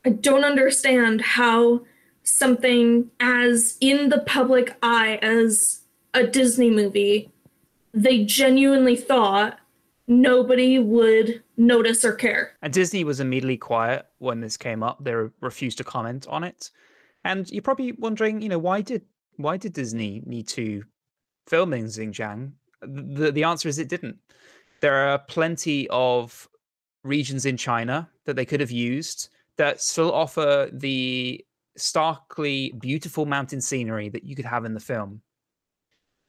I 0.05 0.09
don't 0.09 0.43
understand 0.43 1.21
how 1.21 1.81
something 2.25 3.09
as 3.19 3.77
in 3.81 4.09
the 4.09 4.19
public 4.19 4.75
eye 4.83 5.19
as 5.21 5.81
a 6.13 6.25
Disney 6.25 6.69
movie, 6.69 7.31
they 7.93 8.25
genuinely 8.25 8.95
thought 8.95 9.59
nobody 10.07 10.79
would 10.79 11.43
notice 11.57 12.03
or 12.05 12.13
care. 12.13 12.53
And 12.61 12.73
Disney 12.73 13.03
was 13.03 13.19
immediately 13.19 13.57
quiet 13.57 14.05
when 14.19 14.41
this 14.41 14.57
came 14.57 14.83
up. 14.83 15.03
They 15.03 15.15
refused 15.41 15.77
to 15.79 15.83
comment 15.83 16.27
on 16.29 16.43
it. 16.43 16.71
And 17.23 17.49
you're 17.49 17.61
probably 17.61 17.93
wondering, 17.93 18.41
you 18.41 18.49
know, 18.49 18.59
why 18.59 18.81
did 18.81 19.03
why 19.37 19.57
did 19.57 19.73
Disney 19.73 20.21
need 20.25 20.47
to 20.49 20.83
film 21.47 21.73
in 21.73 21.85
Xinjiang? 21.85 22.51
The 22.81 23.31
the 23.31 23.43
answer 23.43 23.67
is 23.67 23.79
it 23.79 23.89
didn't. 23.89 24.17
There 24.81 24.95
are 24.95 25.19
plenty 25.19 25.87
of 25.89 26.47
regions 27.03 27.45
in 27.45 27.57
China 27.57 28.09
that 28.25 28.35
they 28.35 28.45
could 28.45 28.59
have 28.59 28.71
used 28.71 29.29
that 29.57 29.81
still 29.81 30.11
offer 30.11 30.69
the 30.71 31.44
starkly 31.77 32.73
beautiful 32.79 33.25
mountain 33.25 33.61
scenery 33.61 34.09
that 34.09 34.23
you 34.23 34.35
could 34.35 34.45
have 34.45 34.65
in 34.65 34.73
the 34.73 34.79
film. 34.79 35.21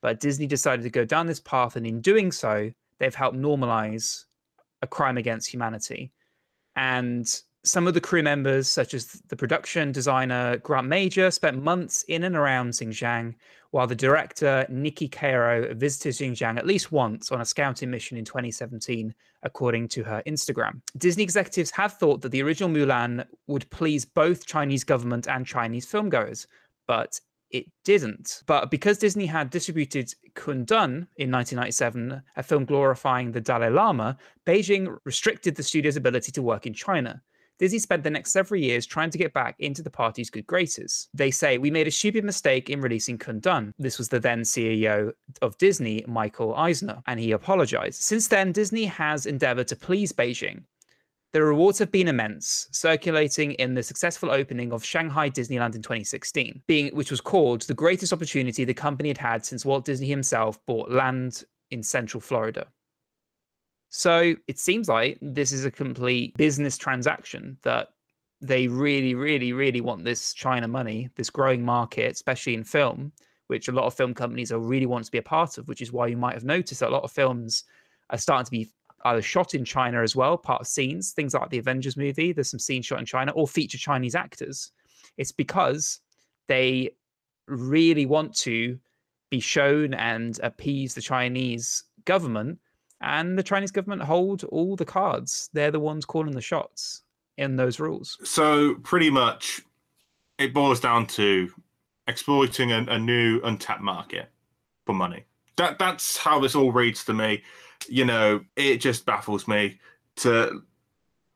But 0.03 0.21
Disney 0.21 0.47
decided 0.47 0.83
to 0.83 0.91
go 0.91 1.05
down 1.05 1.27
this 1.27 1.41
path, 1.41 1.77
and 1.77 1.87
in 1.87 2.01
doing 2.01 2.31
so, 2.33 2.71
they've 2.99 3.15
helped 3.15 3.37
normalize 3.37 4.25
a 4.83 4.87
crime 4.87 5.17
against 5.17 5.51
humanity. 5.51 6.13
And 6.75 7.27
some 7.67 7.89
of 7.89 7.95
the 7.95 8.01
crew 8.01 8.23
members, 8.23 8.69
such 8.69 8.95
as 8.95 9.07
the 9.29 9.37
production 9.37 9.91
designer 9.91 10.57
Grant 10.59 10.87
Major, 10.87 11.31
spent 11.31 11.63
months 11.63 12.05
in 12.05 12.23
and 12.23 12.37
around 12.37 12.71
Xinjiang, 12.71 13.35
while 13.73 13.89
the 13.89 13.95
director 13.95 14.65
Niki 14.71 15.11
Caro 15.11 15.75
visited 15.75 16.15
Xinjiang 16.15 16.59
at 16.59 16.67
least 16.67 16.93
once 16.93 17.33
on 17.33 17.41
a 17.41 17.45
scouting 17.45 17.91
mission 17.91 18.17
in 18.17 18.25
2017, 18.25 19.13
according 19.43 19.89
to 19.89 20.05
her 20.05 20.23
Instagram. 20.27 20.81
Disney 20.97 21.25
executives 21.25 21.71
have 21.73 21.95
thought 21.95 22.23
that 22.23 22.31
the 22.31 22.43
original 22.43 22.71
Mulan 22.71 23.27
would 23.49 23.69
please 23.71 24.05
both 24.05 24.47
Chinese 24.47 24.85
government 24.85 25.27
and 25.27 25.45
Chinese 25.45 25.87
filmgoers, 25.87 26.47
but 26.87 27.21
it 27.51 27.67
didn't. 27.85 28.43
But 28.47 28.71
because 28.71 28.99
Disney 28.99 29.27
had 29.27 29.51
distributed 29.51 30.15
Kundun 30.35 31.09
in 31.17 31.33
1997, 31.33 32.23
a 32.37 32.43
film 32.43 32.65
glorifying 32.65 33.33
the 33.33 33.41
Dalai 33.41 33.71
Lama, 33.71 34.17
Beijing 34.47 34.97
restricted 35.05 35.57
the 35.57 35.63
studio's 35.63 35.97
ability 35.97 36.33
to 36.33 36.43
work 36.43 36.67
in 36.67 36.73
China. 36.75 37.23
Disney 37.59 37.79
spent 37.79 38.03
the 38.03 38.11
next 38.11 38.33
several 38.33 38.61
years 38.61 38.85
trying 38.85 39.11
to 39.11 39.19
get 39.19 39.33
back 39.33 39.57
into 39.59 39.83
the 39.83 39.91
party's 39.91 40.29
good 40.29 40.47
graces. 40.47 41.09
They 41.15 41.31
say, 41.31 41.57
We 41.57 41.71
made 41.71 41.87
a 41.87 41.91
stupid 41.91 42.25
mistake 42.25 42.69
in 42.69 42.81
releasing 42.81 43.19
Kundun. 43.19 43.73
This 43.79 43.99
was 43.99 44.09
the 44.09 44.21
then 44.21 44.43
CEO 44.43 45.13
of 45.41 45.57
Disney, 45.59 46.05
Michael 46.07 46.55
Eisner, 46.55 47.03
and 47.07 47.19
he 47.19 47.33
apologized. 47.33 48.03
Since 48.03 48.29
then, 48.29 48.53
Disney 48.53 48.85
has 48.85 49.27
endeavored 49.27 49.69
to 49.69 49.77
please 49.77 50.13
Beijing. 50.13 50.65
The 51.33 51.43
rewards 51.43 51.79
have 51.81 51.91
been 51.91 52.09
immense, 52.09 52.69
circulating 52.73 53.53
in 53.53 53.75
the 53.75 53.83
successful 53.83 54.31
opening 54.31 54.73
of 54.73 54.85
Shanghai 54.85 55.29
Disneyland 55.29 55.75
in 55.75 55.83
2016, 55.83 56.63
being 56.67 56.95
which 56.95 57.11
was 57.11 57.21
called 57.21 57.63
the 57.63 57.75
greatest 57.75 58.13
opportunity 58.13 58.65
the 58.65 58.73
company 58.73 59.09
had 59.11 59.19
had 59.19 59.45
since 59.45 59.65
Walt 59.65 59.85
Disney 59.85 60.09
himself 60.09 60.59
bought 60.67 60.91
land 60.91 61.45
in 61.71 61.83
Central 61.83 62.21
Florida. 62.21 62.67
So 63.99 64.35
it 64.47 64.59
seems 64.59 64.91
like 64.91 65.17
this 65.23 65.53
is 65.53 65.65
a 65.65 65.71
complete 65.71 66.37
business 66.37 66.77
transaction 66.77 67.57
that 67.63 67.89
they 68.43 68.69
really, 68.69 69.15
really, 69.15 69.55
really 69.55 69.81
want 69.81 70.05
this 70.05 70.35
China 70.35 70.69
money, 70.69 71.09
this 71.17 71.31
growing 71.31 71.65
market, 71.65 72.13
especially 72.13 72.53
in 72.53 72.63
film, 72.63 73.11
which 73.47 73.69
a 73.69 73.73
lot 73.73 73.87
of 73.87 73.95
film 73.95 74.13
companies 74.13 74.53
are 74.53 74.59
really 74.59 74.85
want 74.85 75.07
to 75.07 75.11
be 75.11 75.17
a 75.17 75.23
part 75.23 75.57
of, 75.57 75.67
which 75.67 75.81
is 75.81 75.93
why 75.93 76.09
you 76.09 76.17
might 76.19 76.35
have 76.35 76.45
noticed 76.45 76.81
that 76.81 76.91
a 76.91 76.93
lot 76.93 77.05
of 77.05 77.11
films 77.11 77.65
are 78.11 78.19
starting 78.19 78.45
to 78.45 78.51
be 78.51 78.71
either 79.07 79.23
shot 79.23 79.55
in 79.55 79.65
China 79.65 80.03
as 80.03 80.15
well, 80.15 80.37
part 80.37 80.61
of 80.61 80.67
scenes, 80.67 81.13
things 81.13 81.33
like 81.33 81.49
the 81.49 81.57
Avengers 81.57 81.97
movie, 81.97 82.35
there's 82.35 82.51
some 82.51 82.61
scenes 82.61 82.85
shot 82.85 83.01
in 83.01 83.07
China, 83.07 83.33
or 83.33 83.49
feature 83.49 83.79
Chinese 83.79 84.15
actors. 84.15 84.73
It's 85.17 85.33
because 85.33 86.01
they 86.49 86.91
really 87.49 88.05
want 88.05 88.37
to 88.41 88.79
be 89.31 89.41
shown 89.41 89.95
and 89.95 90.39
appease 90.43 90.93
the 90.93 91.01
Chinese 91.01 91.85
government 92.05 92.59
and 93.01 93.39
the 93.39 93.43
Chinese 93.43 93.71
government 93.71 94.03
hold 94.03 94.45
all 94.45 94.77
the 94.77 94.85
cards. 94.85 95.51
They're 95.53 95.71
the 95.71 95.81
ones 95.81 96.05
calling 96.05 96.33
the 96.33 96.41
shots 96.41 97.03
in 97.37 97.57
those 97.57 97.79
rules. 97.79 98.19
So 98.25 98.77
pretty 98.77 99.11
much, 99.11 99.61
it 100.39 100.55
boils 100.55 100.81
down 100.81 101.07
to 101.09 101.51
exploiting 102.09 102.73
a, 102.73 102.85
a 102.89 102.99
new 102.99 103.41
untapped 103.43 103.83
market 103.83 104.31
for 104.87 104.95
money. 104.95 105.25
That 105.57 105.79
that's 105.79 106.17
how 106.17 106.41
this 106.41 106.55
all 106.55 106.73
reads 106.73 107.05
to 107.05 107.15
me. 107.15 107.43
You 107.89 108.05
know, 108.05 108.45
it 108.57 108.79
just 108.79 109.07
baffles 109.07 109.49
me 109.49 109.79
to 110.17 110.63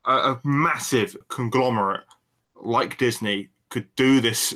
a, 0.05 0.11
a 0.11 0.41
massive 0.43 1.15
conglomerate 1.27 2.05
like 2.55 2.97
Disney 2.97 3.49
could 3.69 3.87
do 3.95 4.21
this 4.21 4.53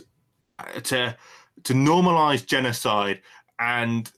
to 0.83 1.15
to 1.63 1.73
normalize 1.73 2.45
genocide 2.45 3.21
and 3.59 4.11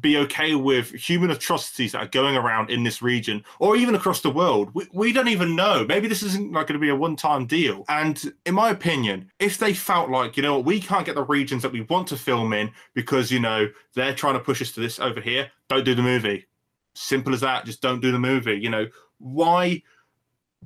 be 0.00 0.16
okay 0.16 0.54
with 0.54 0.90
human 0.92 1.30
atrocities 1.30 1.92
that 1.92 2.02
are 2.02 2.08
going 2.08 2.36
around 2.36 2.70
in 2.70 2.84
this 2.84 3.02
region 3.02 3.44
or 3.58 3.76
even 3.76 3.94
across 3.94 4.20
the 4.20 4.30
world. 4.30 4.70
We, 4.74 4.86
we 4.92 5.12
don't 5.12 5.28
even 5.28 5.54
know. 5.54 5.84
Maybe 5.86 6.08
this 6.08 6.22
isn't 6.22 6.52
like 6.52 6.66
going 6.66 6.80
to 6.80 6.84
be 6.84 6.88
a 6.88 6.96
one 6.96 7.16
time 7.16 7.46
deal. 7.46 7.84
And 7.88 8.32
in 8.46 8.54
my 8.54 8.70
opinion, 8.70 9.30
if 9.38 9.58
they 9.58 9.74
felt 9.74 10.10
like, 10.10 10.36
you 10.36 10.42
know, 10.42 10.58
we 10.58 10.80
can't 10.80 11.04
get 11.04 11.14
the 11.14 11.24
regions 11.24 11.62
that 11.62 11.72
we 11.72 11.82
want 11.82 12.08
to 12.08 12.16
film 12.16 12.52
in 12.52 12.70
because, 12.94 13.30
you 13.30 13.40
know, 13.40 13.68
they're 13.94 14.14
trying 14.14 14.34
to 14.34 14.40
push 14.40 14.62
us 14.62 14.72
to 14.72 14.80
this 14.80 14.98
over 14.98 15.20
here, 15.20 15.50
don't 15.68 15.84
do 15.84 15.94
the 15.94 16.02
movie. 16.02 16.46
Simple 16.94 17.34
as 17.34 17.40
that. 17.40 17.66
Just 17.66 17.82
don't 17.82 18.00
do 18.00 18.12
the 18.12 18.18
movie. 18.18 18.58
You 18.58 18.70
know, 18.70 18.86
why 19.18 19.82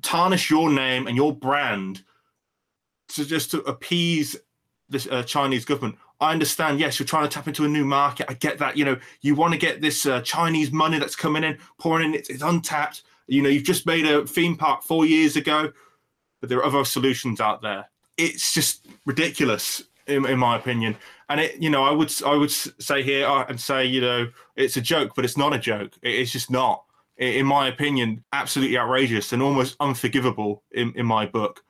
tarnish 0.03 0.51
your 0.51 0.71
name 0.71 1.07
and 1.07 1.17
your 1.17 1.35
brand 1.35 2.05
to 3.09 3.25
just 3.25 3.51
to 3.51 3.63
appease 3.63 4.37
this 4.89 5.09
uh, 5.11 5.23
Chinese 5.23 5.65
government? 5.65 5.97
I 6.21 6.33
understand. 6.33 6.81
Yes, 6.81 6.99
you're 6.99 7.07
trying 7.07 7.29
to 7.29 7.33
tap 7.33 7.47
into 7.47 7.65
a 7.65 7.69
new 7.69 7.85
market. 7.85 8.27
I 8.29 8.35
get 8.35 8.59
that. 8.59 8.77
You 8.77 8.85
know, 8.85 8.99
you 9.21 9.35
want 9.35 9.53
to 9.53 9.59
get 9.59 9.81
this 9.81 10.05
uh, 10.05 10.21
Chinese 10.23 10.73
money 10.73 10.99
that's 10.99 11.17
coming 11.17 11.45
in, 11.45 11.59
pouring 11.79 12.09
in. 12.09 12.15
It's, 12.15 12.29
it's 12.29 12.43
untapped. 12.43 13.03
You 13.29 13.43
know, 13.43 13.49
you've 13.49 13.65
just 13.65 13.87
made 13.87 14.07
a 14.07 14.27
theme 14.27 14.57
park 14.57 14.83
four 14.83 15.07
years 15.07 15.37
ago, 15.37 15.73
but 16.41 16.49
there 16.49 16.59
are 16.59 16.65
other 16.65 16.85
solutions 16.85 17.41
out 17.41 17.63
there. 17.63 17.89
It's 18.17 18.53
just 18.53 18.87
ridiculous, 19.07 19.85
in, 20.07 20.27
in 20.27 20.39
my 20.39 20.57
opinion. 20.57 20.97
And 21.29 21.41
it, 21.41 21.63
you 21.63 21.71
know, 21.71 21.85
I 21.85 21.93
would 21.93 22.13
I 22.25 22.35
would 22.35 22.51
say 22.51 23.03
here 23.03 23.27
uh, 23.27 23.45
and 23.49 23.61
say, 23.61 23.85
you 23.85 24.01
know, 24.01 24.29
it's 24.57 24.77
a 24.77 24.81
joke, 24.81 25.13
but 25.15 25.25
it's 25.25 25.37
not 25.37 25.55
a 25.55 25.59
joke. 25.59 25.93
It's 26.03 26.33
just 26.33 26.51
not, 26.51 26.85
in 27.19 27.47
my 27.47 27.69
opinion, 27.69 28.25
absolutely 28.33 28.79
outrageous 28.79 29.33
and 29.33 29.43
almost 29.43 29.77
unforgivable 29.79 30.63
in, 30.73 30.93
in 30.97 31.07
my 31.07 31.27
book. 31.27 31.63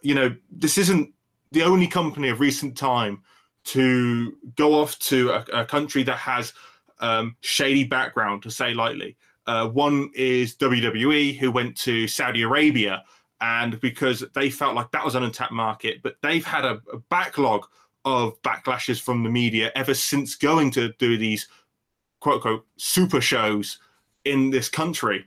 You 0.00 0.14
know, 0.14 0.36
this 0.50 0.78
isn't 0.78 1.12
the 1.52 1.64
only 1.64 1.86
company 1.86 2.28
of 2.30 2.40
recent 2.40 2.76
time 2.76 3.22
to 3.64 4.36
go 4.56 4.74
off 4.74 4.98
to 5.00 5.30
a, 5.30 5.44
a 5.52 5.64
country 5.64 6.02
that 6.02 6.18
has 6.18 6.52
um, 7.00 7.36
shady 7.40 7.84
background, 7.84 8.42
to 8.42 8.50
say 8.50 8.74
lightly. 8.74 9.16
Uh, 9.46 9.68
one 9.68 10.10
is 10.14 10.56
WWE, 10.56 11.36
who 11.38 11.50
went 11.50 11.76
to 11.78 12.08
Saudi 12.08 12.42
Arabia, 12.42 13.04
and 13.40 13.78
because 13.80 14.24
they 14.34 14.48
felt 14.48 14.74
like 14.74 14.90
that 14.92 15.04
was 15.04 15.14
an 15.14 15.22
untapped 15.22 15.52
market, 15.52 16.02
but 16.02 16.16
they've 16.22 16.44
had 16.44 16.64
a, 16.64 16.80
a 16.92 16.98
backlog 17.10 17.66
of 18.04 18.40
backlashes 18.42 19.00
from 19.00 19.22
the 19.22 19.30
media 19.30 19.72
ever 19.74 19.94
since 19.94 20.34
going 20.34 20.70
to 20.70 20.92
do 20.98 21.16
these 21.16 21.48
quote 22.20 22.36
unquote 22.36 22.66
super 22.76 23.20
shows 23.20 23.78
in 24.24 24.50
this 24.50 24.68
country. 24.68 25.26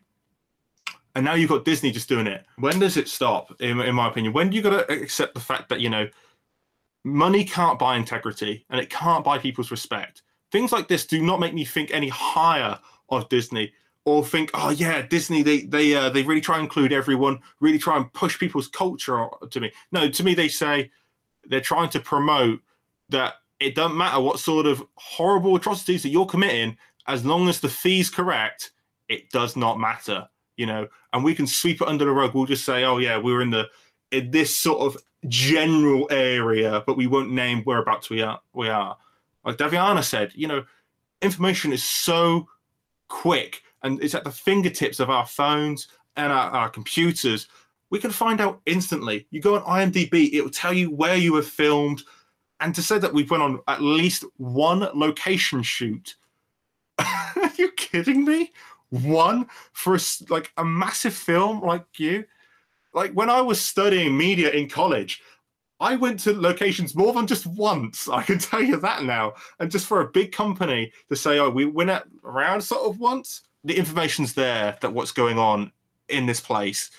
And 1.15 1.25
now 1.25 1.33
you've 1.33 1.49
got 1.49 1.65
Disney 1.65 1.91
just 1.91 2.09
doing 2.09 2.27
it. 2.27 2.45
When 2.57 2.79
does 2.79 2.97
it 2.97 3.07
stop, 3.07 3.51
in, 3.59 3.79
in 3.81 3.95
my 3.95 4.07
opinion? 4.07 4.33
When 4.33 4.49
do 4.49 4.55
you 4.55 4.61
got 4.61 4.87
to 4.87 4.91
accept 4.91 5.33
the 5.33 5.39
fact 5.39 5.69
that, 5.69 5.79
you 5.79 5.89
know, 5.89 6.07
money 7.03 7.43
can't 7.43 7.79
buy 7.79 7.95
integrity 7.95 8.65
and 8.69 8.79
it 8.79 8.89
can't 8.89 9.23
buy 9.23 9.37
people's 9.37 9.71
respect. 9.71 10.23
Things 10.51 10.71
like 10.71 10.87
this 10.87 11.05
do 11.05 11.21
not 11.21 11.39
make 11.39 11.53
me 11.53 11.65
think 11.65 11.91
any 11.91 12.09
higher 12.09 12.79
of 13.09 13.29
Disney 13.29 13.71
or 14.05 14.23
think, 14.23 14.49
oh 14.53 14.69
yeah, 14.69 15.01
Disney 15.01 15.43
they 15.43 15.61
they 15.61 15.93
uh, 15.93 16.09
they 16.09 16.23
really 16.23 16.41
try 16.41 16.55
and 16.55 16.63
include 16.63 16.93
everyone, 16.93 17.39
really 17.59 17.77
try 17.77 17.97
and 17.97 18.11
push 18.13 18.39
people's 18.39 18.69
culture 18.69 19.27
to 19.49 19.59
me. 19.59 19.71
No, 19.91 20.09
to 20.09 20.23
me 20.23 20.33
they 20.33 20.47
say 20.47 20.89
they're 21.45 21.59
trying 21.59 21.89
to 21.89 21.99
promote 21.99 22.61
that 23.09 23.35
it 23.59 23.75
doesn't 23.75 23.97
matter 23.97 24.21
what 24.21 24.39
sort 24.39 24.65
of 24.65 24.81
horrible 24.95 25.55
atrocities 25.55 26.03
that 26.03 26.09
you're 26.09 26.25
committing, 26.25 26.77
as 27.07 27.25
long 27.25 27.49
as 27.49 27.59
the 27.59 27.69
fee's 27.69 28.09
correct, 28.09 28.71
it 29.09 29.29
does 29.31 29.55
not 29.55 29.79
matter. 29.79 30.27
You 30.55 30.65
know, 30.67 30.87
and 31.11 31.23
we 31.23 31.35
can 31.35 31.45
sweep 31.45 31.81
it 31.81 31.87
under 31.87 32.05
the 32.05 32.11
rug. 32.11 32.33
We'll 32.33 32.45
just 32.45 32.65
say, 32.65 32.85
oh 32.85 32.97
yeah, 32.97 33.17
we 33.19 33.33
are 33.33 33.41
in 33.41 33.49
the 33.49 33.67
in 34.11 34.31
this 34.31 34.55
sort 34.55 34.79
of 34.79 35.01
general 35.27 36.07
area, 36.11 36.83
but 36.85 36.97
we 36.97 37.07
won't 37.07 37.31
name 37.31 37.63
whereabouts 37.63 38.09
we 38.09 38.21
are. 38.21 38.39
We 38.53 38.69
are. 38.69 38.97
Like 39.45 39.57
Daviana 39.57 40.03
said, 40.03 40.31
you 40.35 40.47
know, 40.47 40.63
information 41.21 41.73
is 41.73 41.83
so 41.83 42.47
quick 43.07 43.63
and 43.83 44.01
it's 44.03 44.15
at 44.15 44.23
the 44.23 44.31
fingertips 44.31 44.99
of 44.99 45.09
our 45.09 45.25
phones 45.25 45.87
and 46.15 46.31
our, 46.31 46.49
our 46.51 46.69
computers. 46.69 47.47
We 47.89 47.99
can 47.99 48.11
find 48.11 48.41
out 48.41 48.61
instantly. 48.65 49.27
You 49.31 49.41
go 49.41 49.55
on 49.55 49.91
IMDb, 49.91 50.33
it 50.33 50.41
will 50.41 50.49
tell 50.49 50.73
you 50.73 50.91
where 50.91 51.15
you 51.15 51.33
were 51.33 51.41
filmed. 51.41 52.03
And 52.59 52.73
to 52.75 52.81
say 52.81 52.97
that 52.97 53.13
we've 53.13 53.29
went 53.29 53.43
on 53.43 53.59
at 53.67 53.81
least 53.81 54.25
one 54.37 54.89
location 54.93 55.63
shoot. 55.63 56.15
are 56.99 57.51
you 57.57 57.71
kidding 57.71 58.25
me? 58.25 58.51
One 58.89 59.47
for 59.73 59.95
a, 59.95 59.99
like 60.29 60.51
a 60.57 60.65
massive 60.65 61.13
film 61.13 61.61
like 61.61 61.85
you? 61.97 62.25
Like 62.93 63.11
when 63.13 63.29
I 63.29 63.41
was 63.41 63.61
studying 63.61 64.17
media 64.17 64.49
in 64.51 64.69
college, 64.69 65.21
I 65.79 65.95
went 65.95 66.19
to 66.21 66.33
locations 66.33 66.95
more 66.95 67.13
than 67.13 67.27
just 67.27 67.45
once. 67.45 68.07
I 68.07 68.23
can 68.23 68.39
tell 68.39 68.61
you 68.61 68.77
that 68.77 69.03
now. 69.03 69.33
And 69.59 69.71
just 69.71 69.87
for 69.87 70.01
a 70.01 70.09
big 70.09 70.31
company 70.31 70.91
to 71.09 71.15
say, 71.15 71.39
oh, 71.39 71.49
we 71.49 71.65
went 71.65 71.89
at 71.89 72.05
around 72.23 72.61
sort 72.61 72.89
of 72.89 72.99
once, 72.99 73.41
the 73.63 73.77
information's 73.77 74.33
there 74.33 74.77
that 74.81 74.93
what's 74.93 75.11
going 75.11 75.37
on 75.37 75.71
in 76.09 76.25
this 76.25 76.39
place. 76.39 76.89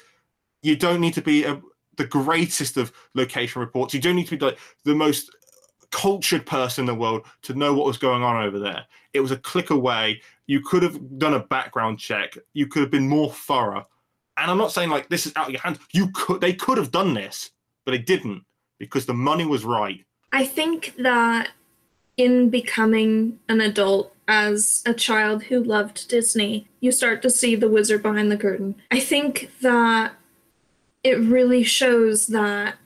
You 0.62 0.76
don't 0.76 1.00
need 1.00 1.14
to 1.14 1.22
be 1.22 1.44
a, 1.44 1.60
the 1.96 2.06
greatest 2.06 2.76
of 2.76 2.92
location 3.14 3.60
reports. 3.60 3.94
You 3.94 4.00
don't 4.00 4.16
need 4.16 4.28
to 4.28 4.36
be 4.36 4.56
the 4.84 4.94
most 4.94 5.34
cultured 5.90 6.44
person 6.44 6.82
in 6.82 6.86
the 6.86 6.94
world 6.94 7.26
to 7.42 7.54
know 7.54 7.72
what 7.72 7.86
was 7.86 7.96
going 7.96 8.22
on 8.22 8.44
over 8.44 8.58
there. 8.58 8.84
It 9.14 9.20
was 9.20 9.30
a 9.30 9.38
click 9.38 9.70
away. 9.70 10.20
You 10.46 10.60
could 10.60 10.82
have 10.82 11.18
done 11.18 11.34
a 11.34 11.40
background 11.40 11.98
check. 11.98 12.36
You 12.52 12.66
could 12.66 12.82
have 12.82 12.90
been 12.90 13.08
more 13.08 13.32
thorough 13.32 13.86
and 14.38 14.50
I'm 14.50 14.58
not 14.58 14.72
saying 14.72 14.90
like 14.90 15.08
this 15.08 15.26
is 15.26 15.32
out 15.36 15.46
of 15.46 15.52
your 15.52 15.60
hands. 15.60 15.78
You 15.92 16.10
could 16.12 16.40
they 16.40 16.52
could 16.52 16.78
have 16.78 16.90
done 16.90 17.14
this, 17.14 17.50
but 17.84 17.92
they 17.92 17.98
didn't 17.98 18.44
because 18.78 19.06
the 19.06 19.14
money 19.14 19.44
was 19.44 19.64
right. 19.64 20.04
I 20.32 20.44
think 20.44 20.94
that 20.98 21.50
in 22.16 22.50
becoming 22.50 23.38
an 23.48 23.60
adult 23.60 24.14
as 24.26 24.82
a 24.84 24.92
child 24.92 25.44
who 25.44 25.62
loved 25.62 26.08
Disney, 26.08 26.68
you 26.80 26.92
start 26.92 27.22
to 27.22 27.30
see 27.30 27.56
the 27.56 27.68
wizard 27.68 28.02
behind 28.02 28.30
the 28.30 28.36
curtain. 28.36 28.74
I 28.90 29.00
think 29.00 29.50
that 29.62 30.12
it 31.02 31.18
really 31.18 31.62
shows 31.62 32.26
that 32.28 32.76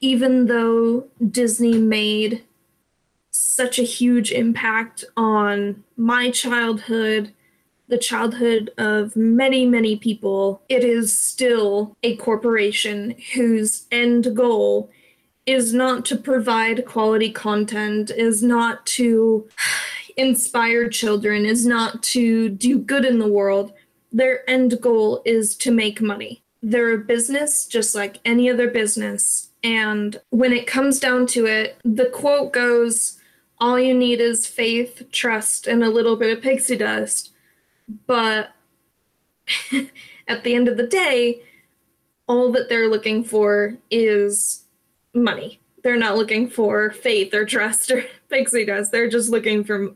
even 0.00 0.46
though 0.46 1.06
Disney 1.30 1.76
made 1.76 2.44
such 3.30 3.78
a 3.78 3.82
huge 3.82 4.30
impact 4.30 5.04
on 5.16 5.84
my 5.96 6.30
childhood 6.30 7.34
the 7.88 7.98
childhood 7.98 8.70
of 8.78 9.16
many, 9.16 9.66
many 9.66 9.96
people, 9.96 10.62
it 10.68 10.84
is 10.84 11.18
still 11.18 11.96
a 12.02 12.16
corporation 12.16 13.14
whose 13.34 13.86
end 13.90 14.36
goal 14.36 14.90
is 15.46 15.72
not 15.72 16.04
to 16.04 16.16
provide 16.16 16.84
quality 16.84 17.32
content, 17.32 18.10
is 18.10 18.42
not 18.42 18.84
to 18.84 19.48
inspire 20.16 20.88
children, 20.88 21.46
is 21.46 21.64
not 21.64 22.02
to 22.02 22.50
do 22.50 22.78
good 22.78 23.04
in 23.04 23.18
the 23.18 23.28
world. 23.28 23.72
Their 24.12 24.48
end 24.48 24.80
goal 24.80 25.22
is 25.24 25.56
to 25.56 25.70
make 25.70 26.02
money. 26.02 26.42
They're 26.62 26.94
a 26.94 26.98
business 26.98 27.66
just 27.66 27.94
like 27.94 28.18
any 28.24 28.50
other 28.50 28.68
business. 28.68 29.50
And 29.62 30.20
when 30.30 30.52
it 30.52 30.66
comes 30.66 31.00
down 31.00 31.26
to 31.28 31.46
it, 31.46 31.78
the 31.84 32.06
quote 32.06 32.52
goes, 32.52 33.18
all 33.60 33.78
you 33.78 33.94
need 33.94 34.20
is 34.20 34.46
faith, 34.46 35.02
trust, 35.10 35.66
and 35.66 35.82
a 35.82 35.90
little 35.90 36.16
bit 36.16 36.36
of 36.36 36.42
pixie 36.42 36.76
dust. 36.76 37.32
But 38.06 38.50
at 40.28 40.44
the 40.44 40.54
end 40.54 40.68
of 40.68 40.76
the 40.76 40.86
day, 40.86 41.42
all 42.26 42.52
that 42.52 42.68
they're 42.68 42.88
looking 42.88 43.24
for 43.24 43.76
is 43.90 44.64
money. 45.14 45.60
They're 45.82 45.96
not 45.96 46.16
looking 46.16 46.48
for 46.48 46.90
faith 46.90 47.32
or 47.32 47.44
trust 47.44 47.90
or 47.90 48.04
pixie 48.28 48.66
dust. 48.66 48.92
They're 48.92 49.08
just 49.08 49.30
looking 49.30 49.64
for 49.64 49.94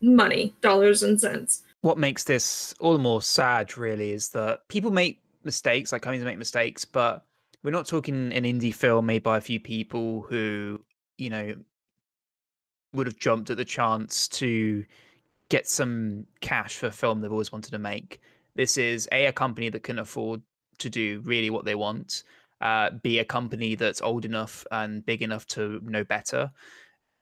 money, 0.00 0.54
dollars 0.60 1.02
and 1.02 1.20
cents. 1.20 1.62
What 1.80 1.98
makes 1.98 2.24
this 2.24 2.74
all 2.80 2.92
the 2.92 2.98
more 2.98 3.22
sad, 3.22 3.76
really, 3.76 4.12
is 4.12 4.30
that 4.30 4.66
people 4.68 4.90
make 4.90 5.20
mistakes, 5.44 5.92
like 5.92 6.02
companies 6.02 6.24
make 6.24 6.38
mistakes, 6.38 6.84
but 6.84 7.24
we're 7.62 7.70
not 7.70 7.86
talking 7.86 8.32
an 8.32 8.44
indie 8.44 8.74
film 8.74 9.06
made 9.06 9.22
by 9.22 9.38
a 9.38 9.42
few 9.42 9.60
people 9.60 10.22
who, 10.28 10.80
you 11.18 11.30
know, 11.30 11.54
would 12.92 13.06
have 13.06 13.18
jumped 13.18 13.50
at 13.50 13.56
the 13.56 13.64
chance 13.64 14.28
to 14.28 14.84
get 15.54 15.68
some 15.68 16.26
cash 16.40 16.78
for 16.78 16.88
a 16.88 16.90
film 16.90 17.20
they've 17.20 17.30
always 17.30 17.52
wanted 17.52 17.70
to 17.70 17.78
make. 17.78 18.20
This 18.56 18.76
is 18.76 19.08
a, 19.12 19.26
a 19.26 19.32
company 19.32 19.68
that 19.68 19.84
can 19.84 20.00
afford 20.00 20.42
to 20.78 20.90
do 20.90 21.22
really 21.24 21.48
what 21.48 21.64
they 21.64 21.76
want, 21.76 22.24
uh, 22.60 22.90
be 23.04 23.20
a 23.20 23.24
company 23.24 23.76
that's 23.76 24.02
old 24.02 24.24
enough 24.24 24.66
and 24.72 25.06
big 25.06 25.22
enough 25.22 25.46
to 25.46 25.80
know 25.84 26.02
better. 26.02 26.50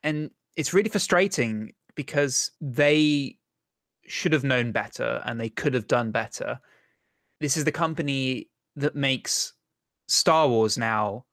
And 0.03 0.31
it's 0.57 0.73
really 0.73 0.89
frustrating 0.89 1.75
because 1.95 2.53
they 2.63 3.37
should 4.07 4.33
have 4.33 4.45
known 4.45 4.73
better 4.73 5.21
and 5.27 5.39
they 5.39 5.51
could 5.51 5.75
have 5.75 5.87
done 5.87 6.11
better. 6.11 6.59
This 7.39 7.59
is 7.59 7.65
the 7.65 7.79
company 7.85 8.49
that 8.77 8.97
makes 8.97 9.53
Star 10.09 10.49
Wars 10.49 10.79
now 10.79 11.27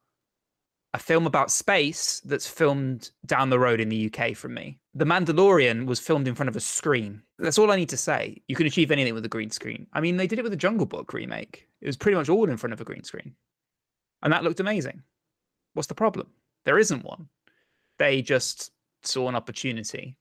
a 0.92 0.98
film 0.98 1.26
about 1.26 1.50
space 1.50 2.20
that's 2.24 2.48
filmed 2.48 3.10
down 3.24 3.50
the 3.50 3.58
road 3.58 3.80
in 3.80 3.88
the 3.88 4.12
UK 4.12 4.34
from 4.36 4.54
me. 4.54 4.78
The 4.94 5.04
Mandalorian 5.04 5.86
was 5.86 6.00
filmed 6.00 6.26
in 6.26 6.34
front 6.34 6.48
of 6.48 6.56
a 6.56 6.60
screen. 6.60 7.22
That's 7.38 7.58
all 7.58 7.70
I 7.70 7.76
need 7.76 7.90
to 7.90 7.96
say. 7.96 8.42
You 8.48 8.56
can 8.56 8.66
achieve 8.66 8.90
anything 8.90 9.14
with 9.14 9.24
a 9.24 9.28
green 9.28 9.50
screen. 9.50 9.86
I 9.92 10.00
mean, 10.00 10.16
they 10.16 10.26
did 10.26 10.40
it 10.40 10.42
with 10.42 10.52
the 10.52 10.56
Jungle 10.56 10.86
Book 10.86 11.12
remake. 11.12 11.68
It 11.80 11.86
was 11.86 11.96
pretty 11.96 12.16
much 12.16 12.28
all 12.28 12.50
in 12.50 12.56
front 12.56 12.72
of 12.72 12.80
a 12.80 12.84
green 12.84 13.04
screen. 13.04 13.34
And 14.22 14.32
that 14.32 14.42
looked 14.42 14.60
amazing. 14.60 15.02
What's 15.74 15.86
the 15.86 15.94
problem? 15.94 16.26
There 16.64 16.78
isn't 16.78 17.04
one. 17.04 17.28
They 17.98 18.20
just 18.20 18.72
saw 19.02 19.28
an 19.28 19.36
opportunity 19.36 20.16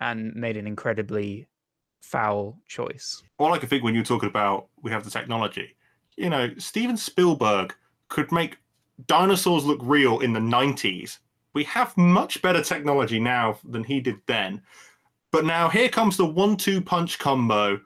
and 0.00 0.34
made 0.34 0.56
an 0.56 0.66
incredibly 0.66 1.46
foul 2.02 2.58
choice. 2.66 3.22
All 3.38 3.52
I 3.52 3.58
can 3.58 3.68
think 3.68 3.84
when 3.84 3.94
you're 3.94 4.04
talking 4.04 4.28
about 4.28 4.68
we 4.82 4.90
have 4.90 5.04
the 5.04 5.10
technology, 5.10 5.76
you 6.16 6.28
know, 6.28 6.50
Steven 6.58 6.96
Spielberg 6.96 7.74
could 8.08 8.32
make 8.32 8.58
dinosaurs 9.06 9.64
look 9.64 9.80
real 9.82 10.20
in 10.20 10.32
the 10.32 10.40
90s. 10.40 11.18
We 11.52 11.64
have 11.64 11.96
much 11.96 12.42
better 12.42 12.62
technology 12.62 13.18
now 13.18 13.58
than 13.64 13.84
he 13.84 14.00
did 14.00 14.16
then. 14.26 14.62
But 15.32 15.44
now 15.44 15.68
here 15.68 15.88
comes 15.88 16.16
the 16.16 16.26
one 16.26 16.56
two 16.56 16.80
punch 16.80 17.18
combo 17.18 17.80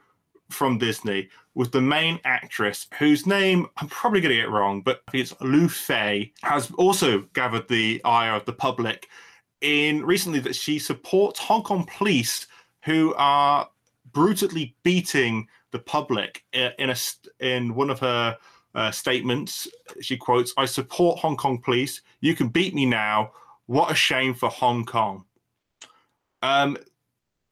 from 0.50 0.78
Disney 0.78 1.28
with 1.54 1.72
the 1.72 1.80
main 1.80 2.20
actress, 2.24 2.86
whose 2.98 3.26
name 3.26 3.66
I'm 3.76 3.88
probably 3.88 4.20
going 4.20 4.34
to 4.34 4.40
get 4.40 4.50
wrong, 4.50 4.82
but 4.82 5.02
it's 5.12 5.34
Lu 5.40 5.68
Fei, 5.68 6.32
has 6.42 6.70
also 6.72 7.20
gathered 7.34 7.68
the 7.68 8.00
ire 8.04 8.34
of 8.34 8.44
the 8.44 8.52
public 8.52 9.08
in 9.60 10.04
recently 10.04 10.38
that 10.40 10.54
she 10.54 10.78
supports 10.78 11.38
Hong 11.40 11.62
Kong 11.62 11.86
police 11.96 12.46
who 12.84 13.14
are 13.16 13.68
brutally 14.12 14.74
beating 14.82 15.46
the 15.72 15.78
public 15.78 16.44
in 16.52 16.90
a 16.90 16.96
in 17.40 17.74
one 17.74 17.90
of 17.90 17.98
her 18.00 18.36
uh, 18.74 18.90
statements. 18.90 19.68
She 20.00 20.16
quotes, 20.16 20.52
I 20.56 20.64
support 20.64 21.18
Hong 21.18 21.36
Kong 21.36 21.58
police. 21.58 22.02
You 22.20 22.34
can 22.34 22.48
beat 22.48 22.74
me 22.74 22.86
now. 22.86 23.32
What 23.66 23.90
a 23.90 23.94
shame 23.94 24.34
for 24.34 24.48
Hong 24.48 24.84
Kong. 24.84 25.24
Um, 26.42 26.76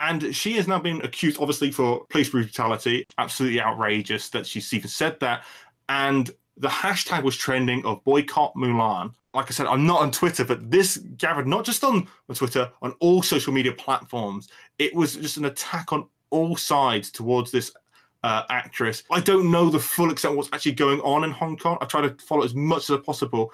and 0.01 0.35
she 0.35 0.53
has 0.55 0.69
now 0.69 0.79
been 0.79 1.03
accused, 1.03 1.39
obviously, 1.41 1.73
for 1.73 2.07
police 2.09 2.31
brutality. 2.31 3.05
Absolutely 3.19 3.61
outrageous 3.61 4.29
that 4.31 4.47
she's 4.47 4.73
even 4.73 4.89
said 4.89 5.19
that. 5.21 5.45
And 5.89 6.31
the 6.57 6.69
hashtag 6.69 7.23
was 7.23 7.37
trending 7.37 7.85
of 7.85 8.03
boycott 8.05 8.55
Mulan. 8.55 9.15
Like 9.35 9.47
I 9.47 9.51
said, 9.51 9.67
I'm 9.67 9.87
not 9.87 10.01
on 10.01 10.11
Twitter, 10.11 10.45
but 10.45 10.71
this 10.71 10.97
gathered 11.17 11.47
not 11.47 11.65
just 11.65 11.85
on, 11.85 12.09
on 12.29 12.35
Twitter, 12.35 12.71
on 12.83 12.95
all 13.01 13.23
social 13.23 13.53
media 13.53 13.73
platforms. 13.73 14.49
It 14.79 14.95
was 14.95 15.17
just 15.17 15.37
an 15.37 15.45
attack 15.45 15.93
on 15.93 16.09
all 16.31 16.57
sides 16.57 17.11
towards 17.11 17.51
this 17.51 17.73
uh, 18.23 18.43
actress. 18.51 19.03
I 19.11 19.21
don't 19.21 19.51
know 19.51 19.71
the 19.71 19.79
full 19.79 20.11
extent 20.11 20.33
of 20.33 20.37
what's 20.39 20.51
actually 20.53 20.73
going 20.73 21.01
on 21.01 21.25
in 21.25 21.31
Hong 21.31 21.57
Kong. 21.57 21.79
I 21.81 21.85
try 21.87 22.01
to 22.03 22.15
follow 22.23 22.45
as 22.45 22.55
much 22.55 22.91
as 22.91 22.99
possible, 23.01 23.53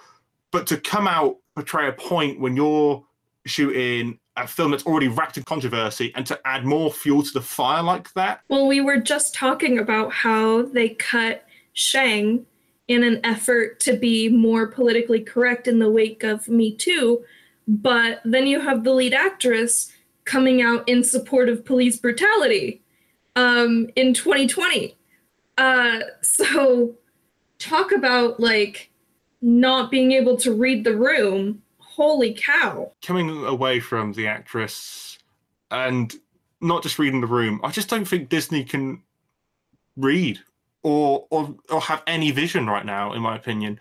but 0.51 0.67
to 0.69 0.79
come 0.79 1.07
out 1.07 1.37
portray 1.55 1.89
a 1.89 1.93
point 1.93 2.41
when 2.41 2.57
you're 2.57 3.05
shooting 3.47 4.19
a 4.37 4.47
film 4.47 4.71
that's 4.71 4.85
already 4.85 5.09
wrapped 5.09 5.37
in 5.37 5.45
controversy 5.45 6.13
and 6.17 6.27
to 6.27 6.39
add 6.45 6.65
more 6.65 6.91
fuel 6.91 7.23
to 7.23 7.33
the 7.33 7.41
fire 7.41 7.83
like 7.83 8.13
that. 8.15 8.41
Well, 8.49 8.67
we 8.67 8.81
were 8.81 8.99
just 8.99 9.35
talking 9.35 9.79
about 9.79 10.13
how 10.13 10.63
they 10.63 10.91
cut 10.91 11.47
Shang 11.73 12.45
in 12.89 13.03
an 13.03 13.21
effort 13.25 13.81
to 13.81 13.97
be 13.97 14.29
more 14.29 14.67
politically 14.67 15.21
correct 15.21 15.69
in 15.69 15.79
the 15.79 15.91
wake 15.91 16.25
of 16.25 16.49
Me 16.49 16.75
Too, 16.75 17.25
but 17.67 18.21
then 18.25 18.47
you 18.47 18.61
have 18.61 18.85
the 18.85 18.93
lead 18.93 19.15
actress 19.15 19.93
coming 20.25 20.63
out 20.63 20.89
in 20.89 21.05
support 21.05 21.49
of 21.49 21.65
police 21.65 21.97
brutality 21.97 22.83
um, 23.37 23.89
in 23.97 24.15
2020. 24.15 24.97
Uh, 25.57 26.01
so 26.23 26.95
talk 27.59 27.93
about 27.93 28.41
like 28.41 28.91
not 29.41 29.91
being 29.91 30.13
able 30.13 30.37
to 30.39 30.53
read 30.53 30.85
the 30.85 30.97
room. 30.97 31.63
Holy 31.79 32.35
cow. 32.35 32.93
Coming 33.03 33.45
away 33.45 33.79
from 33.79 34.13
the 34.13 34.27
actress 34.27 35.19
and 35.71 36.15
not 36.61 36.83
just 36.83 36.99
reading 36.99 37.21
the 37.21 37.27
room, 37.27 37.61
I 37.63 37.71
just 37.71 37.89
don't 37.89 38.07
think 38.07 38.29
Disney 38.29 38.65
can 38.65 39.03
read 39.97 40.41
or 40.83 41.27
or, 41.31 41.55
or 41.71 41.81
have 41.81 42.03
any 42.07 42.31
vision 42.31 42.67
right 42.67 42.85
now, 42.85 43.13
in 43.13 43.23
my 43.23 43.37
opinion. 43.37 43.79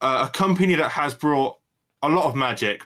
Uh, 0.00 0.26
a 0.28 0.32
company 0.32 0.74
that 0.74 0.90
has 0.90 1.14
brought 1.14 1.58
a 2.02 2.08
lot 2.08 2.24
of 2.24 2.34
magic 2.34 2.84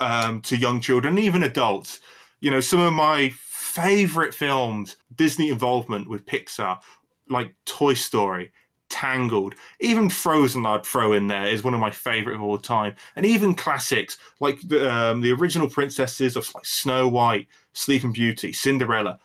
um, 0.00 0.40
to 0.42 0.56
young 0.56 0.80
children, 0.80 1.18
even 1.18 1.42
adults. 1.42 2.00
You 2.40 2.50
know, 2.50 2.60
some 2.60 2.80
of 2.80 2.92
my 2.92 3.32
favorite 3.70 4.34
films, 4.34 4.96
Disney 5.14 5.48
involvement 5.48 6.08
with 6.08 6.26
Pixar, 6.26 6.80
like 7.28 7.54
Toy 7.64 7.94
Story, 7.94 8.50
Tangled, 8.88 9.54
even 9.78 10.10
Frozen, 10.10 10.66
I'd 10.66 10.84
throw 10.84 11.12
in 11.12 11.28
there 11.28 11.46
is 11.46 11.62
one 11.62 11.74
of 11.74 11.80
my 11.80 11.92
favorite 11.92 12.34
of 12.34 12.42
all 12.42 12.58
time, 12.58 12.96
and 13.14 13.24
even 13.24 13.54
classics 13.54 14.18
like 14.40 14.60
the 14.66 14.92
um, 14.92 15.20
the 15.20 15.30
original 15.32 15.70
princesses 15.70 16.34
of 16.34 16.52
like 16.56 16.66
Snow 16.66 17.06
White, 17.06 17.46
Sleeping 17.72 18.12
Beauty, 18.12 18.52
Cinderella, 18.52 19.20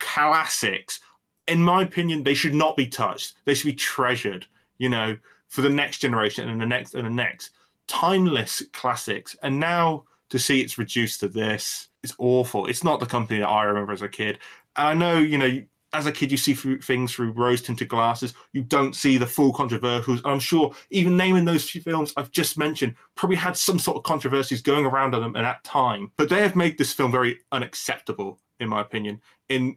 classics. 0.00 0.98
In 1.46 1.62
my 1.62 1.82
opinion, 1.82 2.24
they 2.24 2.34
should 2.34 2.54
not 2.54 2.76
be 2.76 2.88
touched. 2.88 3.34
They 3.44 3.54
should 3.54 3.68
be 3.68 3.74
treasured. 3.74 4.46
You 4.78 4.88
know, 4.88 5.16
for 5.46 5.62
the 5.62 5.70
next 5.70 5.98
generation 5.98 6.48
and 6.48 6.60
the 6.60 6.66
next 6.66 6.96
and 6.96 7.06
the 7.06 7.10
next. 7.10 7.50
Timeless 7.86 8.62
classics, 8.72 9.36
and 9.44 9.60
now 9.60 10.04
to 10.30 10.38
see 10.40 10.60
it's 10.60 10.78
reduced 10.78 11.20
to 11.20 11.28
this 11.28 11.88
it's 12.04 12.14
awful. 12.18 12.66
It's 12.66 12.84
not 12.84 13.00
the 13.00 13.06
company 13.06 13.40
that 13.40 13.48
I 13.48 13.64
remember 13.64 13.92
as 13.92 14.02
a 14.02 14.08
kid. 14.08 14.38
And 14.76 14.86
I 14.86 14.94
know, 14.94 15.18
you 15.18 15.38
know, 15.38 15.62
as 15.94 16.06
a 16.06 16.12
kid, 16.12 16.30
you 16.30 16.36
see 16.36 16.54
through 16.54 16.80
things 16.80 17.12
through 17.12 17.30
rose 17.32 17.62
tinted 17.62 17.88
glasses. 17.88 18.34
You 18.52 18.62
don't 18.62 18.94
see 18.94 19.16
the 19.16 19.26
full 19.26 19.52
controversials. 19.52 20.18
And 20.18 20.26
I'm 20.26 20.40
sure 20.40 20.74
even 20.90 21.16
naming 21.16 21.44
those 21.44 21.68
few 21.68 21.80
films 21.80 22.12
I've 22.16 22.32
just 22.32 22.58
mentioned 22.58 22.94
probably 23.14 23.36
had 23.36 23.56
some 23.56 23.78
sort 23.78 23.96
of 23.96 24.02
controversies 24.02 24.60
going 24.60 24.84
around 24.84 25.14
on 25.14 25.22
them 25.22 25.36
at 25.36 25.42
that 25.42 25.64
time. 25.64 26.10
But 26.16 26.28
they 26.28 26.42
have 26.42 26.56
made 26.56 26.76
this 26.78 26.92
film 26.92 27.12
very 27.12 27.38
unacceptable, 27.52 28.40
in 28.60 28.68
my 28.68 28.80
opinion. 28.80 29.20
In 29.48 29.76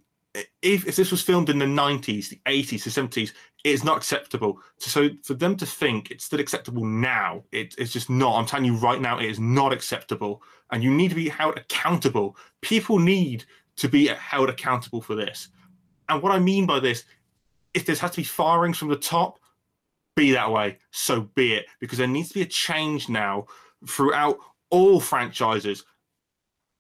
if, 0.62 0.88
if 0.88 0.96
this 0.96 1.12
was 1.12 1.22
filmed 1.22 1.50
in 1.50 1.60
the 1.60 1.66
90s, 1.66 2.30
the 2.30 2.40
80s, 2.46 2.84
the 2.84 2.90
70s, 2.90 3.34
it's 3.64 3.84
not 3.84 3.98
acceptable. 3.98 4.60
So 4.78 5.10
for 5.24 5.34
them 5.34 5.56
to 5.58 5.66
think 5.66 6.12
it's 6.12 6.26
still 6.26 6.40
acceptable 6.40 6.86
now, 6.86 7.44
it, 7.52 7.76
it's 7.78 7.94
just 7.94 8.10
not. 8.10 8.38
I'm 8.38 8.46
telling 8.46 8.66
you 8.66 8.76
right 8.76 9.02
now, 9.02 9.20
it 9.20 9.26
is 9.26 9.40
not 9.40 9.74
acceptable. 9.74 10.42
And 10.72 10.84
you 10.84 10.92
need 10.92 11.10
to 11.10 11.16
be 11.16 11.30
held 11.30 11.58
accountable. 11.58 12.38
People 12.62 13.00
need 13.00 13.46
to 13.78 13.88
be 13.88 14.08
held 14.08 14.50
accountable 14.50 15.02
for 15.02 15.16
this. 15.16 15.50
And 16.10 16.22
what 16.22 16.32
I 16.32 16.40
mean 16.40 16.66
by 16.66 16.80
this, 16.80 17.04
if 17.74 17.86
there 17.86 17.96
has 17.96 18.12
to 18.12 18.18
be 18.18 18.24
firings 18.24 18.78
from 18.78 18.90
the 18.90 18.96
top, 18.96 19.40
be 20.16 20.32
that 20.32 20.52
way. 20.52 20.78
So 20.92 21.22
be 21.36 21.54
it. 21.54 21.68
Because 21.80 21.98
there 21.98 22.08
needs 22.08 22.30
to 22.30 22.34
be 22.36 22.42
a 22.42 22.46
change 22.46 23.10
now 23.10 23.46
throughout 23.88 24.38
all 24.70 25.00
franchises. 25.00 25.84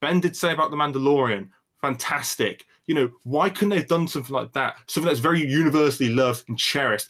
Ben 0.01 0.20
did 0.20 0.36
say 0.36 0.53
about 0.53 0.72
The 0.72 0.78
Mandalorian, 0.78 1.49
fantastic 1.82 2.66
you 2.88 2.96
know, 2.96 3.12
why 3.24 3.50
couldn't 3.50 3.70
they 3.70 3.78
have 3.78 3.88
done 3.88 4.08
something 4.08 4.34
like 4.34 4.54
that? 4.54 4.78
Something 4.88 5.08
that's 5.08 5.20
very 5.20 5.46
universally 5.46 6.10
loved 6.10 6.48
and 6.50 6.58
cherished. 6.58 7.10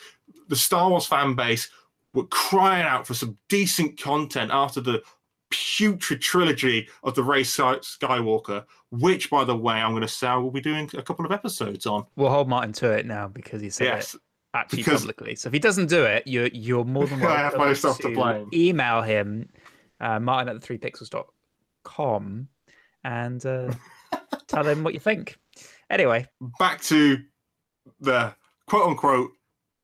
The 0.50 0.56
Star 0.56 0.90
Wars 0.90 1.06
fan 1.06 1.36
base 1.36 1.70
were 2.14 2.26
crying 2.26 2.86
out 2.86 3.06
for 3.08 3.14
some 3.14 3.38
decent 3.48 4.00
content 4.00 4.50
after 4.52 4.82
the 4.82 5.02
putrid 5.50 6.20
trilogy 6.22 6.88
of 7.04 7.16
the 7.16 7.24
Rey 7.24 7.42
Skywalker, 7.44 8.66
which, 8.92 9.30
by 9.30 9.44
the 9.44 9.56
way, 9.56 9.76
I'm 9.76 9.92
going 9.92 10.02
to 10.02 10.08
say 10.08 10.28
we'll 10.36 10.52
be 10.52 10.60
doing 10.62 10.90
a 10.98 11.02
couple 11.02 11.26
of 11.26 11.32
episodes 11.32 11.86
on. 11.86 12.06
We'll 12.16 12.30
hold 12.32 12.50
Martin 12.50 12.74
to 12.74 12.92
it 12.92 13.06
now 13.06 13.28
because 13.28 13.62
he 13.62 13.70
said 13.70 13.86
Yes, 13.86 14.16
it 14.16 14.22
actually 14.54 14.78
because- 14.84 15.02
publicly. 15.02 15.36
So 15.36 15.48
if 15.48 15.54
he 15.54 15.60
doesn't 15.60 15.88
do 15.88 16.04
it, 16.04 16.24
you're 16.26 16.48
you're 16.48 16.84
more 16.86 17.06
than 17.06 17.22
I 17.22 17.26
welcome 17.26 17.60
have 17.60 17.68
myself 17.70 18.00
to 18.00 18.10
blame. 18.14 18.50
email 18.54 19.02
him, 19.04 19.48
uh, 20.02 20.20
Martin 20.20 20.50
at 20.50 20.60
the 20.60 20.66
three 20.66 20.78
pixels.com 20.80 22.48
and 23.04 23.46
uh, 23.46 23.72
tell 24.48 24.68
him 24.68 24.84
what 24.84 24.94
you 24.94 25.00
think. 25.00 25.38
Anyway, 25.90 26.26
back 26.60 26.82
to 26.84 27.18
the 28.00 28.34
quote 28.68 28.88
unquote 28.88 29.32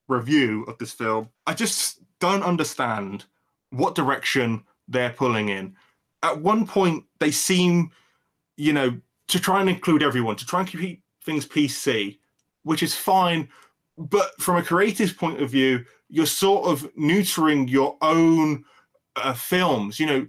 review 0.07 0.63
of 0.63 0.77
this 0.77 0.91
film. 0.91 1.29
I 1.47 1.53
just 1.53 1.99
don't 2.19 2.43
understand 2.43 3.25
what 3.71 3.95
direction 3.95 4.63
they're 4.87 5.11
pulling 5.11 5.49
in. 5.49 5.75
At 6.21 6.39
one 6.39 6.65
point, 6.65 7.03
they 7.19 7.31
seem, 7.31 7.91
you 8.57 8.73
know, 8.73 8.99
to 9.29 9.39
try 9.39 9.61
and 9.61 9.69
include 9.69 10.03
everyone, 10.03 10.35
to 10.37 10.45
try 10.45 10.59
and 10.59 10.69
keep 10.69 11.01
things 11.23 11.45
PC, 11.45 12.19
which 12.63 12.83
is 12.83 12.95
fine. 12.95 13.49
But 13.97 14.39
from 14.39 14.57
a 14.57 14.63
creative 14.63 15.17
point 15.17 15.41
of 15.41 15.49
view, 15.49 15.85
you're 16.09 16.25
sort 16.25 16.65
of 16.65 16.93
neutering 16.95 17.69
your 17.69 17.97
own 18.01 18.63
uh, 19.15 19.33
films. 19.33 19.99
You 19.99 20.05
know, 20.05 20.27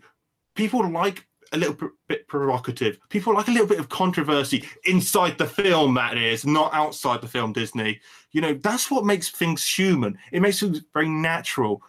people 0.54 0.88
like 0.90 1.26
a 1.54 1.58
little 1.58 1.74
pr- 1.74 1.86
bit 2.08 2.28
provocative. 2.28 2.98
People 3.08 3.34
like 3.34 3.48
a 3.48 3.52
little 3.52 3.66
bit 3.66 3.78
of 3.78 3.88
controversy 3.88 4.64
inside 4.84 5.38
the 5.38 5.46
film, 5.46 5.94
that 5.94 6.16
is, 6.16 6.44
not 6.44 6.74
outside 6.74 7.20
the 7.20 7.28
film, 7.28 7.52
Disney. 7.52 8.00
You 8.32 8.40
know, 8.40 8.54
that's 8.54 8.90
what 8.90 9.04
makes 9.04 9.30
things 9.30 9.66
human. 9.66 10.18
It 10.32 10.42
makes 10.42 10.60
things 10.60 10.82
very 10.92 11.08
natural. 11.08 11.82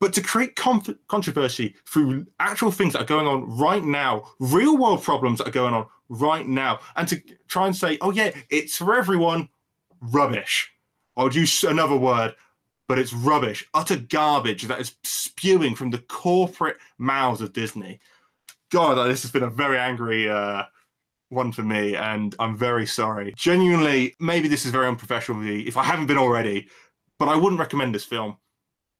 But 0.00 0.12
to 0.14 0.22
create 0.22 0.56
conf- 0.56 0.96
controversy 1.08 1.74
through 1.86 2.26
actual 2.40 2.70
things 2.70 2.92
that 2.92 3.02
are 3.02 3.06
going 3.06 3.26
on 3.26 3.56
right 3.58 3.84
now, 3.84 4.24
real 4.38 4.76
world 4.76 5.02
problems 5.02 5.38
that 5.38 5.48
are 5.48 5.52
going 5.52 5.74
on 5.74 5.86
right 6.08 6.46
now, 6.46 6.80
and 6.96 7.08
to 7.08 7.20
try 7.48 7.66
and 7.66 7.74
say, 7.74 7.98
oh, 8.00 8.10
yeah, 8.10 8.30
it's 8.50 8.76
for 8.76 8.96
everyone, 8.96 9.48
rubbish. 10.00 10.70
I 11.16 11.22
would 11.22 11.34
use 11.34 11.64
another 11.64 11.96
word, 11.96 12.34
but 12.86 12.98
it's 12.98 13.14
rubbish, 13.14 13.66
utter 13.72 13.96
garbage 13.96 14.64
that 14.64 14.80
is 14.80 14.94
spewing 15.04 15.74
from 15.74 15.90
the 15.90 15.98
corporate 15.98 16.76
mouths 16.98 17.40
of 17.40 17.52
Disney. 17.52 18.00
God, 18.74 19.08
this 19.08 19.22
has 19.22 19.30
been 19.30 19.44
a 19.44 19.50
very 19.50 19.78
angry 19.78 20.28
uh, 20.28 20.64
one 21.28 21.52
for 21.52 21.62
me, 21.62 21.94
and 21.94 22.34
I'm 22.40 22.56
very 22.56 22.86
sorry. 22.86 23.32
Genuinely, 23.36 24.16
maybe 24.18 24.48
this 24.48 24.64
is 24.64 24.72
very 24.72 24.88
unprofessional 24.88 25.38
of 25.38 25.46
me 25.46 25.60
if 25.60 25.76
I 25.76 25.84
haven't 25.84 26.06
been 26.06 26.18
already, 26.18 26.66
but 27.20 27.28
I 27.28 27.36
wouldn't 27.36 27.60
recommend 27.60 27.94
this 27.94 28.04
film 28.04 28.36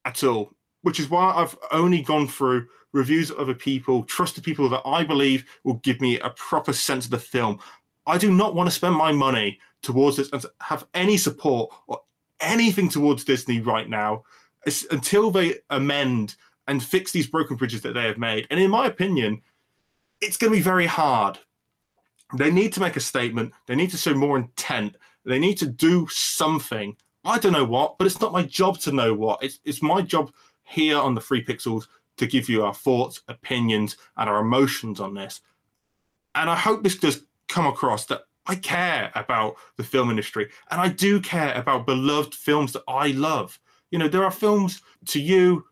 at 0.05 0.23
all. 0.23 0.53
Which 0.83 1.01
is 1.01 1.11
why 1.11 1.33
I've 1.35 1.59
only 1.73 2.03
gone 2.03 2.29
through 2.29 2.69
reviews 2.93 3.33
of 3.33 3.39
other 3.39 3.53
people, 3.53 4.05
trusted 4.05 4.45
people 4.45 4.69
that 4.69 4.83
I 4.87 5.03
believe 5.03 5.45
will 5.65 5.81
give 5.83 6.01
me 6.01 6.21
a 6.21 6.31
proper 6.31 6.73
sense 6.73 7.07
of 7.07 7.11
the 7.11 7.19
film. 7.19 7.59
I 8.07 8.17
do 8.17 8.31
not 8.31 8.55
want 8.55 8.69
to 8.69 8.75
spend 8.77 8.95
my 8.95 9.11
money 9.11 9.59
towards 9.83 10.19
this 10.19 10.31
and 10.33 10.47
have 10.61 10.87
any 10.95 11.17
support 11.17 11.75
or 11.89 12.01
anything 12.41 12.89
towards 12.89 13.25
Disney 13.25 13.61
right 13.61 13.89
now 13.89 14.23
it's- 14.67 14.87
until 14.93 15.33
they 15.33 15.57
amend 15.71 16.37
and 16.69 16.81
fix 16.81 17.11
these 17.11 17.27
broken 17.27 17.57
bridges 17.57 17.83
that 17.83 17.95
they 17.95 18.05
have 18.05 18.19
made. 18.19 18.47
And 18.51 18.61
in 18.61 18.71
my 18.71 18.87
opinion, 18.87 19.43
it's 20.21 20.37
going 20.37 20.53
to 20.53 20.59
be 20.59 20.63
very 20.63 20.87
hard. 20.87 21.39
They 22.37 22.51
need 22.51 22.73
to 22.75 22.81
make 22.81 22.97
a 22.97 23.01
statement. 23.01 23.53
They 23.67 23.77
need 23.77 23.91
to 23.91 23.97
show 23.97 24.15
more 24.15 24.37
intent. 24.37 24.97
They 25.25 25.39
need 25.39 25.59
to 25.59 25.67
do 25.67 26.07
something. 26.11 26.97
I 27.25 27.39
don't 27.39 27.53
know 27.53 27.65
what, 27.65 27.97
but 27.99 28.07
it's 28.07 28.21
not 28.21 28.33
my 28.33 28.43
job 28.43 28.79
to 28.81 28.93
know 28.93 29.15
what. 29.15 29.43
It's 29.43 29.61
it's 29.65 29.83
my 29.83 30.03
job 30.03 30.33
here 30.65 30.99
on 30.99 31.15
the 31.15 31.21
Three 31.21 31.45
Pixels 31.45 31.87
to 32.17 32.27
give 32.27 32.49
you 32.49 32.65
our 32.65 32.75
thoughts, 32.75 33.23
opinions, 33.29 33.97
and 34.17 34.29
our 34.29 34.41
emotions 34.41 35.01
on 35.01 35.15
this. 35.15 35.41
And 36.35 36.51
I 36.51 36.57
hope 36.57 36.83
this 36.83 36.97
does 36.97 37.23
come 37.49 37.67
across 37.67 38.07
that 38.07 38.23
I 38.47 38.57
care 38.57 39.11
about 39.15 39.57
the 39.77 39.85
film 39.85 40.11
industry 40.11 40.51
and 40.71 40.81
I 40.81 40.89
do 40.89 41.21
care 41.21 41.55
about 41.55 41.87
beloved 41.87 42.35
films 42.35 42.73
that 42.73 42.83
I 42.87 43.09
love. 43.09 43.59
You 43.91 43.99
know, 43.99 44.09
there 44.09 44.25
are 44.25 44.31
films 44.31 44.83
to 45.07 45.21
you, 45.21 45.65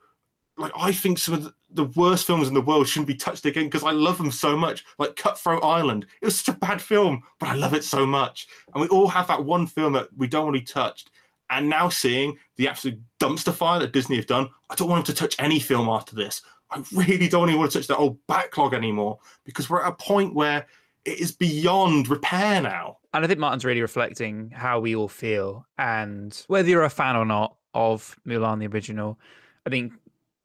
like 0.56 0.72
I 0.76 0.92
think 0.92 1.18
some 1.18 1.34
of 1.34 1.44
the, 1.44 1.54
the 1.74 1.84
worst 1.84 2.26
films 2.26 2.48
in 2.48 2.54
the 2.54 2.60
world 2.60 2.88
shouldn't 2.88 3.08
be 3.08 3.14
touched 3.14 3.44
again 3.46 3.64
because 3.64 3.84
I 3.84 3.92
love 3.92 4.18
them 4.18 4.30
so 4.30 4.56
much. 4.56 4.84
Like 4.98 5.16
Cutthroat 5.16 5.64
Island, 5.64 6.06
it 6.20 6.26
was 6.26 6.38
such 6.38 6.54
a 6.54 6.58
bad 6.58 6.80
film, 6.80 7.22
but 7.38 7.48
I 7.48 7.54
love 7.54 7.74
it 7.74 7.84
so 7.84 8.06
much. 8.06 8.46
And 8.74 8.82
we 8.82 8.88
all 8.88 9.08
have 9.08 9.28
that 9.28 9.44
one 9.44 9.66
film 9.66 9.92
that 9.94 10.08
we 10.16 10.26
don't 10.26 10.44
want 10.44 10.56
to 10.56 10.60
be 10.60 10.66
touched. 10.66 11.10
And 11.50 11.68
now 11.68 11.88
seeing 11.88 12.38
the 12.56 12.68
absolute 12.68 13.00
dumpster 13.20 13.52
fire 13.52 13.80
that 13.80 13.92
Disney 13.92 14.16
have 14.16 14.26
done, 14.26 14.48
I 14.70 14.74
don't 14.74 14.88
want 14.88 15.04
them 15.04 15.14
to 15.14 15.20
touch 15.20 15.36
any 15.38 15.60
film 15.60 15.88
after 15.88 16.16
this. 16.16 16.42
I 16.70 16.82
really 16.92 17.28
don't 17.28 17.48
even 17.48 17.60
want 17.60 17.72
to 17.72 17.78
touch 17.78 17.88
that 17.88 17.98
old 17.98 18.18
backlog 18.26 18.72
anymore 18.72 19.18
because 19.44 19.68
we're 19.68 19.82
at 19.82 19.92
a 19.92 19.96
point 19.96 20.34
where 20.34 20.66
it 21.04 21.20
is 21.20 21.32
beyond 21.32 22.08
repair 22.08 22.60
now. 22.62 22.98
and 23.12 23.24
I 23.24 23.28
think 23.28 23.40
Martin's 23.40 23.64
really 23.64 23.82
reflecting 23.82 24.50
how 24.50 24.80
we 24.80 24.94
all 24.94 25.08
feel, 25.08 25.66
and 25.76 26.42
whether 26.46 26.68
you're 26.68 26.84
a 26.84 26.90
fan 26.90 27.16
or 27.16 27.24
not 27.24 27.56
of 27.74 28.16
Mulan 28.26 28.60
the 28.60 28.68
original, 28.68 29.18
I 29.66 29.70
think 29.70 29.92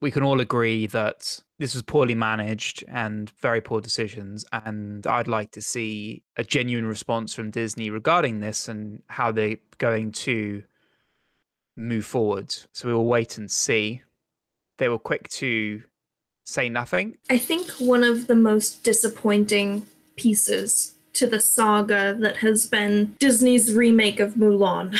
we 0.02 0.12
can 0.12 0.24
all 0.24 0.40
agree 0.40 0.88
that 0.88 1.40
this 1.60 1.74
was 1.74 1.82
poorly 1.84 2.14
managed 2.14 2.84
and 2.88 3.32
very 3.42 3.62
poor 3.62 3.82
decisions. 3.82 4.46
And 4.52 5.06
I'd 5.08 5.28
like 5.28 5.52
to 5.52 5.62
see 5.62 6.24
a 6.36 6.44
genuine 6.44 6.86
response 6.86 7.34
from 7.34 7.52
Disney 7.52 7.90
regarding 7.90 8.40
this 8.40 8.68
and 8.68 9.02
how 9.08 9.32
they're 9.32 9.58
going 9.80 10.12
to 10.12 10.64
move 11.76 12.06
forward. 12.06 12.56
So 12.74 12.88
we 12.88 12.94
will 12.94 13.06
wait 13.06 13.38
and 13.38 13.50
see. 13.50 14.02
They 14.78 14.90
were 14.90 15.00
quick 15.00 15.30
to 15.30 15.82
say 16.46 16.70
nothing. 16.70 17.18
I 17.30 17.40
think 17.40 17.70
one 17.72 18.04
of 18.04 18.28
the 18.28 18.36
most 18.36 18.84
disappointing 18.84 19.88
pieces 20.16 20.94
to 21.14 21.26
the 21.26 21.40
saga 21.40 22.16
that 22.20 22.38
has 22.38 22.68
been 22.68 23.16
Disney's 23.20 23.74
remake 23.74 24.20
of 24.20 24.36
Mulan 24.36 24.98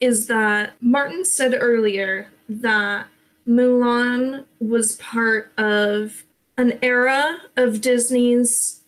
is 0.00 0.26
that 0.28 0.72
Martin 0.80 1.26
said 1.26 1.54
earlier 1.58 2.28
that 2.48 3.06
Mulan 3.46 4.44
was 4.58 4.96
part 4.96 5.52
of 5.58 6.24
an 6.56 6.78
era 6.82 7.38
of 7.56 7.80
Disney's 7.80 8.82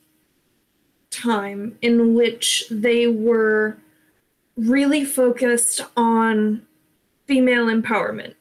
time 1.11 1.79
in 1.83 2.15
which 2.15 2.65
they 2.71 3.07
were 3.07 3.79
really 4.57 5.05
focused 5.05 5.81
on 5.97 6.67
female 7.27 7.67
empowerment. 7.67 8.35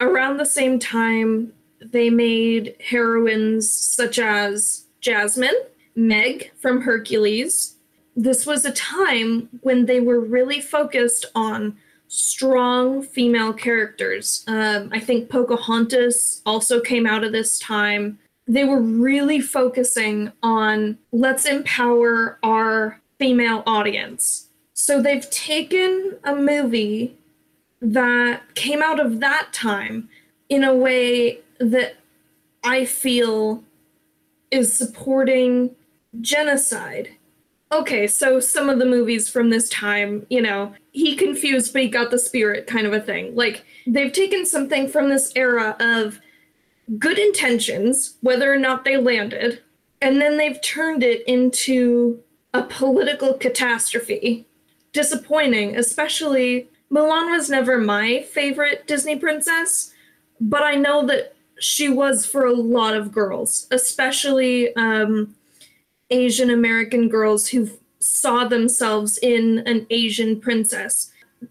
Around 0.00 0.36
the 0.36 0.46
same 0.46 0.78
time, 0.78 1.52
they 1.80 2.10
made 2.10 2.76
heroines 2.90 3.70
such 3.70 4.18
as 4.18 4.86
Jasmine, 5.00 5.60
Meg 5.96 6.52
from 6.56 6.82
Hercules. 6.82 7.76
This 8.14 8.46
was 8.46 8.64
a 8.64 8.72
time 8.72 9.48
when 9.62 9.86
they 9.86 10.00
were 10.00 10.20
really 10.20 10.60
focused 10.60 11.24
on 11.34 11.76
strong 12.08 13.02
female 13.02 13.52
characters. 13.52 14.44
Um, 14.46 14.88
I 14.92 15.00
think 15.00 15.30
Pocahontas 15.30 16.42
also 16.44 16.80
came 16.80 17.06
out 17.06 17.24
of 17.24 17.32
this 17.32 17.58
time. 17.58 18.18
They 18.46 18.64
were 18.64 18.80
really 18.80 19.40
focusing 19.40 20.32
on 20.42 20.98
let's 21.12 21.44
empower 21.44 22.38
our 22.42 23.00
female 23.18 23.62
audience. 23.66 24.48
So 24.72 25.02
they've 25.02 25.28
taken 25.30 26.16
a 26.24 26.34
movie 26.34 27.16
that 27.80 28.54
came 28.54 28.82
out 28.82 28.98
of 28.98 29.20
that 29.20 29.52
time 29.52 30.08
in 30.48 30.64
a 30.64 30.74
way 30.74 31.40
that 31.58 31.96
I 32.64 32.84
feel 32.84 33.62
is 34.50 34.72
supporting 34.72 35.74
genocide. 36.20 37.10
Okay, 37.70 38.06
so 38.06 38.40
some 38.40 38.70
of 38.70 38.78
the 38.78 38.86
movies 38.86 39.28
from 39.28 39.50
this 39.50 39.68
time, 39.68 40.26
you 40.30 40.40
know, 40.40 40.74
he 40.92 41.14
confused 41.14 41.72
but 41.72 41.82
he 41.82 41.88
got 41.88 42.10
the 42.10 42.18
spirit 42.18 42.66
kind 42.66 42.86
of 42.86 42.92
a 42.94 43.00
thing. 43.00 43.34
Like 43.34 43.64
they've 43.86 44.12
taken 44.12 44.46
something 44.46 44.88
from 44.88 45.10
this 45.10 45.32
era 45.36 45.76
of 45.78 46.20
good 46.98 47.18
intentions, 47.18 48.16
whether 48.22 48.52
or 48.52 48.56
not 48.56 48.84
they 48.84 48.96
landed, 48.96 49.60
and 50.00 50.20
then 50.20 50.38
they've 50.38 50.60
turned 50.62 51.02
it 51.02 51.22
into 51.26 52.22
a 52.54 52.62
political 52.62 53.34
catastrophe. 53.34 54.46
Disappointing, 54.92 55.76
especially 55.76 56.68
Mulan 56.90 57.30
was 57.30 57.50
never 57.50 57.76
my 57.78 58.22
favorite 58.22 58.86
Disney 58.86 59.16
princess, 59.16 59.92
but 60.40 60.62
I 60.62 60.74
know 60.74 61.06
that 61.06 61.34
she 61.60 61.88
was 61.88 62.24
for 62.24 62.46
a 62.46 62.54
lot 62.54 62.94
of 62.94 63.12
girls, 63.12 63.66
especially 63.70 64.74
um, 64.76 65.34
Asian 66.10 66.50
American 66.50 67.08
girls 67.08 67.48
who 67.48 67.68
saw 68.00 68.46
themselves 68.46 69.18
in 69.18 69.60
an 69.66 69.86
Asian 69.90 70.40
princess. 70.40 71.10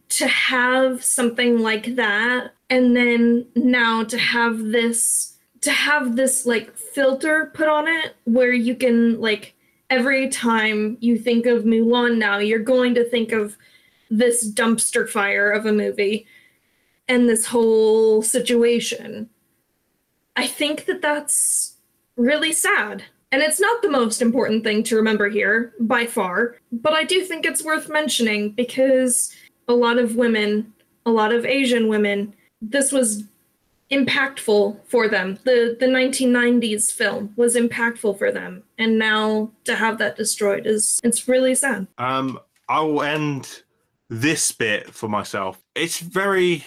To 0.10 0.28
have 0.28 1.04
something 1.04 1.60
like 1.60 1.96
that, 1.96 2.52
and 2.70 2.96
then 2.96 3.46
now 3.56 4.04
to 4.04 4.18
have 4.18 4.66
this, 4.72 5.38
to 5.62 5.72
have 5.72 6.18
this 6.18 6.46
like 6.46 6.76
filter 6.76 7.52
put 7.54 7.70
on 7.70 7.88
it 7.88 8.16
where 8.26 8.52
you 8.52 8.76
can 8.76 9.22
like 9.22 9.54
every 9.90 10.28
time 10.28 10.98
you 11.00 11.18
think 11.18 11.46
of 11.46 11.64
Mulan 11.64 12.18
now, 12.18 12.38
you're 12.38 12.60
going 12.60 12.96
to 12.96 13.10
think 13.10 13.32
of 13.32 13.56
this 14.10 14.50
dumpster 14.52 15.08
fire 15.08 15.50
of 15.52 15.66
a 15.66 15.72
movie. 15.72 16.28
and 17.08 17.30
this 17.30 17.46
whole 17.46 18.22
situation. 18.22 19.30
I 20.36 20.48
think 20.48 20.86
that 20.86 21.02
that's 21.02 21.78
really 22.16 22.52
sad. 22.52 23.04
And 23.32 23.42
it's 23.42 23.60
not 23.60 23.82
the 23.82 23.90
most 23.90 24.22
important 24.22 24.64
thing 24.64 24.84
to 24.84 24.96
remember 24.96 25.28
here, 25.30 25.74
by 25.82 26.06
far, 26.06 26.56
but 26.72 26.94
I 26.94 27.04
do 27.04 27.24
think 27.26 27.46
it's 27.46 27.64
worth 27.64 27.90
mentioning 27.90 28.52
because 28.52 29.36
a 29.68 29.74
lot 29.74 29.98
of 29.98 30.16
women, 30.16 30.74
a 31.06 31.12
lot 31.12 31.34
of 31.34 31.46
Asian 31.46 31.90
women, 31.90 32.34
this 32.62 32.92
was 32.92 33.24
impactful 33.92 34.80
for 34.88 35.08
them. 35.08 35.38
The 35.44 35.76
the 35.80 35.88
1990s 35.88 36.92
film 36.92 37.34
was 37.36 37.56
impactful 37.56 38.18
for 38.18 38.32
them, 38.32 38.64
and 38.78 38.98
now 38.98 39.52
to 39.66 39.76
have 39.76 39.98
that 39.98 40.16
destroyed 40.16 40.66
is 40.66 41.00
it's 41.04 41.28
really 41.28 41.56
sad. 41.56 41.88
Um, 41.98 42.40
I 42.70 42.82
will 42.82 43.02
end 43.02 43.64
this 44.10 44.52
bit 44.52 44.94
for 44.94 45.10
myself. 45.10 45.62
It's 45.76 46.00
very, 46.00 46.64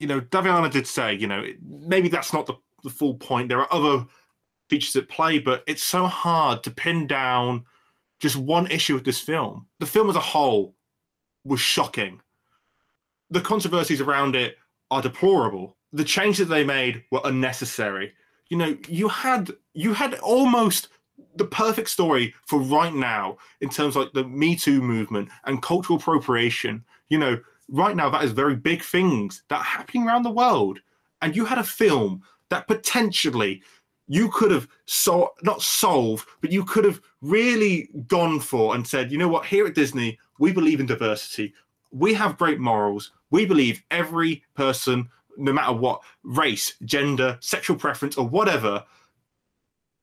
you 0.00 0.06
know, 0.06 0.20
Daviana 0.20 0.70
did 0.70 0.86
say, 0.86 1.14
you 1.14 1.26
know, 1.26 1.44
maybe 1.62 2.08
that's 2.08 2.32
not 2.32 2.46
the, 2.46 2.54
the 2.82 2.90
full 2.90 3.14
point. 3.14 3.48
There 3.48 3.60
are 3.60 3.72
other 3.72 4.06
features 4.72 4.96
at 4.96 5.06
play, 5.10 5.38
but 5.38 5.62
it's 5.66 5.82
so 5.82 6.06
hard 6.06 6.62
to 6.62 6.70
pin 6.70 7.06
down 7.06 7.62
just 8.20 8.36
one 8.36 8.66
issue 8.70 8.94
with 8.94 9.04
this 9.04 9.20
film. 9.20 9.66
The 9.80 9.86
film 9.86 10.08
as 10.08 10.16
a 10.16 10.20
whole 10.20 10.74
was 11.44 11.60
shocking. 11.60 12.22
The 13.28 13.42
controversies 13.42 14.00
around 14.00 14.34
it 14.34 14.56
are 14.90 15.02
deplorable. 15.02 15.76
The 15.92 16.04
changes 16.04 16.48
they 16.48 16.64
made 16.64 17.04
were 17.10 17.20
unnecessary. 17.24 18.14
You 18.48 18.56
know, 18.56 18.78
you 18.88 19.08
had 19.08 19.50
you 19.74 19.92
had 19.92 20.14
almost 20.20 20.88
the 21.36 21.44
perfect 21.44 21.90
story 21.90 22.34
for 22.46 22.58
right 22.58 22.94
now 22.94 23.36
in 23.60 23.68
terms 23.68 23.94
of 23.94 24.04
like 24.04 24.14
the 24.14 24.24
Me 24.24 24.56
Too 24.56 24.80
movement 24.80 25.28
and 25.44 25.60
cultural 25.60 25.98
appropriation. 25.98 26.82
You 27.10 27.18
know, 27.18 27.38
right 27.68 27.94
now 27.94 28.08
that 28.08 28.24
is 28.24 28.32
very 28.32 28.56
big 28.56 28.82
things 28.82 29.42
that 29.50 29.60
are 29.60 29.74
happening 29.76 30.06
around 30.06 30.22
the 30.22 30.30
world. 30.30 30.78
And 31.20 31.36
you 31.36 31.44
had 31.44 31.58
a 31.58 31.64
film 31.82 32.22
that 32.48 32.68
potentially 32.68 33.62
you 34.12 34.28
could 34.28 34.50
have 34.50 34.68
so 34.84 35.32
not 35.42 35.62
solved, 35.62 36.28
but 36.42 36.52
you 36.52 36.64
could 36.64 36.84
have 36.84 37.00
really 37.22 37.88
gone 38.08 38.40
for 38.40 38.74
and 38.74 38.86
said, 38.86 39.10
you 39.10 39.16
know 39.16 39.26
what, 39.26 39.46
here 39.46 39.66
at 39.66 39.74
Disney, 39.74 40.18
we 40.38 40.52
believe 40.52 40.80
in 40.80 40.86
diversity. 40.86 41.54
We 41.92 42.12
have 42.12 42.36
great 42.36 42.60
morals. 42.60 43.12
We 43.30 43.46
believe 43.46 43.82
every 43.90 44.44
person, 44.54 45.08
no 45.38 45.50
matter 45.50 45.72
what 45.72 46.02
race, 46.24 46.74
gender, 46.84 47.38
sexual 47.40 47.78
preference, 47.78 48.18
or 48.18 48.28
whatever, 48.28 48.84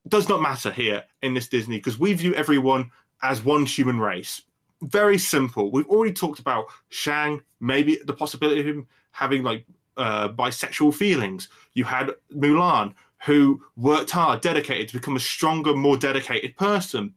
does 0.07 0.27
not 0.27 0.41
matter 0.41 0.71
here 0.71 1.03
in 1.21 1.35
this 1.35 1.47
Disney 1.47 1.77
because 1.77 1.99
we 1.99 2.13
view 2.13 2.33
everyone 2.33 2.89
as 3.21 3.43
one 3.43 3.63
human 3.63 3.99
race. 3.99 4.41
Very 4.81 5.19
simple. 5.19 5.71
We've 5.71 5.85
already 5.85 6.13
talked 6.13 6.39
about 6.39 6.65
Shang, 6.89 7.43
maybe 7.59 7.99
the 8.03 8.13
possibility 8.13 8.61
of 8.61 8.65
him 8.65 8.87
having 9.11 9.43
like 9.43 9.67
uh, 9.97 10.29
bisexual 10.29 10.95
feelings. 10.95 11.49
You 11.75 11.83
had 11.83 12.09
Mulan, 12.35 12.95
who 13.25 13.61
worked 13.75 14.11
hard, 14.11 14.41
dedicated 14.41 14.87
to 14.89 14.93
become 14.95 15.15
a 15.15 15.19
stronger, 15.19 15.75
more 15.75 15.97
dedicated 15.97 16.55
person. 16.57 17.13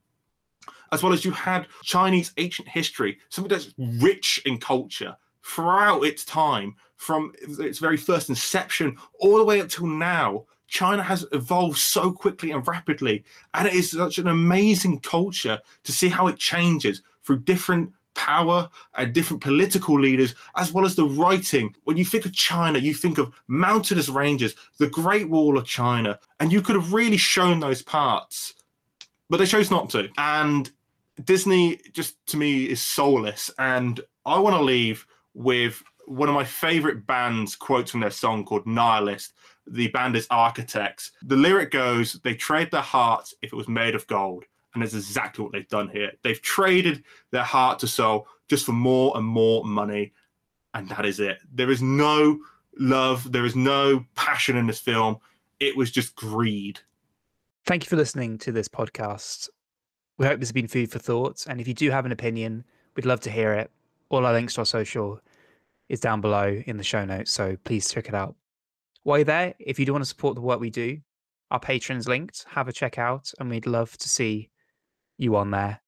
As 0.91 1.03
well 1.03 1.13
as 1.13 1.25
you 1.25 1.31
had 1.31 1.67
Chinese 1.83 2.33
ancient 2.37 2.69
history, 2.69 3.19
something 3.31 3.49
that's 3.49 3.73
rich 3.79 4.43
in 4.45 4.59
culture 4.59 5.17
throughout 5.45 6.05
its 6.05 6.25
time, 6.25 6.75
from 6.97 7.33
its 7.41 7.79
very 7.79 7.97
first 7.97 8.29
inception 8.29 8.97
all 9.19 9.39
the 9.39 9.45
way 9.45 9.61
up 9.61 9.69
till 9.69 9.87
now. 9.87 10.45
China 10.69 11.03
has 11.03 11.27
evolved 11.33 11.79
so 11.79 12.11
quickly 12.11 12.51
and 12.51 12.67
rapidly, 12.67 13.25
and 13.53 13.69
it 13.69 13.75
is 13.75 13.91
such 13.91 14.19
an 14.19 14.29
amazing 14.29 14.99
culture 15.01 15.59
to 15.85 15.93
see 15.93 16.09
how 16.09 16.29
it 16.29 16.39
changes 16.39 17.03
through 17.25 17.39
different 17.41 17.93
power 18.15 18.69
and 18.97 19.13
different 19.13 19.43
political 19.43 19.99
leaders, 19.99 20.35
as 20.57 20.73
well 20.73 20.85
as 20.85 20.95
the 20.95 21.05
writing. 21.05 21.75
When 21.85 21.97
you 21.97 22.05
think 22.05 22.25
of 22.25 22.33
China, 22.33 22.79
you 22.79 22.95
think 22.95 23.19
of 23.19 23.33
mountainous 23.49 24.09
ranges, 24.09 24.55
the 24.79 24.89
Great 24.89 25.29
Wall 25.29 25.59
of 25.59 25.67
China, 25.67 26.19
and 26.41 26.53
you 26.53 26.63
could 26.63 26.77
have 26.77 26.93
really 26.93 27.17
shown 27.17 27.61
those 27.61 27.83
parts, 27.83 28.55
but 29.29 29.39
they 29.39 29.47
chose 29.47 29.71
not 29.71 29.91
to. 29.91 30.09
And 30.19 30.71
Disney, 31.25 31.81
just 31.93 32.25
to 32.27 32.37
me, 32.37 32.65
is 32.65 32.81
soulless. 32.81 33.51
And 33.59 34.01
I 34.25 34.39
want 34.39 34.57
to 34.57 34.63
leave 34.63 35.07
with 35.35 35.83
one 36.07 36.29
of 36.29 36.35
my 36.35 36.45
favorite 36.45 37.07
bands 37.07 37.57
quotes 37.57 37.91
from 37.91 38.01
their 38.01 38.11
song 38.11 38.45
called 38.45 38.67
Nihilist. 38.67 39.33
The 39.67 39.89
band 39.89 40.17
is 40.17 40.27
Architects. 40.31 41.13
The 41.23 41.37
lyric 41.37 41.71
goes, 41.71 42.15
They 42.25 42.35
trade 42.35 42.71
their 42.71 42.81
hearts 42.81 43.35
if 43.43 43.53
it 43.53 43.57
was 43.57 43.69
made 43.69 43.95
of 43.95 44.07
gold. 44.07 44.45
And 44.75 44.83
that's 44.83 44.95
exactly 44.95 45.43
what 45.43 45.53
they've 45.53 45.69
done 45.69 45.89
here. 45.89 46.13
They've 46.23 46.41
traded 46.41 47.05
their 47.31 47.43
heart 47.43 47.79
to 47.81 47.87
soul 47.87 48.27
just 48.49 48.65
for 48.65 48.73
more 48.73 49.17
and 49.17 49.27
more 49.27 49.65
money. 49.65 50.13
And 50.75 50.89
that 50.89 51.05
is 51.05 51.21
it. 51.21 51.39
There 51.53 51.71
is 51.71 51.83
no 51.83 52.39
love, 52.79 53.31
there 53.31 53.45
is 53.45 53.55
no 53.55 54.05
passion 54.15 54.57
in 54.57 54.67
this 54.67 54.81
film. 54.81 55.19
It 55.61 55.77
was 55.77 55.91
just 55.91 56.17
greed. 56.17 56.81
Thank 57.67 57.85
you 57.85 57.89
for 57.89 57.97
listening 57.97 58.39
to 58.39 58.53
this 58.53 58.69
podcast. 58.69 59.49
We 60.19 60.27
hope 60.27 60.41
this 60.41 60.49
has 60.49 60.53
been 60.53 60.69
food 60.69 60.91
for 60.91 60.99
thought. 60.99 61.45
And 61.49 61.61
if 61.61 61.69
you 61.69 61.75
do 61.75 61.91
have 61.91 62.07
an 62.07 62.13
opinion, 62.13 62.65
we'd 62.97 63.07
love 63.07 63.21
to 63.21 63.31
hear 63.31 63.53
it. 63.53 63.71
All 64.09 64.27
our 64.27 64.33
links 64.33 64.55
to 64.55 64.63
our 64.63 64.67
social 64.67 65.21
is 65.89 66.01
down 66.01 66.21
below 66.21 66.63
in 66.67 66.79
the 66.79 66.83
show 66.83 67.05
notes. 67.05 67.31
So 67.31 67.57
please 67.65 67.91
check 67.91 68.09
it 68.09 68.15
out. 68.15 68.35
While 69.03 69.19
you're 69.19 69.25
there, 69.25 69.55
if 69.59 69.79
you 69.79 69.87
do 69.87 69.93
want 69.93 70.03
to 70.03 70.09
support 70.09 70.35
the 70.35 70.41
work 70.41 70.61
we 70.61 70.71
do, 70.71 71.01
our 71.51 71.61
patrons 71.61 72.09
linked. 72.09 72.47
Have 72.49 72.69
a 72.69 72.73
check 72.73 72.99
out, 72.99 73.31
and 73.39 73.51
we'd 73.51 73.67
love 73.67 73.97
to 73.99 74.09
see 74.09 74.49
you 75.19 75.37
on 75.37 75.51
there. 75.51 75.81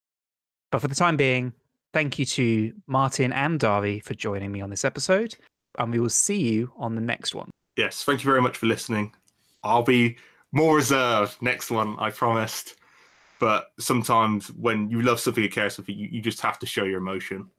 But 0.71 0.81
for 0.81 0.87
the 0.87 0.95
time 0.95 1.17
being, 1.17 1.53
thank 1.93 2.19
you 2.19 2.25
to 2.25 2.73
Martin 2.87 3.31
and 3.33 3.59
Darby 3.59 3.99
for 3.99 4.13
joining 4.13 4.51
me 4.51 4.61
on 4.61 4.69
this 4.69 4.85
episode, 4.85 5.35
and 5.79 5.91
we 5.91 5.99
will 5.99 6.09
see 6.09 6.41
you 6.41 6.71
on 6.77 6.95
the 6.95 7.01
next 7.01 7.33
one. 7.35 7.49
Yes, 7.77 8.03
thank 8.03 8.23
you 8.23 8.29
very 8.29 8.41
much 8.41 8.57
for 8.57 8.65
listening. 8.65 9.13
I'll 9.63 9.83
be 9.83 10.17
more 10.51 10.75
reserved 10.75 11.37
next 11.41 11.71
one, 11.71 11.95
I 11.99 12.09
promised. 12.09 12.75
But 13.39 13.67
sometimes 13.79 14.47
when 14.51 14.89
you 14.89 15.01
love 15.01 15.19
something 15.19 15.43
and 15.43 15.51
care 15.51 15.69
something, 15.69 15.95
you, 15.95 16.07
you 16.09 16.21
just 16.21 16.39
have 16.41 16.57
to 16.59 16.65
show 16.65 16.83
your 16.85 16.99
emotion. 16.99 17.49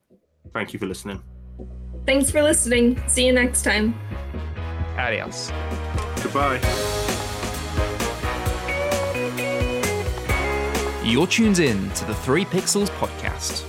Thank 0.55 0.73
you 0.73 0.79
for 0.79 0.87
listening. 0.87 1.23
Thanks 2.07 2.31
for 2.31 2.43
listening. 2.43 3.01
See 3.09 3.27
you 3.27 3.33
next 3.33 3.63
time. 3.63 3.95
Adios. 4.97 5.53
Goodbye. 6.23 7.06
You're 11.07 11.29
tuned 11.29 11.61
in 11.61 11.89
to 11.91 12.05
the 12.05 12.15
Three 12.17 12.45
Pixels 12.45 12.89
podcast. 12.99 13.65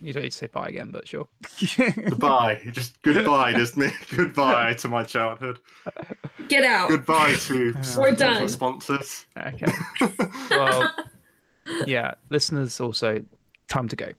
You 0.00 0.12
don't 0.12 0.22
need 0.22 0.30
to 0.30 0.38
say 0.38 0.46
bye 0.46 0.68
again, 0.68 0.90
but 0.92 1.08
sure. 1.08 1.26
Goodbye. 1.76 2.60
Just 2.70 3.02
goodbye, 3.02 3.54
Disney. 3.54 3.90
goodbye 4.16 4.74
to 4.74 4.86
my 4.88 5.02
childhood. 5.02 5.58
Get 6.46 6.62
out. 6.62 6.90
Goodbye 6.90 7.34
to 7.34 7.74
We're 7.96 8.12
done. 8.12 8.48
sponsors. 8.48 9.26
okay. 9.36 9.72
Well, 10.48 10.94
yeah, 11.86 12.14
listeners 12.30 12.80
also, 12.80 13.24
time 13.66 13.88
to 13.88 13.96
go. 13.96 14.12